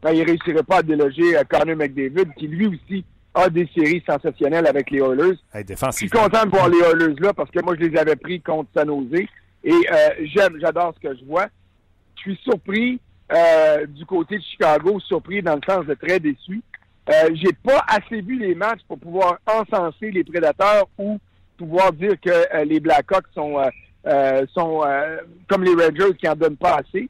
ben, 0.04 0.12
il 0.12 0.24
réussirait 0.24 0.64
pas 0.64 0.78
à 0.78 0.84
déloger 0.84 1.34
Connor 1.50 1.76
McDavid, 1.76 2.32
qui 2.38 2.48
lui 2.48 2.68
aussi 2.68 3.04
a 3.34 3.50
des 3.50 3.70
séries 3.74 4.04
sensationnelles 4.08 4.68
avec 4.68 4.90
les 4.92 5.00
Oilers. 5.00 5.38
je 5.54 5.92
suis 5.92 6.10
content 6.10 6.46
de 6.46 6.50
voir 6.50 6.70
les 6.70 6.80
Oilers 6.80 7.16
là 7.20 7.34
parce 7.34 7.50
que 7.50 7.64
moi, 7.64 7.76
je 7.80 7.86
les 7.86 7.98
avais 7.98 8.16
pris 8.16 8.42
contre 8.42 8.70
San 8.76 8.88
Jose. 8.88 9.22
Et 9.64 9.72
euh, 9.72 10.10
j'aime, 10.36 10.58
j'adore 10.60 10.94
ce 10.96 11.08
que 11.08 11.16
je 11.16 11.24
vois. 11.26 11.48
Je 12.16 12.22
suis 12.22 12.40
surpris 12.44 13.00
euh, 13.32 13.86
du 13.86 14.06
côté 14.06 14.38
de 14.38 14.44
Chicago, 14.44 15.00
surpris 15.00 15.42
dans 15.42 15.56
le 15.56 15.62
sens 15.68 15.86
de 15.86 15.94
très 15.94 16.20
déçu. 16.20 16.62
Euh, 17.10 17.30
j'ai 17.34 17.54
pas 17.64 17.84
assez 17.88 18.22
vu 18.22 18.38
les 18.38 18.56
matchs 18.56 18.82
pour 18.88 19.00
pouvoir 19.00 19.40
encenser 19.48 20.12
les 20.12 20.24
prédateurs 20.24 20.88
ou 20.98 21.20
pouvoir 21.58 21.94
dire 21.94 22.20
que 22.20 22.64
les 22.64 22.80
Blackhawks 22.80 23.28
sont 23.34 23.58
sont 24.54 24.82
comme 25.48 25.64
les 25.64 25.74
Rangers 25.74 26.16
qui 26.18 26.28
en 26.28 26.36
donnent 26.36 26.58
pas 26.58 26.80
assez. 26.80 27.08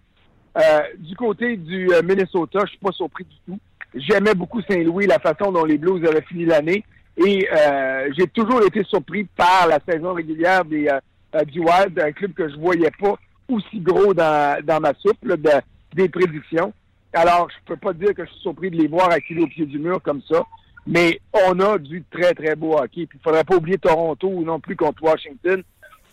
du 0.98 1.16
côté 1.16 1.56
du 1.56 1.90
Minnesota, 2.04 2.60
je 2.66 2.72
suis 2.72 2.80
pas 2.80 2.92
surpris 2.92 3.24
du 3.24 3.36
tout. 3.46 3.60
J'aimais 3.94 4.34
beaucoup 4.34 4.62
Saint-Louis, 4.62 5.06
la 5.06 5.20
façon 5.20 5.52
dont 5.52 5.66
les 5.66 5.78
Blues 5.78 6.06
avaient 6.08 6.22
fini 6.22 6.46
l'année. 6.46 6.84
Et 7.18 7.48
euh, 7.52 8.10
j'ai 8.18 8.28
toujours 8.28 8.64
été 8.66 8.84
surpris 8.86 9.26
par 9.36 9.68
la 9.68 9.80
saison 9.88 10.14
régulière 10.14 10.64
des, 10.64 10.88
euh, 10.88 11.00
euh, 11.36 11.44
du 11.44 11.60
Wild, 11.60 12.00
un 12.00 12.12
club 12.14 12.34
que 12.34 12.50
je 12.50 12.56
voyais 12.56 12.92
pas 13.00 13.16
aussi 13.50 13.80
gros 13.80 14.14
dans, 14.14 14.64
dans 14.64 14.80
ma 14.80 14.94
soupe 14.94 15.24
là, 15.24 15.36
de, 15.36 15.50
des 15.94 16.08
prédictions. 16.08 16.74
Alors, 17.14 17.50
je 17.50 17.66
peux 17.66 17.76
pas 17.76 17.92
dire 17.92 18.14
que 18.16 18.26
je 18.26 18.32
suis 18.32 18.42
surpris 18.42 18.72
de 18.72 18.78
les 18.78 18.88
voir 18.88 19.12
acculés 19.12 19.44
au 19.44 19.48
pied 19.48 19.66
du 19.66 19.78
mur 19.78 20.02
comme 20.02 20.22
ça. 20.30 20.44
Mais 20.88 21.20
on 21.34 21.60
a 21.60 21.78
du 21.78 22.04
très, 22.10 22.34
très 22.34 22.56
beau 22.56 22.78
hockey. 22.78 23.06
Puis 23.06 23.20
il 23.20 23.24
faudrait 23.24 23.44
pas 23.44 23.58
oublier 23.58 23.78
Toronto 23.78 24.30
non 24.44 24.60
plus 24.62 24.78
contre 24.78 25.04
Washington. 25.04 25.62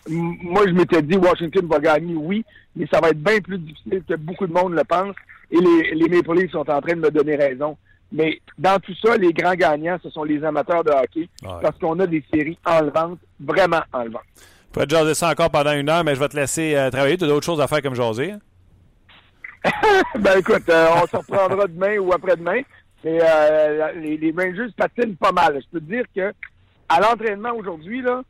moi, 0.09 0.65
je 0.67 0.73
m'étais 0.73 1.01
dit 1.01 1.17
Washington 1.17 1.67
va 1.69 1.79
gagner, 1.79 2.15
oui, 2.15 2.45
mais 2.75 2.87
ça 2.93 3.01
va 3.01 3.11
être 3.11 3.23
bien 3.23 3.39
plus 3.39 3.59
difficile 3.59 4.03
que 4.07 4.15
beaucoup 4.15 4.47
de 4.49 4.53
monde 4.53 4.75
le 4.75 4.85
pense 4.85 5.15
et 5.51 5.59
les, 5.59 5.95
les 5.95 6.09
Maple 6.09 6.35
Leafs 6.35 6.53
sont 6.53 6.69
en 6.71 6.81
train 6.81 6.95
de 6.95 7.01
me 7.01 7.11
donner 7.11 7.37
raison. 7.37 7.77
Mais 8.11 8.41
dans 8.57 8.79
tout 8.79 8.95
ça, 9.03 9.17
les 9.17 9.33
grands 9.33 9.55
gagnants, 9.55 9.99
ce 10.03 10.11
sont 10.11 10.25
les 10.25 10.43
amateurs 10.43 10.83
de 10.83 10.91
hockey 10.91 11.29
parce 11.43 11.79
qu'on 11.79 11.99
a 12.01 12.07
des 12.07 12.25
séries 12.33 12.59
enlevantes, 12.65 13.19
vraiment 13.39 13.83
enlevantes. 13.93 14.23
Je 14.37 14.73
pourrais 14.73 14.87
te 14.87 14.95
jaser 14.95 15.15
ça 15.15 15.31
encore 15.31 15.51
pendant 15.51 15.73
une 15.73 15.89
heure, 15.89 16.05
mais 16.05 16.15
je 16.15 16.21
vais 16.21 16.29
te 16.29 16.37
laisser 16.37 16.75
euh, 16.75 16.91
travailler. 16.91 17.17
Tu 17.17 17.25
as 17.25 17.29
d'autres 17.29 17.47
choses 17.47 17.61
à 17.61 17.67
faire 17.67 17.83
comme 17.83 17.95
jaser? 17.95 18.33
Hein? 18.33 18.39
ben 20.19 20.39
écoute, 20.39 20.69
euh, 20.69 20.89
on 21.03 21.07
se 21.07 21.17
reprendra 21.17 21.67
demain 21.69 21.99
ou 21.99 22.13
après-demain. 22.13 22.61
Mais 23.05 23.19
euh, 23.23 23.93
les, 23.93 24.17
les 24.17 24.35
Rangers 24.37 24.73
patinent 24.77 25.17
pas 25.17 25.33
mal. 25.33 25.61
Je 25.61 25.79
peux 25.79 25.81
te 25.81 25.91
dire 25.91 26.05
que 26.15 26.33
à 26.89 27.01
l'entraînement 27.01 27.53
aujourd'hui, 27.55 28.03
là, 28.03 28.23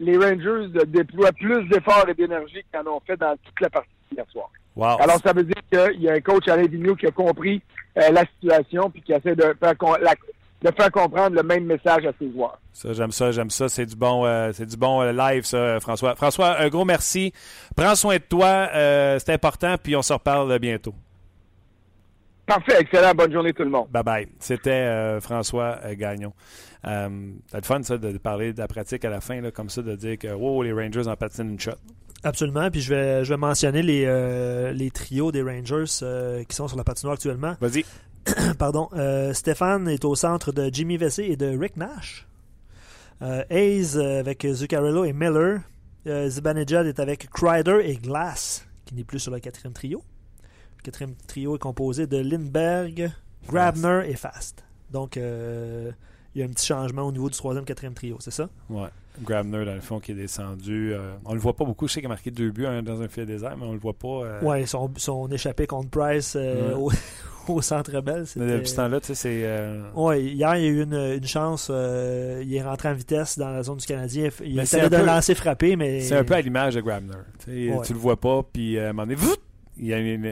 les 0.00 0.16
Rangers 0.16 0.68
déploient 0.86 1.32
plus 1.32 1.68
d'efforts 1.68 2.08
et 2.08 2.14
d'énergie 2.14 2.62
qu'ils 2.70 2.80
en 2.80 2.96
ont 2.96 3.00
fait 3.06 3.16
dans 3.16 3.36
toute 3.36 3.60
la 3.60 3.70
partie 3.70 3.88
hier 4.12 4.24
soir. 4.30 4.50
Wow. 4.76 5.00
Alors, 5.02 5.18
ça 5.24 5.32
veut 5.32 5.44
dire 5.44 5.62
qu'il 5.72 6.02
y 6.02 6.08
a 6.08 6.12
un 6.14 6.20
coach 6.20 6.46
Alain 6.48 6.66
Vigneault 6.66 6.94
qui 6.96 7.06
a 7.06 7.10
compris 7.10 7.60
euh, 7.96 8.10
la 8.12 8.24
situation 8.26 8.90
puis 8.90 9.02
qui 9.02 9.12
essaie 9.12 9.34
de 9.34 9.54
faire, 9.60 9.74
la- 10.00 10.14
de 10.62 10.74
faire 10.76 10.90
comprendre 10.90 11.34
le 11.36 11.42
même 11.42 11.64
message 11.64 12.06
à 12.06 12.12
ses 12.18 12.30
joueurs. 12.32 12.60
Ça, 12.72 12.92
j'aime 12.92 13.10
ça, 13.12 13.32
j'aime 13.32 13.50
ça. 13.50 13.68
C'est 13.68 13.86
du 13.86 13.96
bon, 13.96 14.24
euh, 14.24 14.50
c'est 14.52 14.66
du 14.66 14.76
bon 14.76 15.02
euh, 15.02 15.12
live, 15.12 15.44
ça, 15.44 15.80
François. 15.80 16.14
François, 16.14 16.60
un 16.60 16.68
gros 16.68 16.84
merci. 16.84 17.32
Prends 17.76 17.94
soin 17.96 18.16
de 18.16 18.22
toi. 18.22 18.68
euh, 18.74 19.18
c'est 19.18 19.32
important, 19.32 19.74
puis 19.82 19.96
on 19.96 20.02
se 20.02 20.12
reparle 20.12 20.58
bientôt. 20.60 20.94
Parfait, 22.46 22.76
excellent. 22.80 23.12
Bonne 23.14 23.32
journée 23.32 23.52
tout 23.52 23.62
le 23.64 23.70
monde. 23.70 23.88
Bye 23.90 24.02
bye. 24.02 24.28
C'était 24.38 24.70
euh, 24.70 25.20
François 25.20 25.78
Gagnon. 25.94 26.32
Euh, 26.86 27.08
c'est 27.48 27.58
le 27.58 27.62
fun, 27.64 27.82
ça, 27.82 27.98
de 27.98 28.16
parler 28.18 28.52
de 28.54 28.58
la 28.58 28.68
pratique 28.68 29.04
à 29.04 29.10
la 29.10 29.20
fin, 29.20 29.40
là, 29.40 29.50
comme 29.50 29.68
ça, 29.68 29.82
de 29.82 29.94
dire 29.96 30.16
que 30.16 30.28
wow, 30.32 30.62
les 30.62 30.72
Rangers 30.72 31.08
en 31.08 31.16
patinent 31.16 31.50
une 31.50 31.60
shot. 31.60 31.72
Absolument. 32.24 32.70
Puis 32.70 32.80
je 32.80 32.94
vais, 32.94 33.24
je 33.24 33.30
vais 33.30 33.36
mentionner 33.36 33.82
les, 33.82 34.04
euh, 34.06 34.72
les 34.72 34.90
trios 34.90 35.32
des 35.32 35.42
Rangers 35.42 35.84
euh, 36.02 36.44
qui 36.44 36.56
sont 36.56 36.68
sur 36.68 36.76
la 36.76 36.84
patinoire 36.84 37.14
actuellement. 37.14 37.54
Vas-y. 37.60 37.84
Pardon. 38.58 38.88
Euh, 38.94 39.32
Stéphane 39.32 39.88
est 39.88 40.04
au 40.04 40.14
centre 40.14 40.52
de 40.52 40.70
Jimmy 40.72 40.96
Vessé 40.96 41.24
et 41.24 41.36
de 41.36 41.56
Rick 41.56 41.76
Nash. 41.76 42.26
Hayes 43.20 43.98
avec 43.98 44.46
Zuccarello 44.46 45.04
et 45.04 45.12
Miller. 45.12 45.60
Zibanejad 46.06 46.86
est 46.86 47.00
avec 47.00 47.28
Kreider 47.30 47.80
et 47.84 47.96
Glass, 47.96 48.64
qui 48.84 48.94
n'est 48.94 49.02
plus 49.02 49.18
sur 49.18 49.32
le 49.32 49.40
quatrième 49.40 49.72
trio. 49.72 50.04
Le 50.76 50.82
quatrième 50.82 51.16
trio 51.26 51.56
est 51.56 51.58
composé 51.58 52.06
de 52.06 52.16
Lindbergh, 52.16 53.10
Grabner 53.48 54.02
et 54.06 54.14
Fast. 54.14 54.64
Donc, 54.92 55.18
il 56.38 56.42
y 56.42 56.44
a 56.44 56.46
un 56.46 56.50
petit 56.50 56.66
changement 56.66 57.02
au 57.02 57.10
niveau 57.12 57.28
du 57.28 57.36
troisième, 57.36 57.64
quatrième 57.64 57.94
trio, 57.94 58.16
c'est 58.20 58.30
ça? 58.30 58.48
Ouais. 58.70 58.88
Grabner, 59.24 59.64
dans 59.64 59.74
le 59.74 59.80
fond, 59.80 59.98
qui 59.98 60.12
est 60.12 60.14
descendu. 60.14 60.92
euh, 60.94 61.14
on 61.24 61.34
le 61.34 61.40
voit 61.40 61.56
pas 61.56 61.64
beaucoup. 61.64 61.88
Je 61.88 61.94
sais 61.94 62.00
qu'il 62.00 62.06
a 62.06 62.10
marqué 62.10 62.30
deux 62.30 62.50
buts 62.52 62.66
un 62.66 62.82
dans 62.84 63.02
un 63.02 63.08
filet 63.08 63.26
désert, 63.26 63.56
mais 63.58 63.66
on 63.66 63.72
le 63.72 63.78
voit 63.78 63.92
pas. 63.92 64.06
euh, 64.24 64.40
Ouais, 64.42 64.64
son, 64.66 64.88
son 64.96 65.28
échappé 65.32 65.66
contre 65.66 65.90
Price 65.90 66.34
euh, 66.36 66.74
Ouais. 66.76 66.92
au, 67.48 67.52
au 67.54 67.60
centre 67.60 68.00
belle. 68.00 68.24
mais 68.36 68.46
Depuis 68.46 68.68
ce 68.68 68.76
temps-là, 68.76 69.00
tu 69.00 69.08
sais, 69.08 69.14
c'est. 69.16 69.40
euh, 69.42 69.90
Ouais, 69.96 70.22
hier, 70.22 70.54
il 70.54 70.62
y 70.62 70.66
a 70.66 70.68
eu 70.68 70.82
une, 70.84 70.94
une 70.94 71.26
chance. 71.26 71.66
euh, 71.68 72.40
il 72.46 72.54
est 72.54 72.62
rentré 72.62 72.90
en 72.90 72.94
vitesse 72.94 73.36
dans 73.36 73.50
la 73.50 73.64
zone 73.64 73.78
du 73.78 73.86
Canadien. 73.86 74.28
Il 74.44 74.56
essayait 74.60 74.84
un 74.84 74.88
de 74.88 74.96
peu- 74.98 75.04
lancer 75.04 75.34
frappé, 75.34 75.74
mais. 75.74 76.00
C'est 76.02 76.14
un 76.16 76.22
peu 76.22 76.34
à 76.34 76.40
l'image 76.40 76.76
de 76.76 76.80
Grabner. 76.80 77.14
Tu 77.44 77.72
Ouais. 77.72 77.82
Tu 77.84 77.92
le 77.94 77.98
vois 77.98 78.20
pas, 78.20 78.44
puis 78.52 78.78
à 78.78 78.90
un 78.90 78.92
moment 78.92 79.08
donné, 79.08 79.18
il, 79.78 79.86
y 79.86 79.94
a 79.94 79.98
une- 79.98 80.24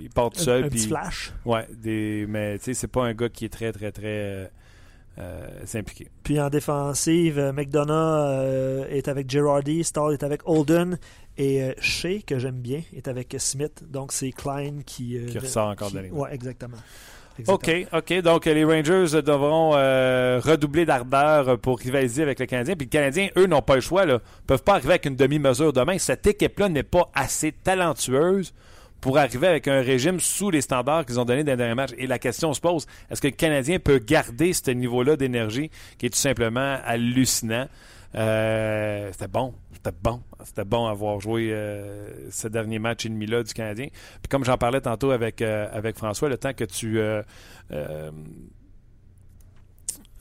il 0.00 0.10
part 0.10 0.30
tout 0.30 0.40
un, 0.40 0.44
seul. 0.44 0.64
un 0.64 0.68
puis- 0.68 0.80
petit 0.80 0.88
flash. 0.88 1.32
Ouais, 1.44 1.68
des, 1.72 2.26
mais 2.28 2.58
tu 2.58 2.64
sais, 2.64 2.74
c'est 2.74 2.88
pas 2.88 3.04
un 3.04 3.14
gars 3.14 3.28
qui 3.28 3.44
est 3.44 3.48
très, 3.48 3.70
très, 3.70 3.92
très 3.92 4.50
euh, 5.18 5.46
impliqué. 5.74 6.08
Puis 6.22 6.40
en 6.40 6.50
défensive, 6.50 7.38
euh, 7.38 7.52
McDonough 7.52 7.90
euh, 7.92 8.86
est 8.88 9.08
avec 9.08 9.30
Girardi, 9.30 9.84
Stahl 9.84 10.12
est 10.12 10.22
avec 10.22 10.42
Holden 10.44 10.98
et 11.36 11.74
Shea, 11.80 12.20
que 12.26 12.38
j'aime 12.38 12.60
bien, 12.60 12.82
est 12.96 13.08
avec 13.08 13.34
Smith. 13.38 13.84
Donc 13.88 14.12
c'est 14.12 14.30
Klein 14.30 14.82
qui. 14.86 15.18
Qui 15.26 15.38
ressort 15.38 15.68
encore 15.68 15.90
de 15.90 15.96
la 15.96 16.02
ligne. 16.02 16.12
Ouais, 16.12 16.32
exactement. 16.32 16.76
Exactement. 17.38 17.88
OK, 17.92 18.12
OK. 18.12 18.22
Donc, 18.22 18.44
les 18.44 18.64
Rangers 18.64 19.20
devront 19.22 19.72
euh, 19.74 20.40
redoubler 20.42 20.84
d'ardeur 20.84 21.58
pour 21.58 21.78
rivaliser 21.78 22.22
avec 22.22 22.38
le 22.38 22.46
Canadien. 22.46 22.76
Puis, 22.76 22.86
le 22.86 22.90
Canadien, 22.90 23.28
eux, 23.36 23.46
n'ont 23.46 23.62
pas 23.62 23.74
le 23.74 23.80
choix. 23.80 24.06
Là. 24.06 24.20
Ils 24.22 24.46
peuvent 24.46 24.62
pas 24.62 24.74
arriver 24.74 24.90
avec 24.90 25.06
une 25.06 25.16
demi-mesure 25.16 25.72
demain. 25.72 25.98
Cette 25.98 26.26
équipe-là 26.26 26.68
n'est 26.68 26.84
pas 26.84 27.10
assez 27.14 27.50
talentueuse 27.50 28.54
pour 29.04 29.18
arriver 29.18 29.46
avec 29.46 29.68
un 29.68 29.82
régime 29.82 30.18
sous 30.18 30.48
les 30.48 30.62
standards 30.62 31.04
qu'ils 31.04 31.20
ont 31.20 31.26
donnés 31.26 31.44
dans 31.44 31.52
les 31.52 31.58
derniers 31.58 31.74
matchs. 31.74 31.92
Et 31.98 32.06
la 32.06 32.18
question 32.18 32.54
se 32.54 32.60
pose, 32.62 32.86
est-ce 33.10 33.20
que 33.20 33.26
le 33.26 33.34
Canadien 33.34 33.78
peut 33.78 33.98
garder 33.98 34.54
ce 34.54 34.70
niveau-là 34.70 35.16
d'énergie 35.16 35.70
qui 35.98 36.06
est 36.06 36.08
tout 36.08 36.16
simplement 36.16 36.78
hallucinant? 36.82 37.68
Euh, 38.14 39.10
c'était 39.12 39.28
bon. 39.28 39.52
C'était 39.74 39.92
bon. 40.02 40.22
C'était 40.42 40.64
bon 40.64 40.86
avoir 40.86 41.20
joué 41.20 41.50
euh, 41.52 42.30
ce 42.30 42.48
dernier 42.48 42.78
match 42.78 43.04
et 43.04 43.10
demi-là 43.10 43.42
du 43.42 43.52
Canadien. 43.52 43.88
Puis 43.88 44.28
comme 44.30 44.42
j'en 44.42 44.56
parlais 44.56 44.80
tantôt 44.80 45.10
avec, 45.10 45.42
euh, 45.42 45.68
avec 45.70 45.98
François, 45.98 46.30
le 46.30 46.38
temps 46.38 46.54
que 46.54 46.64
tu... 46.64 46.98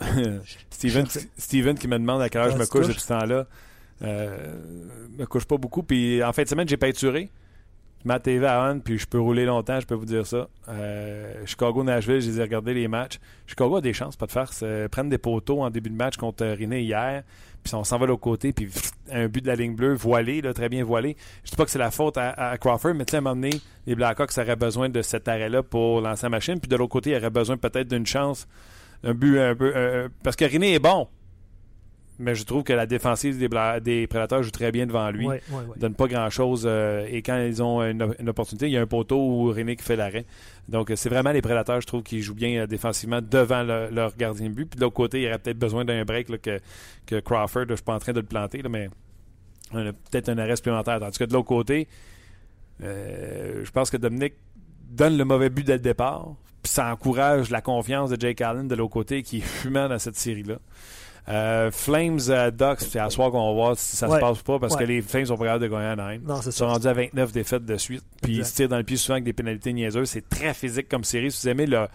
Steven, 0.72 1.06
Steven 1.38 1.78
qui 1.78 1.88
me 1.88 1.98
demande 1.98 2.22
à 2.22 2.28
quelle 2.28 2.42
heure 2.42 2.52
je 2.52 2.58
me 2.58 2.66
couche 2.66 2.88
depuis 2.88 3.00
ce 3.00 3.08
temps-là. 3.08 3.48
Euh, 4.02 4.36
me 5.18 5.26
couche 5.26 5.46
pas 5.46 5.58
beaucoup. 5.58 5.84
Puis 5.84 6.22
en 6.22 6.34
fin 6.34 6.44
de 6.44 6.50
semaine, 6.50 6.68
j'ai 6.68 6.78
peinturé. 6.78 7.30
La 8.06 8.20
TV 8.20 8.46
à 8.46 8.70
on, 8.70 8.80
puis 8.80 8.98
je 8.98 9.08
peux 9.08 9.20
rouler 9.20 9.46
longtemps, 9.46 9.80
je 9.80 9.86
peux 9.86 9.96
vous 9.96 10.06
dire 10.06 10.28
ça. 10.28 10.50
Euh, 10.68 11.46
Chicago-Nashville, 11.46 12.20
je 12.20 12.32
les 12.32 12.40
ai 12.40 12.42
regardés 12.42 12.74
les 12.74 12.90
matchs. 12.90 13.20
Chicago 13.48 13.78
a 13.78 13.82
des 13.82 13.94
chances, 13.94 14.18
pas 14.18 14.26
de 14.26 14.32
farce. 14.32 14.60
Euh, 14.62 14.90
prennent 14.90 15.08
des 15.08 15.18
poteaux 15.18 15.62
en 15.62 15.70
début 15.70 15.90
de 15.90 15.96
match 15.96 16.18
contre 16.18 16.46
René 16.46 16.82
hier, 16.82 17.24
puis 17.64 17.74
on 17.76 17.86
s'en 17.86 17.98
va 17.98 18.06
de 18.06 18.12
l'autre 18.12 18.22
côté, 18.22 18.52
puis 18.52 18.68
un 19.10 19.30
but 19.30 19.42
de 19.42 19.48
la 19.48 19.56
ligne 19.56 19.74
bleue, 19.74 19.94
voilé, 19.94 20.42
là, 20.42 20.54
très 20.54 20.68
bien 20.68 20.84
voilé. 20.84 21.16
Je 21.46 21.52
dis 21.52 21.56
pas 21.56 21.64
que 21.64 21.72
c'est 21.72 21.80
la 21.80 21.92
faute 21.92 22.18
à, 22.18 22.58
Crawford, 22.58 22.94
mais 22.94 23.06
à 23.14 23.18
un 23.18 23.22
moment 23.22 23.36
donné, 23.36 23.52
les 23.88 23.96
Blackhawks 23.96 24.38
auraient 24.38 24.58
besoin 24.58 24.90
de 24.90 25.02
cet 25.02 25.30
arrêt-là 25.30 25.64
pour 25.64 26.02
lancer 26.02 26.24
la 26.24 26.30
machine, 26.30 26.60
puis 26.60 26.68
de 26.68 26.76
l'autre 26.76 26.92
côté, 26.92 27.12
il 27.12 27.16
aurait 27.16 27.30
besoin 27.30 27.56
peut-être 27.56 27.88
d'une 27.88 28.06
chance, 28.06 28.50
un 29.06 29.14
but 29.14 29.40
un 29.40 29.56
peu... 29.56 29.72
euh, 29.74 30.10
parce 30.24 30.36
que 30.36 30.44
René 30.44 30.74
est 30.74 30.80
bon, 30.80 31.08
mais 32.20 32.36
je 32.36 32.44
trouve 32.44 32.64
que 32.64 32.74
la 32.74 32.86
défensive 32.86 33.38
des, 33.40 34.08
Prédateurs 34.08 34.44
joue 34.44 34.52
très 34.52 34.72
bien 34.72 34.86
devant 34.86 35.10
lui 35.10 35.26
Ouais, 35.28 35.42
ouais, 35.50 35.56
ouais. 35.58 35.78
donne 35.78 35.96
pas 35.96 36.08
grand 36.08 36.30
chose 36.30 36.66
et 36.68 37.22
quand 37.24 37.40
ils 37.40 37.62
ont 37.64 37.82
une, 37.82 38.14
une 38.20 38.30
opportunité, 38.30 38.68
il 38.68 38.72
y 38.72 38.78
a 38.78 38.82
un 38.82 38.88
poteau 38.88 39.18
où 39.18 39.46
René 39.52 39.76
qui 39.76 39.84
fait 39.84 39.96
l'arrêt. 39.96 40.26
Donc 40.70 40.92
euh, 40.92 40.96
c'est 40.96 41.10
vraiment 41.10 41.32
les 41.32 41.42
prédateurs, 41.42 41.82
je 41.82 41.88
trouve, 41.88 42.04
qui 42.04 42.22
jouent 42.22 42.36
bien 42.36 42.62
euh, 42.62 42.68
défensivement 42.68 43.20
devant 43.22 43.64
le- 43.64 43.90
leur 43.92 44.16
gardien 44.16 44.48
de 44.50 44.54
but. 44.54 44.66
Puis 44.70 44.78
de 44.78 44.84
l'autre 44.86 44.96
côté, 44.96 45.20
il 45.20 45.24
y 45.24 45.28
aurait 45.28 45.40
peut-être 45.40 45.60
besoin 45.60 45.84
d'un 45.84 46.06
break 46.06 46.30
là, 46.30 46.38
que, 46.38 46.60
que 47.06 47.20
Crawford, 47.20 47.62
là, 47.62 47.66
je 47.72 47.76
suis 47.76 47.84
pas 47.84 47.96
en 47.96 48.00
train 48.00 48.14
de 48.14 48.22
le 48.22 48.26
planter, 48.26 48.62
là, 48.62 48.70
mais 48.70 48.90
on 49.74 49.80
a 49.88 49.92
peut-être 49.92 50.30
un 50.30 50.38
arrêt 50.38 50.56
supplémentaire. 50.56 51.00
Tandis 51.00 51.18
que 51.20 51.26
de 51.26 51.34
l'autre 51.34 51.48
côté, 51.48 51.88
euh, 52.82 53.62
je 53.64 53.72
pense 53.72 53.90
que 53.90 53.98
Dominique 53.98 54.36
donne 54.90 55.18
le 55.18 55.26
mauvais 55.26 55.50
but 55.50 55.66
dès 55.66 55.74
le 55.74 55.80
départ. 55.80 56.34
Puis 56.62 56.72
ça 56.72 56.92
encourage 56.94 57.50
la 57.50 57.62
confiance 57.62 58.10
de 58.10 58.20
Jake 58.20 58.40
Allen 58.42 58.68
de 58.68 58.76
l'autre 58.76 58.94
côté 58.94 59.22
qui 59.22 59.40
est 59.40 59.42
fumant 59.42 59.90
dans 59.90 60.00
cette 60.00 60.16
série-là. 60.16 60.60
Euh, 61.30 61.72
Flames 61.72 62.20
euh, 62.30 62.52
Ducks, 62.52 62.82
c'est 62.82 63.00
à 63.00 63.10
soir 63.10 63.32
qu'on 63.32 63.48
va 63.48 63.54
voir 63.54 63.78
si 63.78 63.96
ça 63.96 64.10
Ouais. 64.10 64.18
se 64.18 64.22
passe 64.22 64.42
ou 64.42 64.44
pas 64.44 64.60
parce 64.60 64.74
Ouais. 64.76 64.84
que 64.84 64.88
les 64.88 65.02
Flames 65.02 65.26
sont 65.26 65.38
pas 65.38 65.46
capables 65.46 65.64
de 65.64 65.70
gagner 65.70 65.86
à. 66.02 66.18
Non, 66.18 66.42
Ils 66.46 66.52
sont 66.52 66.68
rendus 66.68 66.88
à 66.88 66.94
29 66.94 67.32
défaites 67.32 67.66
de 67.66 67.78
suite. 67.78 68.04
Puis 68.22 68.38
ils 68.38 68.46
se 68.46 68.56
tirent 68.56 68.68
dans 68.70 68.78
le 68.78 68.84
pied 68.84 68.98
souvent 68.98 69.14
avec 69.16 69.24
des 69.24 69.34
pénalités 69.34 69.72
niaiseuses. 69.72 70.10
C'est 70.10 70.28
très 70.28 70.54
physique 70.54 70.90
comme 70.90 71.04
série. 71.06 71.32
Si 71.32 71.44
vous 71.44 71.50
aimez 71.50 71.66
le 71.66 71.88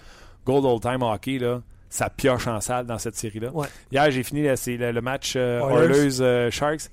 Gold 0.47 0.65
Old 0.65 0.81
Time 0.81 1.03
Hockey, 1.03 1.39
là, 1.39 1.61
ça 1.91 2.09
pioche 2.09 2.47
en 2.47 2.61
salle 2.63 2.87
dans 2.87 2.99
cette 2.99 3.17
série-là. 3.17 3.51
Ouais. 3.53 3.67
Hier, 3.93 4.11
j'ai 4.11 4.23
fini 4.23 4.43
le, 4.43 4.93
le 4.93 5.01
match 5.03 5.35
euh, 5.37 5.61
Oilers. 5.61 5.95
Oilers 5.99 6.21
euh, 6.23 6.51
Sharks. 6.51 6.91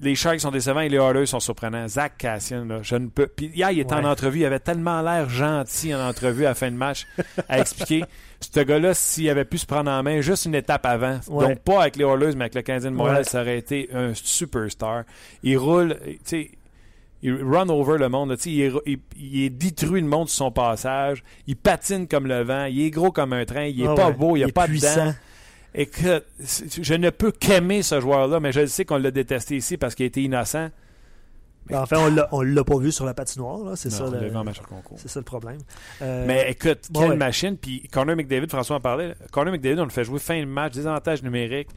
Les 0.00 0.14
Sharks 0.16 0.40
sont 0.40 0.50
décevants 0.50 0.80
et 0.80 0.88
les 0.88 0.96
Oilers 0.96 1.26
sont 1.26 1.38
surprenants. 1.40 1.86
Zach 1.88 2.14
Cassian, 2.18 2.64
là, 2.64 2.80
je 2.82 2.96
ne 2.96 3.08
peux. 3.08 3.26
Puis 3.28 3.46
hier, 3.54 3.70
il 3.70 3.78
était 3.80 3.94
en 3.94 4.04
entrevue. 4.04 4.40
Il 4.40 4.44
avait 4.44 4.58
tellement 4.60 5.02
l'air 5.02 5.28
gentil 5.28 5.94
en 5.94 6.00
entrevue 6.00 6.46
à 6.46 6.50
la 6.50 6.54
fin 6.54 6.70
de 6.70 6.76
match 6.76 7.04
à 7.48 7.58
expliquer. 7.60 8.04
Ce 8.40 8.60
gars-là, 8.60 8.94
s'il 8.94 9.28
avait 9.30 9.44
pu 9.44 9.58
se 9.58 9.66
prendre 9.66 9.90
en 9.90 10.02
main 10.02 10.20
juste 10.20 10.44
une 10.46 10.54
étape 10.54 10.86
avant, 10.86 11.18
Ouais. 11.28 11.48
donc 11.48 11.58
pas 11.60 11.82
avec 11.82 11.96
les 11.96 12.04
Oilers, 12.04 12.34
mais 12.36 12.42
avec 12.44 12.54
le 12.54 12.62
Canadien 12.62 12.90
de 12.92 12.96
Montréal, 12.96 13.18
Ouais. 13.18 13.24
ça 13.24 13.40
aurait 13.42 13.58
été 13.58 13.88
un 13.92 14.14
superstar. 14.14 15.04
Il 15.42 15.58
roule, 15.58 15.96
tu 16.04 16.18
sais, 16.24 16.50
il 17.22 17.34
run 17.42 17.68
over 17.68 17.98
le 17.98 18.08
monde. 18.08 18.30
là, 18.30 18.36
tu 18.36 18.44
sais, 18.44 18.50
Il, 18.52 18.60
est- 18.62 18.72
il, 18.86 18.98
il 19.20 19.50
détruit 19.58 20.00
le 20.00 20.06
monde 20.06 20.28
sur 20.28 20.36
son 20.38 20.50
passage. 20.52 21.24
Il 21.48 21.56
patine 21.56 22.06
comme 22.06 22.28
le 22.28 22.42
vent. 22.42 22.66
Il 22.66 22.80
est 22.80 22.90
gros 22.90 23.10
comme 23.10 23.32
un 23.32 23.44
train. 23.44 23.64
Il 23.64 23.82
est 23.82 23.88
Ah 23.88 23.94
pas 23.94 24.06
ouais. 24.08 24.12
beau. 24.12 24.36
Il 24.36 24.44
n'y 24.44 24.48
a 24.50 24.52
pas 24.52 24.66
de 24.66 24.72
puissant. 24.72 25.06
dents. 25.06 25.14
Écoute, 25.74 26.24
c'est- 26.38 26.82
je 26.82 26.94
ne 26.94 27.10
peux 27.10 27.32
qu'aimer 27.32 27.82
ce 27.82 28.00
joueur-là, 28.00 28.38
mais 28.40 28.52
je 28.52 28.66
sais 28.66 28.84
qu'on 28.84 28.98
l'a 28.98 29.10
détesté 29.10 29.56
ici 29.56 29.76
parce 29.76 29.94
qu'il 29.96 30.06
était 30.06 30.22
innocent. 30.22 30.70
Ben, 31.70 31.80
en 31.80 31.86
fait, 31.86 31.96
on 31.96 32.40
l'a- 32.42 32.64
pas 32.64 32.78
vu 32.78 32.92
sur 32.92 33.04
la 33.04 33.14
patinoire. 33.14 33.76
C'est 33.76 33.90
ça, 33.90 34.04
on 34.06 34.10
l'a 34.10 34.20
le- 34.20 34.28
vu 34.28 34.36
en 34.36 34.44
match 34.44 34.58
hors 34.60 34.66
concours. 34.68 34.98
c'est 35.00 35.08
ça 35.08 35.20
le 35.20 35.24
problème. 35.24 35.58
Euh, 36.02 36.24
Mais 36.26 36.50
écoute, 36.50 36.88
quelle 36.92 37.10
ouais. 37.10 37.16
machine. 37.16 37.56
Puis 37.56 37.88
Connor 37.92 38.16
McDavid, 38.16 38.48
François 38.48 38.76
en 38.76 38.80
parlait. 38.80 39.14
Connor 39.32 39.52
McDavid, 39.52 39.80
on 39.80 39.84
le 39.84 39.90
fait 39.90 40.04
jouer 40.04 40.18
fin 40.18 40.38
de 40.40 40.46
match, 40.46 40.72
des 40.74 40.86
avantages 40.86 41.22
numériques. 41.22 41.68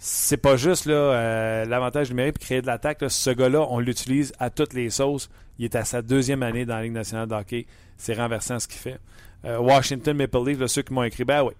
C'est 0.00 0.36
pas 0.36 0.56
juste 0.56 0.86
là 0.86 0.94
euh, 0.94 1.64
l'avantage 1.64 2.10
numérique 2.10 2.34
pour 2.34 2.44
créer 2.44 2.62
de 2.62 2.66
l'attaque. 2.66 3.02
Ce 3.08 3.30
gars-là, 3.30 3.66
on 3.70 3.80
l'utilise 3.80 4.32
à 4.38 4.48
toutes 4.50 4.72
les 4.72 4.90
sauces. 4.90 5.28
Il 5.58 5.64
est 5.64 5.74
à 5.74 5.84
sa 5.84 6.02
deuxième 6.02 6.42
année 6.44 6.64
dans 6.64 6.76
la 6.76 6.82
Ligue 6.84 6.92
nationale 6.92 7.26
de 7.28 7.34
hockey. 7.34 7.66
C'est 7.96 8.14
renversant 8.14 8.60
ce 8.60 8.68
qu'il 8.68 8.78
fait. 8.78 8.98
Euh, 9.44 9.58
Washington 9.58 10.16
Maple 10.16 10.38
Leafs, 10.46 10.60
là, 10.60 10.68
ceux 10.68 10.82
qui 10.82 10.92
m'ont 10.92 11.02
écrit, 11.02 11.24
ben 11.24 11.42
oui, 11.42 11.52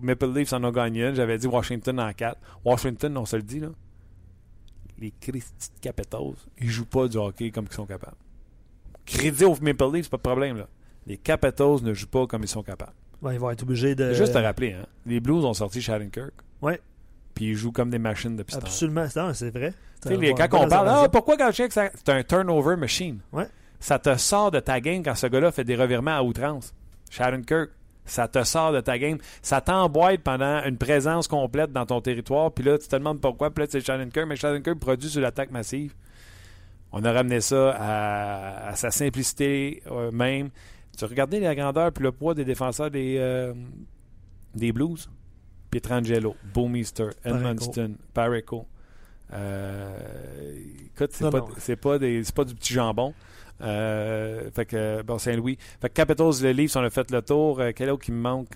Maple 0.00 0.26
Leafs 0.32 0.52
en 0.52 0.62
ont 0.62 0.70
gagné 0.70 1.06
une. 1.08 1.14
J'avais 1.16 1.38
dit 1.38 1.46
Washington 1.48 1.98
en 2.00 2.12
4. 2.12 2.36
Washington, 2.64 3.16
on 3.16 3.24
se 3.26 3.34
le 3.36 3.42
dit, 3.42 3.58
là. 3.60 3.68
Les 5.02 5.12
Christy 5.20 5.68
de 5.74 5.80
Capitals, 5.80 6.34
ils 6.60 6.70
jouent 6.70 6.86
pas 6.86 7.08
du 7.08 7.16
hockey 7.16 7.50
comme 7.50 7.66
ils 7.68 7.74
sont 7.74 7.86
capables. 7.86 8.16
Crédit 9.04 9.44
aux 9.44 9.56
Maple 9.60 9.92
Leafs, 9.92 10.08
pas 10.08 10.16
de 10.16 10.22
problème, 10.22 10.56
là. 10.58 10.68
Les 11.08 11.16
Capitals 11.16 11.82
ne 11.82 11.92
jouent 11.92 12.06
pas 12.06 12.26
comme 12.28 12.42
ils 12.44 12.48
sont 12.48 12.62
capables. 12.62 12.92
ouais, 13.20 13.34
ils 13.34 13.40
vont 13.40 13.50
être 13.50 13.64
obligés 13.64 13.96
de. 13.96 14.14
Juste 14.14 14.36
à 14.36 14.40
rappeler, 14.42 14.74
hein, 14.74 14.86
les 15.04 15.18
Blues 15.18 15.44
ont 15.44 15.54
sorti 15.54 15.82
Shattenkirk. 15.82 16.32
Ouais. 16.60 16.80
Puis 17.34 17.46
ils 17.46 17.54
jouent 17.56 17.72
comme 17.72 17.90
des 17.90 17.98
machines 17.98 18.36
depuis. 18.36 18.54
Absolument. 18.54 19.08
C'est 19.34 19.50
vrai. 19.50 19.74
Tu 20.02 20.08
sais, 20.08 20.16
les- 20.16 20.34
quand 20.34 20.48
on 20.52 20.68
parle, 20.68 20.88
ah, 20.88 21.08
pourquoi 21.10 21.36
Galchenyuk, 21.36 21.72
c'est 21.72 22.08
un 22.08 22.22
turnover 22.22 22.76
machine? 22.76 23.18
Ouais. 23.32 23.48
ça 23.80 23.98
te 23.98 24.16
sort 24.16 24.52
de 24.52 24.60
ta 24.60 24.80
game 24.80 25.02
quand 25.02 25.16
ce 25.16 25.26
gars-là 25.26 25.50
fait 25.50 25.64
des 25.64 25.74
revirements 25.74 26.16
à 26.16 26.22
outrance. 26.22 26.72
Sharon 27.10 27.42
Kirk, 27.42 27.70
ça 28.04 28.26
te 28.28 28.42
sort 28.44 28.72
de 28.72 28.80
ta 28.80 28.98
game. 28.98 29.18
Ça 29.42 29.60
t'emboîte 29.60 30.20
pendant 30.22 30.62
une 30.64 30.76
présence 30.76 31.28
complète 31.28 31.72
dans 31.72 31.86
ton 31.86 32.00
territoire. 32.00 32.50
Puis 32.52 32.64
là, 32.64 32.76
tu 32.78 32.88
te 32.88 32.96
demandes 32.96 33.20
pourquoi. 33.20 33.50
Puis 33.50 33.64
là, 33.64 33.68
c'est 33.70 33.80
Sharon 33.80 34.08
Kirk, 34.10 34.26
mais 34.26 34.36
Sharon 34.36 34.60
Kirk 34.60 34.78
produit 34.78 35.08
sur 35.08 35.20
l'attaque 35.20 35.50
massive. 35.50 35.94
On 36.92 37.04
a 37.04 37.12
ramené 37.12 37.40
ça 37.40 37.70
à, 37.70 38.68
à 38.68 38.74
sa 38.76 38.90
simplicité 38.90 39.82
euh, 39.90 40.10
même. 40.10 40.50
Tu 40.98 41.04
regardais 41.06 41.40
la 41.40 41.54
grandeur 41.54 41.90
puis 41.92 42.04
le 42.04 42.12
poids 42.12 42.34
des 42.34 42.44
défenseurs 42.44 42.90
des, 42.90 43.16
euh, 43.18 43.54
des 44.54 44.72
Blues. 44.72 45.08
Pietrangelo, 45.70 46.36
Boomister, 46.52 47.08
Edmundston, 47.24 47.94
Pareco. 48.12 48.66
Euh, 49.32 50.54
écoute, 50.94 51.12
c'est 51.58 51.76
pas, 51.76 51.98
des- 51.98 52.22
pas 52.34 52.44
du 52.44 52.54
petit 52.54 52.74
jambon. 52.74 53.14
Euh, 53.62 54.50
fait 54.54 54.66
que, 54.66 55.02
bon, 55.02 55.18
Saint-Louis. 55.18 55.56
Fait 55.80 55.88
que 55.88 55.94
Capitals, 55.94 56.32
le 56.42 56.50
Leafs, 56.52 56.74
on 56.76 56.82
a 56.82 56.90
fait 56.90 57.10
le 57.10 57.22
tour. 57.22 57.60
Euh, 57.60 57.70
quel 57.74 57.90
autre 57.90 58.04
qui 58.04 58.12
me 58.12 58.20
manque? 58.20 58.48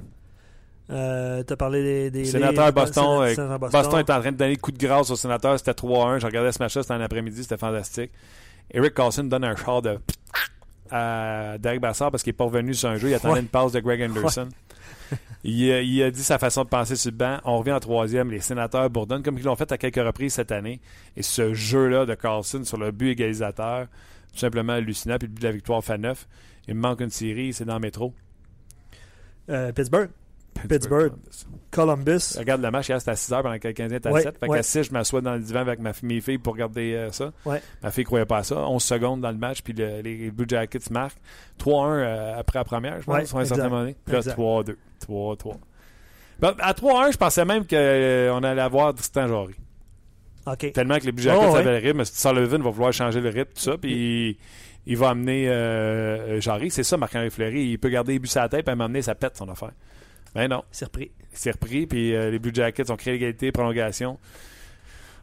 Euh, 0.91 1.43
T'as 1.43 1.57
parlé 1.57 1.83
des. 1.83 2.11
des 2.11 2.25
Sénateur 2.25 2.67
les- 2.67 2.73
Boston, 2.73 3.05
euh, 3.23 3.35
Sénateur 3.35 3.59
Boston. 3.59 3.99
est 4.01 4.11
en 4.11 4.21
train 4.21 4.33
de 4.33 4.37
donner 4.37 4.53
le 4.55 4.61
coup 4.61 4.71
de 4.73 4.79
grâce 4.79 5.11
au 5.11 5.17
sénateur. 5.17 5.59
C'était 5.59 5.75
3-1. 5.75 6.19
Je 6.19 6.27
regardais 6.27 6.53
ce 6.53 6.63
match-là, 6.63 6.83
c'était 6.83 6.95
en 6.95 7.01
après-midi. 7.01 7.43
C'était 7.43 7.57
fantastique. 7.57 8.11
Eric 8.73 8.95
Carlson 8.95 9.25
donne 9.25 9.45
un 9.45 9.57
char 9.57 9.83
de 9.83 9.99
à 10.91 11.57
Derek 11.59 11.81
Bassard 11.81 12.11
parce 12.11 12.23
qu'il 12.23 12.31
n'est 12.33 12.37
pas 12.37 12.45
revenu 12.45 12.75
sur 12.75 12.89
un 12.89 12.97
jeu. 12.97 13.09
Il 13.09 13.15
attendait 13.15 13.35
Ouais. 13.35 13.41
une 13.41 13.49
passe 13.49 13.73
de 13.73 13.81
Greg 13.81 14.03
Anderson. 14.03 14.49
Il, 15.45 15.71
a- 15.73 15.83
il 15.83 16.03
a 16.03 16.11
dit 16.11 16.23
sa 16.23 16.39
façon 16.39 16.65
de 16.65 16.69
penser 16.69 16.97
sur 16.97 17.11
le 17.13 17.17
banc. 17.17 17.39
On 17.45 17.59
revient 17.59 17.73
en 17.73 17.81
troisième. 17.81 18.31
Les 18.31 18.41
sénateurs 18.41 18.89
bourdonnent 18.91 19.23
comme 19.23 19.39
ils 19.39 19.45
l'ont 19.45 19.55
fait 19.57 19.71
à 19.71 19.79
quelques 19.79 19.97
reprises 20.05 20.35
cette 20.35 20.51
année. 20.53 20.81
Et 21.17 21.23
ce 21.23 21.55
jeu-là 21.55 22.07
de 22.07 22.15
Carlson 22.15 22.63
sur 22.65 22.77
le 22.79 22.91
but 22.91 23.11
égalisateur, 23.11 23.87
tout 24.37 24.41
simplement 24.43 24.74
hallucinant. 24.74 25.16
Puis 25.18 25.26
le 25.26 25.34
but 25.34 25.41
de 25.43 25.47
la 25.49 25.53
victoire 25.53 25.82
fait 25.82 25.99
9. 25.99 26.26
Il 26.68 26.74
me 26.74 26.80
manque 26.80 27.01
une 27.01 27.11
série, 27.11 27.53
c'est 27.53 27.64
dans 27.64 27.74
le 27.74 27.80
métro. 27.80 28.12
Euh, 29.49 29.72
Pittsburgh, 29.72 30.11
Pittsburgh. 30.68 31.12
Columbus. 31.70 32.37
Regarde 32.39 32.62
le 32.62 32.70
match, 32.70 32.89
hier 32.89 32.99
c'était 33.01 33.12
à 33.12 33.16
6 33.16 33.30
h 33.32 33.43
pendant 33.43 33.59
que 33.59 33.68
le 33.68 33.74
Canadien 33.74 33.99
était 33.99 34.09
à 34.09 34.12
Ouais, 34.12 34.22
7. 34.22 34.39
Fait 34.39 34.49
ouais. 34.49 34.57
qu'à 34.59 34.62
6, 34.62 34.82
je 34.84 34.93
m'assois 34.93 35.20
dans 35.20 35.34
le 35.34 35.41
divan 35.41 35.61
avec 35.61 35.78
ma, 35.80 35.93
mes 36.03 36.20
filles 36.20 36.39
pour 36.39 36.55
regarder 36.55 36.95
euh, 36.95 37.12
ça. 37.12 37.32
Ouais. 37.45 37.61
Ma 37.82 37.91
fille 37.91 38.05
croyait 38.05 38.24
pas 38.26 38.39
à 38.39 38.43
ça. 38.43 38.57
11 38.66 38.82
secondes 38.82 39.20
dans 39.20 39.30
le 39.30 39.37
match, 39.37 39.62
puis 39.62 39.72
le- 39.74 40.01
les 40.01 40.30
Blue 40.30 40.47
Jackets 40.49 40.91
marquent. 40.91 41.18
3-1 41.59 41.91
euh, 41.91 42.39
après 42.39 42.59
la 42.59 42.64
première, 42.64 43.01
je 43.01 43.07
pense, 43.07 43.34
à 43.34 43.39
un 43.39 43.45
certain 43.45 43.68
moment. 43.68 43.93
Puis 44.05 44.12
là, 44.12 44.18
Exact. 44.18 44.37
3-2. 44.37 44.76
3-3. 45.07 45.57
Ben, 46.41 46.55
à 46.59 46.72
3-1, 46.72 47.12
je 47.12 47.16
pensais 47.18 47.45
même 47.45 47.66
qu'on 47.66 48.43
allait 48.43 48.61
avoir 48.62 48.93
Tristan 48.95 49.28
Jarry. 49.28 49.55
Tellement 50.72 50.99
que 50.99 51.05
les 51.07 51.12
Blue 51.12 51.22
Jackets 51.24 51.44
Oh, 51.49 51.53
ouais. 51.53 51.59
avaient 51.61 51.80
le 51.80 51.86
rythme. 51.86 52.05
Sullivan 52.05 52.62
va 52.62 52.70
vouloir 52.70 52.92
changer 52.92 53.20
le 53.20 53.28
rythme, 53.30 53.51
tout 53.55 53.61
ça, 53.62 53.76
puis 53.76 54.30
il, 54.30 54.36
il 54.86 54.97
va 54.97 55.11
amener 55.11 55.49
euh, 55.49 56.40
Jarry. 56.40 56.70
C'est 56.70 56.84
ça, 56.84 56.97
Marc-Henri 56.97 57.30
Fleury. 57.30 57.70
Il 57.70 57.78
peut 57.78 57.88
garder 57.88 58.12
les 58.14 58.18
buts 58.18 58.28
à 58.36 58.40
la 58.42 58.49
tête, 58.49 58.64
puis 58.64 58.72
à 58.72 58.76
m'amener, 58.76 59.03
ça 59.03 59.14
pète 59.14 59.36
son 59.36 59.49
affaire. 59.49 59.72
Ben 60.34 60.49
non. 60.49 60.62
C'est 60.70 60.84
repris. 60.84 61.11
Il 61.32 61.38
s'est 61.38 61.51
repris, 61.51 61.86
puis 61.86 62.14
euh, 62.14 62.30
les 62.30 62.38
Blue 62.38 62.53
Jackets 62.55 62.90
ont 62.90 62.97
créé 62.97 63.14
l'égalité, 63.14 63.51
prolongation. 63.53 64.18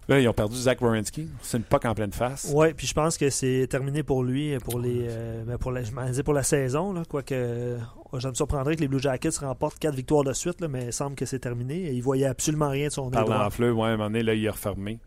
Là, 0.09 0.19
ils 0.19 0.27
ont 0.27 0.33
perdu 0.33 0.57
Zach 0.57 0.81
Wierenski. 0.81 1.29
C'est 1.41 1.55
une 1.57 1.63
poque 1.63 1.85
en 1.85 1.93
pleine 1.95 2.11
face. 2.11 2.51
Ouais, 2.53 2.73
puis 2.73 2.85
je 2.87 2.93
pense 2.93 3.17
que 3.17 3.29
c'est 3.29 3.67
terminé 3.69 4.03
pour 4.03 4.21
lui, 4.21 4.57
pour 4.59 4.77
les, 4.77 5.05
euh, 5.07 5.43
ben, 5.45 5.57
pour 5.57 5.71
la, 5.71 5.81
je 5.83 6.21
pour 6.23 6.33
la 6.33 6.43
saison. 6.43 6.91
Là, 6.91 7.03
quoique, 7.07 7.33
euh, 7.33 7.77
je 8.17 8.27
me 8.27 8.33
surprendrais 8.33 8.75
que 8.75 8.81
les 8.81 8.89
Blue 8.89 8.99
Jackets 8.99 9.29
remportent 9.39 9.79
quatre 9.79 9.95
victoires 9.95 10.25
de 10.25 10.33
suite, 10.33 10.59
là, 10.59 10.67
mais 10.67 10.87
il 10.87 10.93
semble 10.93 11.15
que 11.15 11.25
c'est 11.25 11.39
terminé. 11.39 11.89
Il 11.93 12.01
voyait 12.03 12.25
absolument 12.25 12.67
rien 12.69 12.87
de 12.87 12.91
son 12.91 13.09
Parlant 13.09 13.27
droit. 13.35 13.45
en 13.45 13.49
fleu, 13.49 13.71
ouais, 13.71 13.83
à 13.83 13.91
un 13.91 13.91
moment 13.97 14.09
donné, 14.09 14.23
là, 14.23 14.33
il 14.33 14.43
est 14.43 14.49
refermé. 14.49 14.99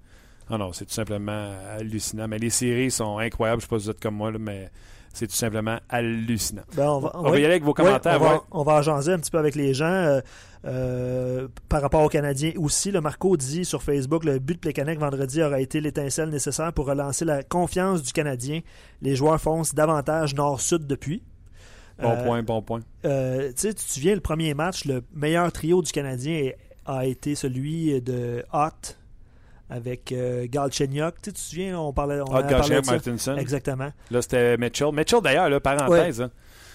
Ah 0.48 0.58
non, 0.58 0.72
c'est 0.72 0.84
tout 0.84 0.94
simplement 0.94 1.52
hallucinant. 1.76 2.28
Mais 2.28 2.38
les 2.38 2.50
séries 2.50 2.90
sont 2.90 3.18
incroyables. 3.18 3.60
Je 3.60 3.66
ne 3.66 3.68
sais 3.68 3.74
pas 3.74 3.78
si 3.80 3.84
vous 3.86 3.90
êtes 3.90 4.00
comme 4.00 4.14
moi, 4.16 4.30
là, 4.30 4.38
mais 4.38 4.70
c'est 5.12 5.26
tout 5.26 5.34
simplement 5.34 5.78
hallucinant. 5.88 6.62
Ben, 6.76 6.88
on 6.88 7.00
va, 7.00 7.10
On 7.14 7.22
va 7.22 7.30
ouais. 7.30 7.40
y 7.40 7.44
aller 7.44 7.54
avec 7.54 7.64
vos 7.64 7.74
commentaires. 7.74 8.20
on, 8.20 8.24
va, 8.24 8.42
on 8.52 8.62
va 8.62 8.72
en 8.74 8.82
jaser 8.82 9.12
un 9.12 9.18
petit 9.18 9.30
peu 9.30 9.38
avec 9.38 9.54
les 9.54 9.74
gens. 9.74 9.86
euh, 9.86 10.20
euh, 10.64 11.48
par 11.68 11.80
rapport 11.80 12.02
aux 12.02 12.08
Canadiens 12.08 12.52
aussi, 12.56 12.90
le 12.90 13.00
Marco 13.00 13.36
dit 13.36 13.64
sur 13.64 13.82
Facebook 13.82 14.24
le 14.24 14.38
but 14.40 14.54
de 14.54 14.58
Plekanec 14.60 14.98
vendredi 14.98 15.40
aura 15.42 15.60
été 15.60 15.80
l'étincelle 15.80 16.28
nécessaire 16.30 16.72
pour 16.72 16.86
relancer 16.86 17.24
la 17.24 17.42
confiance 17.44 18.02
du 18.02 18.12
Canadien. 18.12 18.60
Les 19.00 19.14
joueurs 19.14 19.40
foncent 19.40 19.74
davantage 19.74 20.34
nord-sud 20.34 20.86
depuis. 20.86 21.22
Bon 22.02 22.10
Euh, 22.10 22.24
point, 22.24 22.42
bon 22.42 22.62
point. 22.62 22.80
tu 23.02 23.08
sais, 23.56 23.74
tu 23.74 23.74
te 23.74 23.80
souviens, 23.92 24.14
le 24.16 24.20
premier 24.20 24.54
match, 24.54 24.84
le 24.86 25.02
meilleur 25.14 25.50
trio 25.52 25.82
du 25.82 25.92
Canadien 25.92 26.50
a 26.84 27.06
été 27.06 27.34
celui 27.36 28.00
de 28.02 28.44
Hott 28.52 28.98
avec 29.70 30.12
euh, 30.12 30.46
Galchenyuk. 30.48 31.14
Tu 31.16 31.30
sais, 31.30 31.32
tu 31.32 31.32
te 31.32 31.38
souviens, 31.38 31.78
on 31.80 31.92
parlait, 31.92 32.20
on 32.20 32.34
Ah, 32.34 32.42
Galchenyuk. 32.42 32.86
Martinson. 32.86 33.36
Exactement. 33.36 33.90
Là, 34.10 34.22
c'était 34.22 34.56
Mitchell. 34.56 34.92
Mitchell, 34.92 35.20
d'ailleurs, 35.22 35.48
là, 35.48 35.60
parenthèse. 35.60 36.20
hein. 36.22 36.30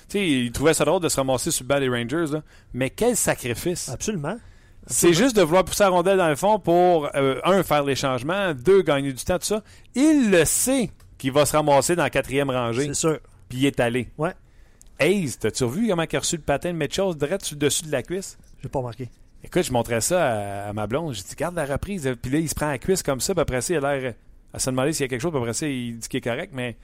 Tu 0.09 0.17
sais, 0.17 0.27
il 0.29 0.51
trouvait 0.51 0.73
ça 0.73 0.83
drôle 0.83 1.01
de 1.01 1.07
se 1.09 1.15
ramasser 1.15 1.51
sur 1.51 1.63
le 1.63 1.67
banc 1.69 1.79
des 1.79 1.87
Rangers. 1.89 2.33
là. 2.33 2.41
Mais 2.73 2.89
quel 2.89 3.15
sacrifice! 3.15 3.87
Absolument. 3.89 4.37
C'est 4.87 5.13
juste 5.13 5.35
de 5.35 5.41
vouloir 5.43 5.63
pousser 5.63 5.83
la 5.83 5.89
rondelle 5.89 6.17
dans 6.17 6.27
le 6.27 6.35
fond 6.35 6.59
pour, 6.59 7.07
euh, 7.15 7.39
un, 7.45 7.61
faire 7.63 7.83
les 7.83 7.95
changements, 7.95 8.53
deux, 8.53 8.81
gagner 8.81 9.13
du 9.13 9.23
temps, 9.23 9.37
tout 9.37 9.45
ça. 9.45 9.61
Il 9.95 10.31
le 10.31 10.43
sait 10.43 10.89
qu'il 11.19 11.31
va 11.31 11.45
se 11.45 11.55
ramasser 11.55 11.95
dans 11.95 12.01
la 12.03 12.09
quatrième 12.09 12.49
rangée, 12.49 12.87
C'est 12.87 12.93
sûr. 12.95 13.19
puis 13.47 13.59
il 13.59 13.65
est 13.67 13.79
allé. 13.79 14.09
Ouais. 14.17 14.33
Hayes, 14.99 15.37
t'as-tu 15.39 15.63
revu 15.65 15.87
comment 15.87 16.03
il 16.11 16.15
a 16.15 16.19
reçu 16.19 16.35
le 16.35 16.41
patin 16.41 16.73
de 16.73 16.77
Mitchell 16.77 17.13
direct 17.15 17.45
sur 17.45 17.55
le 17.55 17.59
dessus 17.59 17.83
de 17.85 17.91
la 17.91 18.01
cuisse? 18.03 18.37
J'ai 18.61 18.69
pas 18.69 18.79
remarqué. 18.79 19.07
Écoute, 19.43 19.63
je 19.63 19.73
montrais 19.73 20.01
ça 20.01 20.65
à, 20.65 20.69
à 20.69 20.73
ma 20.73 20.87
blonde. 20.87 21.13
J'ai 21.13 21.23
dit, 21.23 21.35
garde 21.35 21.55
la 21.55 21.65
reprise. 21.65 22.09
Puis 22.21 22.31
là, 22.31 22.39
il 22.39 22.49
se 22.49 22.55
prend 22.55 22.67
la 22.67 22.77
cuisse 22.77 23.03
comme 23.03 23.19
ça. 23.19 23.33
Puis 23.33 23.41
après 23.41 23.61
ça, 23.61 23.73
il 23.73 23.85
a 23.85 23.95
l'air 23.95 24.13
à 24.53 24.59
se 24.59 24.69
demander 24.69 24.93
s'il 24.93 25.03
y 25.03 25.05
a 25.05 25.07
quelque 25.07 25.21
chose. 25.21 25.31
Puis 25.31 25.39
après 25.39 25.53
ça, 25.53 25.67
il 25.67 25.97
dit 25.97 26.07
qu'il 26.07 26.17
est 26.17 26.21
correct. 26.21 26.51
Mais 26.53 26.77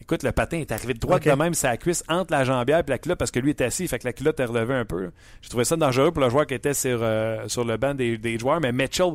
écoute, 0.00 0.22
le 0.22 0.32
patin 0.32 0.58
est 0.58 0.72
arrivé 0.72 0.94
de 0.94 0.98
droite 0.98 1.24
de 1.24 1.30
même, 1.32 1.54
sa 1.54 1.76
cuisse 1.76 2.04
entre 2.08 2.32
la 2.32 2.44
jambière 2.44 2.80
et 2.80 2.90
la 2.90 2.98
culotte 2.98 3.18
parce 3.18 3.30
que 3.30 3.40
lui 3.40 3.50
est 3.50 3.60
assis. 3.60 3.88
Fait 3.88 3.98
que 3.98 4.06
la 4.06 4.12
culotte 4.12 4.38
est 4.40 4.44
relevée 4.44 4.74
un 4.74 4.84
peu. 4.84 5.10
J'ai 5.40 5.48
trouvé 5.48 5.64
ça 5.64 5.76
dangereux 5.76 6.12
pour 6.12 6.22
le 6.22 6.28
joueur 6.28 6.46
qui 6.46 6.54
était 6.54 6.74
sur, 6.74 7.00
euh, 7.02 7.48
sur 7.48 7.64
le 7.64 7.76
banc 7.76 7.94
des, 7.94 8.18
des 8.18 8.38
joueurs. 8.38 8.60
Mais 8.60 8.72
Mitchell, 8.72 9.14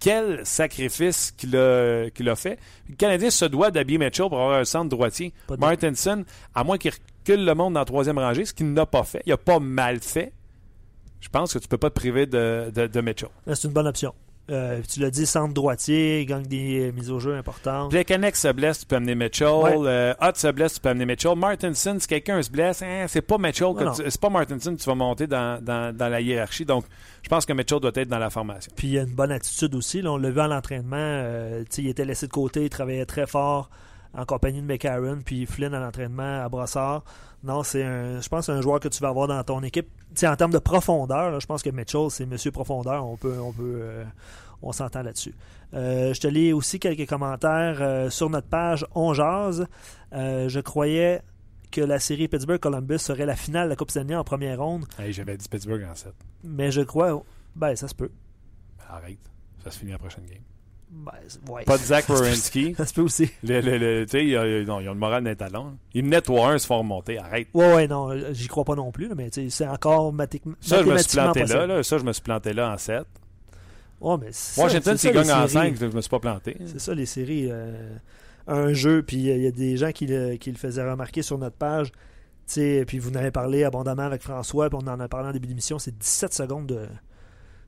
quel 0.00 0.44
sacrifice 0.44 1.32
qu'il 1.36 1.56
a, 1.56 2.04
a 2.04 2.36
fait. 2.36 2.58
Le 2.88 2.96
Canadien 2.96 3.30
se 3.30 3.44
doit 3.44 3.70
d'habiller 3.70 3.98
Mitchell 3.98 4.28
pour 4.28 4.40
avoir 4.40 4.58
un 4.58 4.64
centre 4.64 4.88
droitier. 4.88 5.32
Martinson, 5.58 6.24
à 6.54 6.64
moins 6.64 6.78
qu'il 6.78 6.92
recule 6.92 7.44
le 7.44 7.54
monde 7.54 7.74
dans 7.74 7.80
la 7.80 7.86
troisième 7.86 8.18
rangée, 8.18 8.44
ce 8.44 8.52
qu'il 8.52 8.72
n'a 8.72 8.86
pas 8.86 9.04
fait. 9.04 9.22
Il 9.26 9.30
n'a 9.30 9.36
pas 9.36 9.58
mal 9.58 10.00
fait. 10.00 10.32
Je 11.26 11.30
pense 11.30 11.52
que 11.52 11.58
tu 11.58 11.66
peux 11.66 11.76
pas 11.76 11.90
te 11.90 11.94
priver 11.96 12.24
de, 12.26 12.70
de, 12.72 12.86
de 12.86 13.00
Mitchell. 13.00 13.28
Là, 13.46 13.56
C'est 13.56 13.66
une 13.66 13.74
bonne 13.74 13.88
option. 13.88 14.14
Euh, 14.48 14.80
tu 14.88 15.00
l'as 15.00 15.10
dit, 15.10 15.26
centre 15.26 15.52
droitier, 15.52 16.20
il 16.20 16.26
gagne 16.26 16.44
des 16.46 16.88
euh, 16.88 16.92
mises 16.92 17.10
au 17.10 17.18
jeu 17.18 17.34
importantes. 17.34 17.90
Plekanec 17.90 18.36
se 18.36 18.46
blesse, 18.52 18.78
tu 18.78 18.86
peux 18.86 18.94
amener 18.94 19.16
Mitchell. 19.16 19.48
Ouais. 19.48 19.74
Euh, 19.76 20.14
Hutt 20.22 20.36
se 20.36 20.46
blesse, 20.52 20.74
tu 20.74 20.80
peux 20.80 20.88
amener 20.90 21.04
Mitchell. 21.04 21.34
Martinson, 21.36 21.96
si 21.98 22.06
quelqu'un 22.06 22.40
se 22.40 22.48
blesse, 22.48 22.80
hein, 22.80 23.06
c'est 23.08 23.22
pas 23.22 23.38
Mitchell, 23.38 23.74
que 23.76 23.82
Non, 23.82 23.90
tu- 23.92 24.04
c'est 24.08 24.20
pas 24.20 24.30
Martinson 24.30 24.76
que 24.76 24.80
tu 24.80 24.86
vas 24.88 24.94
monter 24.94 25.26
dans, 25.26 25.60
dans, 25.60 25.92
dans 25.92 26.08
la 26.08 26.20
hiérarchie. 26.20 26.64
Donc, 26.64 26.84
je 27.24 27.28
pense 27.28 27.44
que 27.44 27.52
Mitchell 27.54 27.80
doit 27.80 27.90
être 27.96 28.08
dans 28.08 28.20
la 28.20 28.30
formation. 28.30 28.70
Puis 28.76 28.86
il 28.86 28.94
y 28.94 28.98
a 29.00 29.02
une 29.02 29.14
bonne 29.16 29.32
attitude 29.32 29.74
aussi. 29.74 30.00
Là, 30.00 30.12
on 30.12 30.16
l'a 30.16 30.30
vu 30.30 30.38
à 30.38 30.46
l'entraînement. 30.46 31.24
il 31.78 31.88
était 31.88 32.04
laissé 32.04 32.28
de 32.28 32.32
côté, 32.32 32.62
il 32.66 32.70
travaillait 32.70 33.04
très 33.04 33.26
fort 33.26 33.68
en 34.16 34.24
compagnie 34.24 34.60
de 34.62 34.66
McCarron, 34.66 35.18
puis 35.24 35.46
Flynn 35.46 35.74
à 35.74 35.78
l'entraînement 35.80 36.42
à 36.42 36.48
Brossard. 36.48 37.04
Non, 37.44 37.62
c'est 37.62 37.84
un, 37.84 38.20
je 38.20 38.28
pense 38.28 38.46
que 38.46 38.52
c'est 38.52 38.58
un 38.58 38.62
joueur 38.62 38.80
que 38.80 38.88
tu 38.88 39.00
vas 39.00 39.08
avoir 39.08 39.28
dans 39.28 39.42
ton 39.44 39.62
équipe. 39.62 39.88
En 40.24 40.36
termes 40.36 40.52
de 40.52 40.58
profondeur, 40.58 41.30
là, 41.30 41.38
je 41.38 41.46
pense 41.46 41.62
que 41.62 41.70
Mitchell, 41.70 42.10
c'est 42.10 42.24
Monsieur 42.26 42.50
Profondeur. 42.50 43.06
On 43.06 43.16
peut, 43.16 43.38
on 43.38 43.52
peut, 43.52 43.78
euh, 43.82 44.04
on 44.62 44.72
s'entend 44.72 45.02
là-dessus. 45.02 45.34
Euh, 45.74 46.14
je 46.14 46.20
te 46.20 46.26
lis 46.26 46.52
aussi 46.52 46.80
quelques 46.80 47.08
commentaires 47.08 47.78
euh, 47.80 48.08
sur 48.10 48.30
notre 48.30 48.48
page 48.48 48.86
On 48.94 49.12
Jase. 49.12 49.66
Je 50.12 50.60
croyais 50.60 51.20
que 51.70 51.80
la 51.82 51.98
série 51.98 52.26
Pittsburgh-Columbus 52.28 52.98
serait 53.00 53.26
la 53.26 53.36
finale 53.36 53.64
de 53.64 53.70
la 53.70 53.76
Coupe 53.76 53.90
Stanley 53.90 54.14
en 54.14 54.24
première 54.24 54.58
ronde, 54.60 54.86
Hey, 54.98 55.12
J'avais 55.12 55.36
dit 55.36 55.46
Pittsburgh 55.48 55.84
en 55.90 55.94
7. 55.94 56.14
mais 56.42 56.70
je 56.70 56.80
crois, 56.80 57.22
ben 57.54 57.76
ça 57.76 57.86
se 57.88 57.94
peut. 57.94 58.10
Arrête. 58.88 59.18
Ça 59.62 59.70
se 59.70 59.78
finit 59.80 59.90
la 59.92 59.98
prochaine 59.98 60.24
game. 60.24 60.42
Ben, 60.96 61.52
ouais. 61.52 61.64
Pas 61.64 61.76
de 61.78 61.82
Zach 61.82 62.06
Wierenski. 62.08 62.74
Ça 62.78 62.86
se 62.86 62.94
peut 62.94 63.02
aussi. 63.02 63.30
Le, 63.44 63.60
le, 63.60 63.78
le- 63.78 64.06
tu 64.06 64.12
sais, 64.12 64.26
ils 64.26 64.70
ont- 64.70 64.80
le 64.80 64.94
moral 64.94 65.22
d'un 65.24 65.34
talon. 65.34 65.76
Ils 65.94 66.02
menaient 66.04 66.20
3-1, 66.20 66.54
ils 66.54 66.60
se 66.60 66.66
font 66.66 66.78
remonter. 66.78 67.18
Arrête. 67.18 67.48
Ouais, 67.54 67.74
ouais, 67.74 67.86
non, 67.88 68.10
j'y 68.32 68.48
crois 68.48 68.64
pas 68.64 68.74
non 68.74 68.90
plus, 68.92 69.08
mais 69.14 69.28
c'est 69.50 69.66
encore 69.68 70.12
mathé- 70.12 70.40
Ça, 70.60 70.82
je 70.82 70.90
me 70.90 70.96
suis 70.98 71.18
mathématiquement 71.18 71.32
planté 71.32 71.52
là, 71.52 71.66
là. 71.66 71.82
Ça, 71.82 71.98
je 71.98 72.04
me 72.04 72.12
suis 72.12 72.22
planté 72.22 72.52
là 72.52 72.72
en 72.72 72.78
7. 72.78 73.04
Ouais, 74.00 74.16
mais 74.20 74.30
Washington, 74.56 74.96
c'est 74.96 75.08
s'il 75.08 75.12
gagne 75.12 75.30
en 75.32 75.48
séries. 75.48 75.76
5, 75.76 75.76
je 75.80 75.86
me 75.86 76.00
suis 76.00 76.10
pas 76.10 76.18
planté. 76.20 76.56
C'est 76.66 76.80
ça, 76.80 76.94
les 76.94 77.06
séries. 77.06 77.48
euh, 77.50 77.96
un 78.48 78.72
jeu, 78.72 79.02
puis 79.02 79.28
euh, 79.30 79.36
il 79.36 79.42
y 79.42 79.46
a 79.48 79.50
des 79.50 79.76
gens 79.76 79.90
qui 79.90 80.06
le, 80.06 80.36
qui 80.36 80.52
le 80.52 80.56
faisaient 80.58 80.88
remarquer 80.88 81.22
sur 81.22 81.36
notre 81.38 81.56
page. 81.56 81.90
Tu 81.90 81.98
sais, 82.46 82.84
puis 82.86 82.98
vous 83.00 83.10
en 83.10 83.16
avez 83.16 83.32
parlé 83.32 83.64
abondamment 83.64 84.02
avec 84.04 84.22
François, 84.22 84.68
puis 84.70 84.78
on 84.80 84.86
en 84.86 85.00
a 85.00 85.08
parlé 85.08 85.28
en 85.30 85.32
début 85.32 85.48
d'émission. 85.48 85.78
C'est 85.80 85.98
17 85.98 86.32
secondes 86.32 86.66
de, 86.66 86.86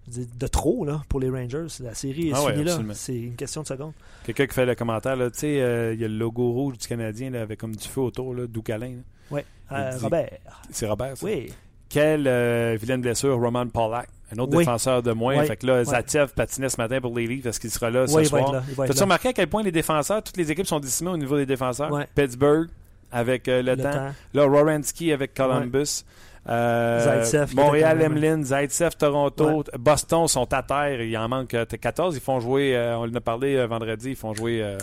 dire, 0.09 0.27
de 0.39 0.47
trop 0.47 0.85
là, 0.85 1.03
pour 1.09 1.21
les 1.21 1.31
Rangers. 1.31 1.67
La 1.81 1.95
série 1.95 2.29
est 2.31 2.33
Ah 2.35 2.43
ouais, 2.45 2.53
finie 2.53 2.65
là. 2.65 2.79
C'est 2.95 3.17
une 3.17 3.37
question 3.37 3.63
de 3.63 3.67
secondes. 3.69 3.93
Quelqu'un 4.25 4.47
qui 4.47 4.55
fait 4.55 4.67
le 4.67 4.75
commentaire, 4.75 5.17
tu 5.17 5.23
sais, 5.35 5.61
euh, 5.61 5.95
il 5.95 6.01
y 6.01 6.05
a 6.05 6.09
le 6.09 6.17
logo 6.17 6.51
rouge 6.53 6.79
du 6.79 6.87
Canadien 6.89 7.31
là, 7.31 7.43
avec 7.43 7.59
comme 7.61 7.75
du 7.77 7.87
feu 7.87 8.01
autour, 8.01 8.35
Doucalin. 8.49 8.97
Ouais. 9.31 9.45
Euh, 9.73 9.93
dit- 9.97 10.03
Robert. 10.05 10.31
C'est 10.71 10.87
Robert, 10.87 11.17
ça? 11.17 11.25
Oui. 11.27 11.53
Quelle 11.89 12.27
euh, 12.27 12.77
vilaine 12.79 13.01
blessure, 13.01 13.39
Roman 13.39 13.67
Polak. 13.67 14.09
Un 14.31 14.39
autre 14.41 14.53
Oui. 14.53 14.59
défenseur 14.59 15.03
de 15.03 15.13
moins. 15.13 15.39
Oui. 15.41 15.47
Fait 15.47 15.57
que 15.57 15.67
là. 15.67 15.85
Zatiev 15.85 16.35
patinait 16.35 16.69
ce 16.69 16.77
matin 16.77 17.01
pour 17.01 17.17
les 17.17 17.27
Leafs 17.27 17.45
parce 17.45 17.59
qu'il 17.59 17.71
sera 17.71 17.89
là 17.91 18.07
ce 18.07 18.23
soir. 18.25 18.63
T'as-tu 18.77 19.01
remarqué 19.03 19.29
à 19.29 19.33
quel 19.33 19.47
point 19.49 19.63
les 19.63 19.73
défenseurs, 19.73 20.23
toutes 20.23 20.37
les 20.37 20.51
équipes 20.51 20.67
sont 20.67 20.81
décimées 20.81 21.11
au 21.11 21.17
niveau 21.17 21.37
des 21.39 21.47
défenseurs? 21.47 21.91
Pittsburgh, 22.15 22.69
avec 23.11 23.49
euh, 23.49 23.63
le, 23.63 23.75
Le 23.75 23.83
temps. 23.83 23.91
temps. 23.91 24.11
Là, 24.35 24.45
Rorensky 24.45 25.13
avec 25.13 25.33
Columbus. 25.33 26.05
Euh, 26.49 27.01
Zaitsev 27.25 27.55
Montréal, 27.55 28.01
Emeline, 28.03 28.45
Zaitsev, 28.45 28.91
Toronto, 28.99 29.65
Boston 29.79 30.27
sont 30.29 30.51
à 30.53 30.63
terre. 30.63 31.03
Il 31.03 31.17
en 31.19 31.29
manque 31.29 31.55
euh, 31.55 31.65
14. 31.67 32.17
Ils 32.17 32.21
font 32.21 32.41
jouer, 32.41 32.75
euh, 32.77 32.97
on 32.99 33.03
en 33.11 33.15
a 33.15 33.21
parlé 33.21 33.57
euh, 33.57 33.67
vendredi, 33.67 34.11
ils 34.11 34.17
font 34.17 34.33
jouer, 34.35 34.63
euh, 34.63 34.79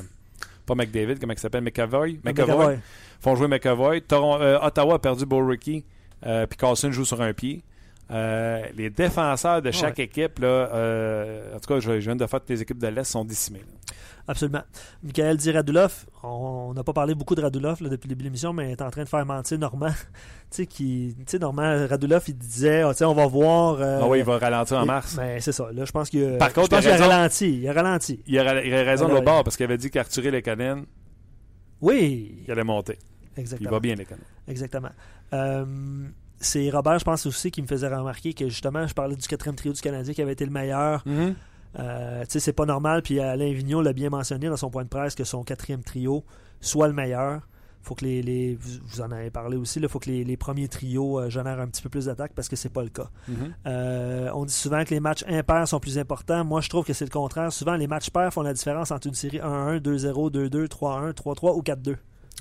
pas 0.65 0.75
McDavid, 0.75 1.17
comment 1.19 1.33
il 1.33 1.39
s'appelle, 1.39 1.63
McAvoy? 1.63 2.19
McAvoy. 2.23 2.55
McAvoy. 2.55 2.73
Ils 2.75 3.23
font 3.23 3.35
jouer 3.35 3.47
McAvoy. 3.47 4.01
Toron- 4.01 4.39
euh, 4.41 4.59
Ottawa 4.61 4.95
a 4.95 4.99
perdu 4.99 5.25
Bo 5.25 5.45
Ricky, 5.45 5.83
euh, 6.25 6.45
puis 6.45 6.57
Carlson 6.57 6.91
joue 6.91 7.05
sur 7.05 7.21
un 7.21 7.33
pied. 7.33 7.63
Euh, 8.11 8.61
les 8.75 8.89
défenseurs 8.91 9.61
de 9.61 9.71
chaque 9.71 9.97
équipe, 9.99 10.39
là, 10.39 10.47
euh, 10.47 11.55
en 11.55 11.59
tout 11.59 11.67
cas, 11.73 11.79
je, 11.79 11.99
je 11.99 12.05
viens 12.05 12.15
de 12.15 12.25
faire 12.27 12.39
toutes 12.39 12.49
les 12.51 12.61
équipes 12.61 12.77
de 12.77 12.87
l'Est 12.87 13.03
sont 13.03 13.25
décimées. 13.25 13.59
là. 13.59 13.93
Absolument. 14.27 14.61
Michael 15.03 15.37
dit 15.37 15.51
Radulov. 15.51 16.05
On 16.23 16.73
n'a 16.73 16.83
pas 16.83 16.93
parlé 16.93 17.13
beaucoup 17.13 17.35
de 17.35 17.41
Radulov 17.43 17.81
là, 17.83 17.89
depuis 17.89 18.07
le 18.07 18.15
début 18.15 18.23
de 18.23 18.27
l'émission, 18.29 18.53
mais 18.53 18.69
il 18.69 18.71
est 18.71 18.81
en 18.81 18.89
train 18.89 19.03
de 19.03 19.07
faire 19.09 19.23
mentir 19.25 19.59
Normand. 19.59 19.93
tu 20.51 20.67
sais, 21.27 21.39
Normand, 21.39 21.87
Radulov, 21.87 22.23
il 22.27 22.35
disait, 22.37 22.81
Ah, 22.81 22.93
sais, 22.93 23.05
on 23.05 23.13
va 23.13 23.27
voir. 23.27 23.79
euh, 23.81 23.99
ah 24.01 24.07
oui, 24.07 24.19
il 24.19 24.25
va 24.25 24.37
ralentir 24.39 24.77
en 24.77 24.83
il- 24.83 24.87
mars. 24.87 25.15
Ben, 25.15 25.39
c'est 25.39 25.51
ça. 25.51 25.71
Là, 25.71 25.85
je 25.85 25.91
pense 25.91 26.09
qu'il 26.09 26.23
a, 26.25 26.37
Par 26.37 26.53
contre, 26.53 26.79
il 26.81 26.87
a 26.89 26.97
ralenti. 26.97 27.59
Il 27.61 27.69
a 27.69 27.73
ralenti. 27.73 28.19
Il 28.25 28.39
a, 28.39 28.63
il 28.63 28.73
a 28.73 28.83
raison 28.83 29.07
de 29.07 29.11
l'autre 29.13 29.25
bord 29.25 29.43
parce 29.43 29.57
qu'il 29.57 29.63
avait 29.65 29.77
dit 29.77 29.91
qu'Arthur 29.91 30.31
Lekonen, 30.31 30.85
Oui, 31.81 32.43
il 32.47 32.51
allait 32.51 32.63
monter. 32.63 32.97
Il 33.37 33.41
exactement. 33.41 33.69
va 33.69 33.79
bien, 33.79 33.93
Lekonen. 33.95 34.23
Exactement. 34.47 34.89
Euh, 35.33 35.65
c'est 36.39 36.69
Robert, 36.69 36.99
je 36.99 37.05
pense 37.05 37.25
aussi, 37.25 37.51
qui 37.51 37.61
me 37.61 37.67
faisait 37.67 37.87
remarquer 37.87 38.33
que 38.33 38.49
justement, 38.49 38.85
je 38.87 38.93
parlais 38.93 39.15
du 39.15 39.27
quatrième 39.27 39.55
trio 39.55 39.73
du 39.73 39.81
Canadien 39.81 40.13
qui 40.13 40.21
avait 40.21 40.33
été 40.33 40.45
le 40.45 40.51
meilleur. 40.51 41.03
Euh, 41.77 42.21
tu 42.23 42.27
sais, 42.31 42.39
c'est 42.39 42.53
pas 42.53 42.65
normal. 42.65 43.01
Puis 43.01 43.19
Alain 43.19 43.51
Vigneault 43.51 43.81
l'a 43.81 43.93
bien 43.93 44.09
mentionné 44.09 44.47
dans 44.47 44.57
son 44.57 44.69
point 44.69 44.83
de 44.83 44.89
presse 44.89 45.15
que 45.15 45.23
son 45.23 45.43
quatrième 45.43 45.83
trio 45.83 46.23
soit 46.61 46.87
le 46.87 46.93
meilleur. 46.93 47.41
Faut 47.81 47.93
que 47.95 48.03
les, 48.05 48.23
les- 48.23 48.55
vous, 48.59 49.01
en 49.01 49.11
avez 49.11 49.29
parlé 49.29 49.57
aussi. 49.57 49.79
Il 49.79 49.87
faut 49.89 49.99
que 49.99 50.09
les, 50.09 50.23
les 50.23 50.37
premiers 50.37 50.67
trios 50.67 51.19
euh, 51.19 51.29
génèrent 51.29 51.59
un 51.59 51.67
petit 51.67 51.83
peu 51.83 51.89
plus 51.89 52.05
d'attaque 52.05 52.31
parce 52.33 52.47
que 52.49 52.55
c'est 52.55 52.69
pas 52.69 52.81
le 52.81 52.89
cas. 52.89 53.09
Mhm. 53.27 53.53
Euh, 53.67 54.29
on 54.33 54.45
dit 54.45 54.53
souvent 54.53 54.83
que 54.83 54.89
les 54.89 54.99
matchs 54.99 55.23
impairs 55.27 55.67
sont 55.67 55.79
plus 55.79 55.99
importants. 55.99 56.43
Moi, 56.43 56.61
je 56.61 56.69
trouve 56.69 56.83
que 56.85 56.93
c'est 56.93 57.05
le 57.05 57.11
contraire. 57.11 57.51
Souvent, 57.51 57.75
les 57.75 57.85
matchs 57.87 58.09
pairs 58.09 58.33
font 58.33 58.41
la 58.41 58.53
différence 58.53 58.89
entre 58.91 59.07
une 59.07 59.13
série 59.13 59.37
1-1, 59.37 59.79
2-0, 59.81 60.31
2-2, 60.31 60.67
3-1, 60.67 61.11
3-3 61.13 61.55
ou 61.57 61.61
4-2. 61.61 61.95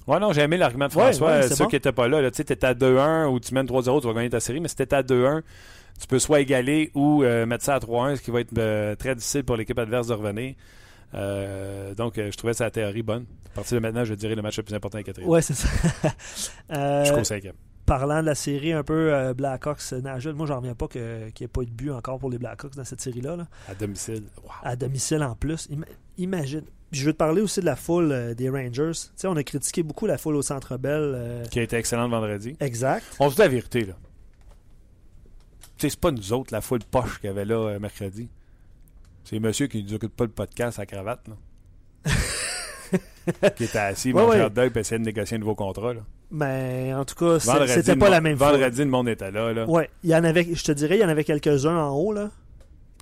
Ouais, 0.06 0.20
non, 0.20 0.32
j'ai 0.32 0.42
aimé 0.42 0.56
l'argument 0.58 0.86
de 0.86 0.92
François. 0.92 1.26
ouais, 1.28 1.32
euh, 1.44 1.48
ceux 1.48 1.64
bon. 1.64 1.70
qui 1.70 1.76
n'étaient 1.76 1.92
pas 1.92 2.08
là, 2.08 2.20
là 2.20 2.30
tu 2.30 2.36
sais, 2.38 2.44
t'es 2.44 2.64
à 2.64 2.74
2-1 2.74 3.26
ou 3.28 3.40
tu 3.40 3.54
mènes 3.54 3.66
3-0, 3.66 4.00
tu 4.00 4.06
vas 4.06 4.12
gagner 4.12 4.30
ta 4.30 4.40
série, 4.40 4.60
mais 4.60 4.68
si 4.68 4.76
t'es 4.76 4.92
à 4.94 5.02
2-1, 5.02 5.42
tu 6.00 6.06
peux 6.06 6.18
soit 6.18 6.40
égaler 6.40 6.90
ou 6.94 7.22
euh, 7.22 7.46
mettre 7.46 7.64
ça 7.64 7.76
à 7.76 7.78
3-1, 7.78 8.16
ce 8.16 8.20
qui 8.22 8.30
va 8.30 8.40
être 8.40 8.50
euh, 8.58 8.94
très 8.96 9.14
difficile 9.14 9.44
pour 9.44 9.56
l'équipe 9.56 9.78
adverse 9.78 10.08
de 10.08 10.14
revenir. 10.14 10.54
Euh, 11.14 11.94
donc, 11.94 12.14
je 12.16 12.36
trouvais 12.36 12.54
sa 12.54 12.70
théorie 12.70 13.02
bonne. 13.02 13.24
À 13.52 13.54
partir 13.56 13.76
de 13.76 13.82
maintenant, 13.82 14.04
je 14.04 14.14
dirais 14.14 14.34
le 14.34 14.42
match 14.42 14.56
le 14.56 14.64
plus 14.64 14.74
important 14.74 14.98
est 14.98 15.04
quatrième. 15.04 15.30
Ouais, 15.30 15.40
c'est 15.42 15.54
ça. 15.54 15.68
Jusqu'au 17.04 17.22
cinquième. 17.24 17.54
parlant 17.86 18.20
de 18.20 18.26
la 18.26 18.34
série 18.34 18.72
un 18.72 18.82
peu 18.82 19.32
Blackhawks 19.34 19.92
Nashville, 20.02 20.32
moi 20.34 20.46
j'en 20.46 20.56
reviens 20.56 20.74
pas 20.74 20.88
que- 20.88 21.28
qu'il 21.30 21.44
n'y 21.44 21.46
ait 21.46 21.48
pas 21.48 21.62
eu 21.62 21.66
de 21.66 21.70
but 21.70 21.90
encore 21.92 22.18
pour 22.18 22.30
les 22.30 22.38
Blackhawks 22.38 22.74
dans 22.74 22.84
cette 22.84 23.00
série-là. 23.00 23.36
là. 23.36 23.46
À 23.68 23.74
domicile. 23.74 24.24
Wow. 24.42 24.50
À 24.64 24.74
domicile 24.76 25.22
en 25.22 25.36
plus. 25.36 25.68
Ima- 25.70 25.86
imagine. 26.18 26.64
Puis 26.94 27.00
je 27.00 27.06
veux 27.06 27.12
te 27.12 27.18
parler 27.18 27.40
aussi 27.42 27.58
de 27.58 27.64
la 27.66 27.74
foule 27.74 28.12
euh, 28.12 28.34
des 28.34 28.48
Rangers. 28.48 28.92
Tu 28.92 29.08
sais, 29.16 29.26
on 29.26 29.34
a 29.34 29.42
critiqué 29.42 29.82
beaucoup 29.82 30.06
la 30.06 30.16
foule 30.16 30.36
au 30.36 30.42
Centre 30.42 30.76
Bell. 30.76 31.12
euh, 31.16 31.44
Qui 31.46 31.58
a 31.58 31.62
été 31.64 31.74
excellente 31.76 32.08
vendredi. 32.12 32.54
exact. 32.60 33.04
On 33.18 33.28
se 33.30 33.34
dit 33.34 33.40
la 33.40 33.48
vérité, 33.48 33.80
là. 33.84 33.94
Tu 35.76 35.88
sais, 35.88 35.90
c'est 35.90 35.98
pas 35.98 36.12
nous 36.12 36.32
autres, 36.32 36.52
la 36.54 36.60
foule 36.60 36.78
poche 36.88 37.18
qu'il 37.20 37.26
y 37.26 37.30
avait 37.32 37.44
là 37.44 37.56
euh, 37.56 37.78
mercredi. 37.80 38.28
C'est 39.24 39.40
monsieur 39.40 39.66
qui 39.66 39.82
nous 39.82 39.92
occupe 39.94 40.14
pas 40.14 40.22
le 40.22 40.30
podcast 40.30 40.78
à 40.78 40.86
cravate, 40.86 41.26
là. 41.26 42.12
qui 43.56 43.64
était 43.64 43.78
assis, 43.78 44.12
Ouais, 44.12 44.22
ouais. 44.24 44.50
dog, 44.50 44.70
puis 44.70 44.80
essayait 44.80 45.00
de 45.00 45.04
négocier 45.04 45.36
un 45.36 45.40
nouveau 45.40 45.56
contrat, 45.56 45.94
là. 45.94 46.00
Mais 46.30 46.94
en 46.94 47.04
tout 47.04 47.16
cas, 47.16 47.40
c'était 47.66 47.96
pas 47.96 48.08
la 48.08 48.20
même 48.20 48.38
foule. 48.38 48.46
Vendredi, 48.52 48.78
le 48.78 48.84
monde 48.90 49.08
était 49.08 49.32
là, 49.32 49.52
là. 49.52 49.66
Ouais, 49.68 49.90
il 50.04 50.10
y 50.10 50.14
en 50.14 50.22
avait, 50.22 50.46
je 50.54 50.62
te 50.62 50.70
dirais, 50.70 50.96
il 50.96 51.00
y 51.00 51.04
en 51.04 51.08
avait 51.08 51.24
quelques-uns 51.24 51.76
en 51.76 51.90
haut 51.96 52.12
là, 52.12 52.30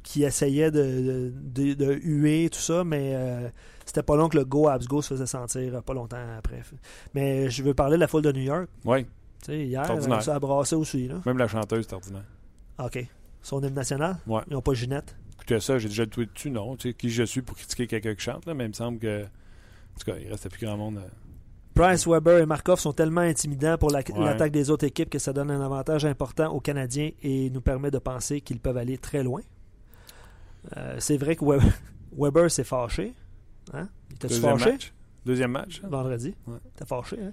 qui 0.02 0.22
essayaient 0.24 0.70
de, 0.70 0.82
de, 0.82 1.32
de- 1.62 1.74
de 1.74 1.92
huer 2.02 2.48
tout 2.50 2.58
ça, 2.60 2.84
mais 2.84 3.12
euh, 3.14 3.48
c'était 3.92 4.02
pas 4.02 4.16
long 4.16 4.28
que 4.30 4.38
le 4.38 4.44
go 4.46 4.68
Habs 4.68 4.86
go 4.88 5.02
se 5.02 5.08
faisait 5.12 5.26
sentir 5.26 5.74
euh, 5.76 5.80
pas 5.82 5.92
longtemps 5.92 6.16
après. 6.38 6.62
Mais 7.14 7.50
je 7.50 7.62
veux 7.62 7.74
parler 7.74 7.96
de 7.96 8.00
la 8.00 8.08
foule 8.08 8.22
de 8.22 8.32
New 8.32 8.40
York. 8.42 8.66
Tu 8.84 9.06
sais, 9.42 9.66
hier, 9.66 9.84
ça 10.22 10.36
a 10.36 10.38
brassé 10.38 10.74
aussi. 10.76 11.08
Là. 11.08 11.16
même 11.26 11.36
la 11.36 11.46
chanteuse, 11.48 11.84
c'est 11.86 11.94
ordinaire. 11.94 12.24
OK. 12.78 13.06
Son 13.42 13.60
hymne 13.62 13.74
national? 13.74 14.16
Ouais. 14.26 14.40
Ils 14.48 14.54
n'ont 14.54 14.62
pas 14.62 14.72
Ginette? 14.72 15.14
Écoutez 15.34 15.60
ça, 15.60 15.76
j'ai 15.78 15.88
déjà 15.88 16.06
tweeté 16.06 16.32
dessus, 16.32 16.50
non. 16.50 16.76
Tu 16.76 16.88
sais, 16.88 16.94
qui 16.94 17.10
je 17.10 17.24
suis 17.24 17.42
pour 17.42 17.56
critiquer 17.56 17.86
quelqu'un 17.86 18.14
qui 18.14 18.22
chante, 18.22 18.46
là, 18.46 18.54
mais 18.54 18.64
il 18.64 18.68
me 18.68 18.72
semble 18.72 18.98
que. 18.98 19.24
En 19.24 19.98
tout 19.98 20.10
cas, 20.10 20.16
il 20.18 20.28
restait 20.30 20.48
plus 20.48 20.64
grand 20.64 20.76
monde. 20.78 20.96
euh. 20.98 21.08
Price, 21.74 22.06
Weber 22.06 22.38
et 22.38 22.46
Markov 22.46 22.78
sont 22.80 22.92
tellement 22.92 23.20
intimidants 23.22 23.76
pour 23.78 23.90
la- 23.90 23.98
Ouais. 23.98 24.24
l'attaque 24.24 24.52
des 24.52 24.70
autres 24.70 24.86
équipes 24.86 25.10
que 25.10 25.18
ça 25.18 25.32
donne 25.32 25.50
un 25.50 25.60
avantage 25.60 26.04
important 26.04 26.50
aux 26.52 26.60
Canadiens 26.60 27.10
et 27.22 27.50
nous 27.50 27.60
permet 27.60 27.90
de 27.90 27.98
penser 27.98 28.40
qu'ils 28.40 28.60
peuvent 28.60 28.76
aller 28.76 28.96
très 28.98 29.22
loin. 29.22 29.40
Euh, 30.76 30.96
c'est 30.98 31.16
vrai 31.16 31.34
que 31.36 31.44
Weber, 31.44 31.66
Weber 32.16 32.50
s'est 32.50 32.64
fâché. 32.64 33.14
Hein? 33.72 33.88
Deuxième 34.20 34.58
fâché? 34.58 34.72
match. 34.72 34.92
Deuxième 35.24 35.50
match, 35.52 35.80
hein? 35.84 35.88
vendredi. 35.88 36.34
Ouais. 36.46 36.58
T'es 36.76 36.84
fâché, 36.84 37.16
hein? 37.20 37.32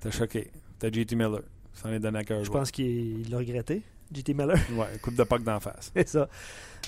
T'as 0.00 0.10
choqué. 0.10 0.50
T'as 0.78 0.90
JT 0.90 1.14
Miller. 1.14 1.42
Ça 1.74 1.88
en 1.88 1.92
est 1.92 2.00
donné 2.00 2.18
à 2.20 2.24
cœur. 2.24 2.42
Je 2.44 2.50
pense 2.50 2.70
qu'il 2.70 3.20
il 3.20 3.30
l'a 3.30 3.38
regretté, 3.38 3.82
JT 4.12 4.34
Miller. 4.34 4.56
Ouais, 4.72 4.98
coupe 5.02 5.14
de 5.14 5.24
puck 5.24 5.42
d'en 5.42 5.60
face. 5.60 5.92
C'est 5.94 6.08
ça. 6.08 6.28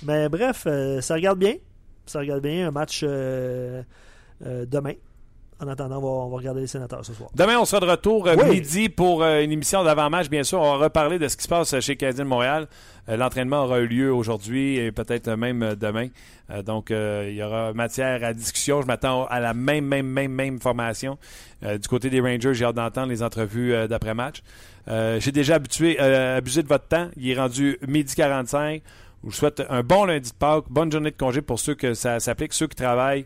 Mais 0.02 0.28
bref, 0.28 0.64
euh, 0.66 1.00
ça 1.00 1.14
regarde 1.14 1.38
bien. 1.38 1.54
Ça 2.06 2.20
regarde 2.20 2.42
bien. 2.42 2.68
Un 2.68 2.70
match 2.70 3.02
euh, 3.04 3.82
euh, 4.44 4.66
demain. 4.66 4.94
En 5.62 5.68
attendant, 5.68 5.98
on 5.98 6.00
va, 6.00 6.08
on 6.08 6.28
va 6.28 6.36
regarder 6.38 6.60
les 6.62 6.66
sénateurs 6.66 7.04
ce 7.04 7.12
soir. 7.14 7.30
Demain, 7.36 7.56
on 7.60 7.64
sera 7.64 7.80
de 7.80 7.86
retour 7.90 8.26
euh, 8.26 8.34
Oui. 8.36 8.56
midi 8.56 8.88
pour 8.88 9.22
euh, 9.22 9.42
une 9.42 9.52
émission 9.52 9.84
d'avant-match. 9.84 10.28
Bien 10.28 10.42
sûr, 10.42 10.58
on 10.60 10.76
va 10.76 10.84
reparler 10.86 11.20
de 11.20 11.28
ce 11.28 11.36
qui 11.36 11.44
se 11.44 11.48
passe 11.48 11.78
chez 11.78 11.94
Canadien 11.94 12.24
de 12.24 12.28
Montréal. 12.28 12.66
Euh, 13.08 13.16
L'entraînement 13.16 13.62
aura 13.64 13.78
eu 13.78 13.86
lieu 13.86 14.12
aujourd'hui 14.12 14.76
et 14.78 14.90
peut-être 14.90 15.30
même 15.34 15.76
demain. 15.76 16.08
Donc, 16.66 16.90
il 16.90 17.32
y 17.34 17.42
aura 17.42 17.72
matière 17.72 18.22
à 18.24 18.34
discussion. 18.34 18.82
Je 18.82 18.86
m'attends 18.86 19.24
à 19.26 19.40
la 19.40 19.54
même, 19.54 19.86
même, 19.86 20.06
même, 20.06 20.32
même 20.32 20.60
formation. 20.60 21.16
Du 21.62 21.88
côté 21.88 22.10
des 22.10 22.20
Rangers, 22.20 22.52
j'ai 22.52 22.64
hâte 22.66 22.74
d'entendre 22.76 23.08
les 23.08 23.22
entrevues 23.22 23.72
d'après-match. 23.88 24.42
J'ai 24.86 25.32
déjà 25.32 25.54
habitué, 25.54 25.98
abusé 25.98 26.62
de 26.62 26.68
votre 26.68 26.86
temps. 26.88 27.08
Il 27.16 27.30
est 27.30 27.38
rendu 27.40 27.78
midi 27.88 28.14
45. 28.14 28.82
Je 29.22 29.28
vous 29.28 29.32
souhaite 29.32 29.62
un 29.70 29.82
bon 29.82 30.04
lundi 30.04 30.30
de 30.30 30.34
Pâques, 30.36 30.64
bonne 30.68 30.92
journée 30.92 31.12
de 31.12 31.16
congé 31.16 31.40
pour 31.40 31.58
ceux 31.58 31.74
que 31.74 31.94
ça 31.94 32.20
s'applique, 32.20 32.52
ceux 32.52 32.66
qui 32.66 32.76
travaillent. 32.76 33.24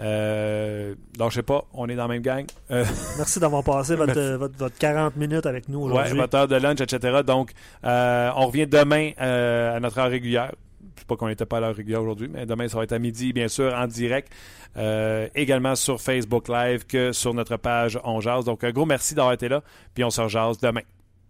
Euh, 0.00 0.94
donc, 1.16 1.30
je 1.30 1.36
sais 1.36 1.42
pas, 1.42 1.64
on 1.74 1.88
est 1.88 1.96
dans 1.96 2.02
la 2.02 2.08
même 2.08 2.22
gang. 2.22 2.44
Euh, 2.70 2.84
Merci 3.18 3.40
d'avoir 3.40 3.64
passé 3.64 3.96
votre, 3.96 4.16
euh, 4.18 4.36
votre, 4.38 4.56
votre 4.56 4.78
40 4.78 5.16
minutes 5.16 5.46
avec 5.46 5.68
nous 5.68 5.80
Ouais, 5.86 5.92
aujourd'hui. 5.92 6.18
votre 6.18 6.36
heure 6.36 6.48
de 6.48 6.56
lunch, 6.56 6.80
etc. 6.80 7.20
Donc, 7.26 7.52
euh, 7.84 8.30
on 8.36 8.46
revient 8.46 8.66
demain 8.66 9.10
euh, 9.20 9.76
à 9.76 9.80
notre 9.80 9.98
heure 9.98 10.10
régulière. 10.10 10.52
Je 10.94 11.00
sais 11.00 11.06
pas 11.06 11.16
qu'on 11.16 11.28
n'était 11.28 11.46
pas 11.46 11.58
à 11.58 11.60
l'heure 11.60 11.74
régulière 11.76 12.02
aujourd'hui, 12.02 12.28
mais 12.32 12.46
demain, 12.46 12.68
ça 12.68 12.76
va 12.76 12.84
être 12.84 12.92
à 12.92 12.98
midi, 12.98 13.32
bien 13.32 13.48
sûr, 13.48 13.72
en 13.74 13.86
direct. 13.86 14.32
Euh, 14.76 15.28
également 15.34 15.74
sur 15.74 16.00
Facebook 16.00 16.48
Live 16.48 16.86
que 16.86 17.12
sur 17.12 17.34
notre 17.34 17.56
page 17.56 17.98
On 18.04 18.20
Jase. 18.20 18.44
Donc, 18.44 18.62
un 18.64 18.70
gros 18.70 18.86
merci 18.86 19.14
d'avoir 19.14 19.32
été 19.34 19.48
là, 19.48 19.62
puis 19.94 20.04
on 20.04 20.10
se 20.10 20.20
rejase 20.20 20.58
demain. 20.58 20.82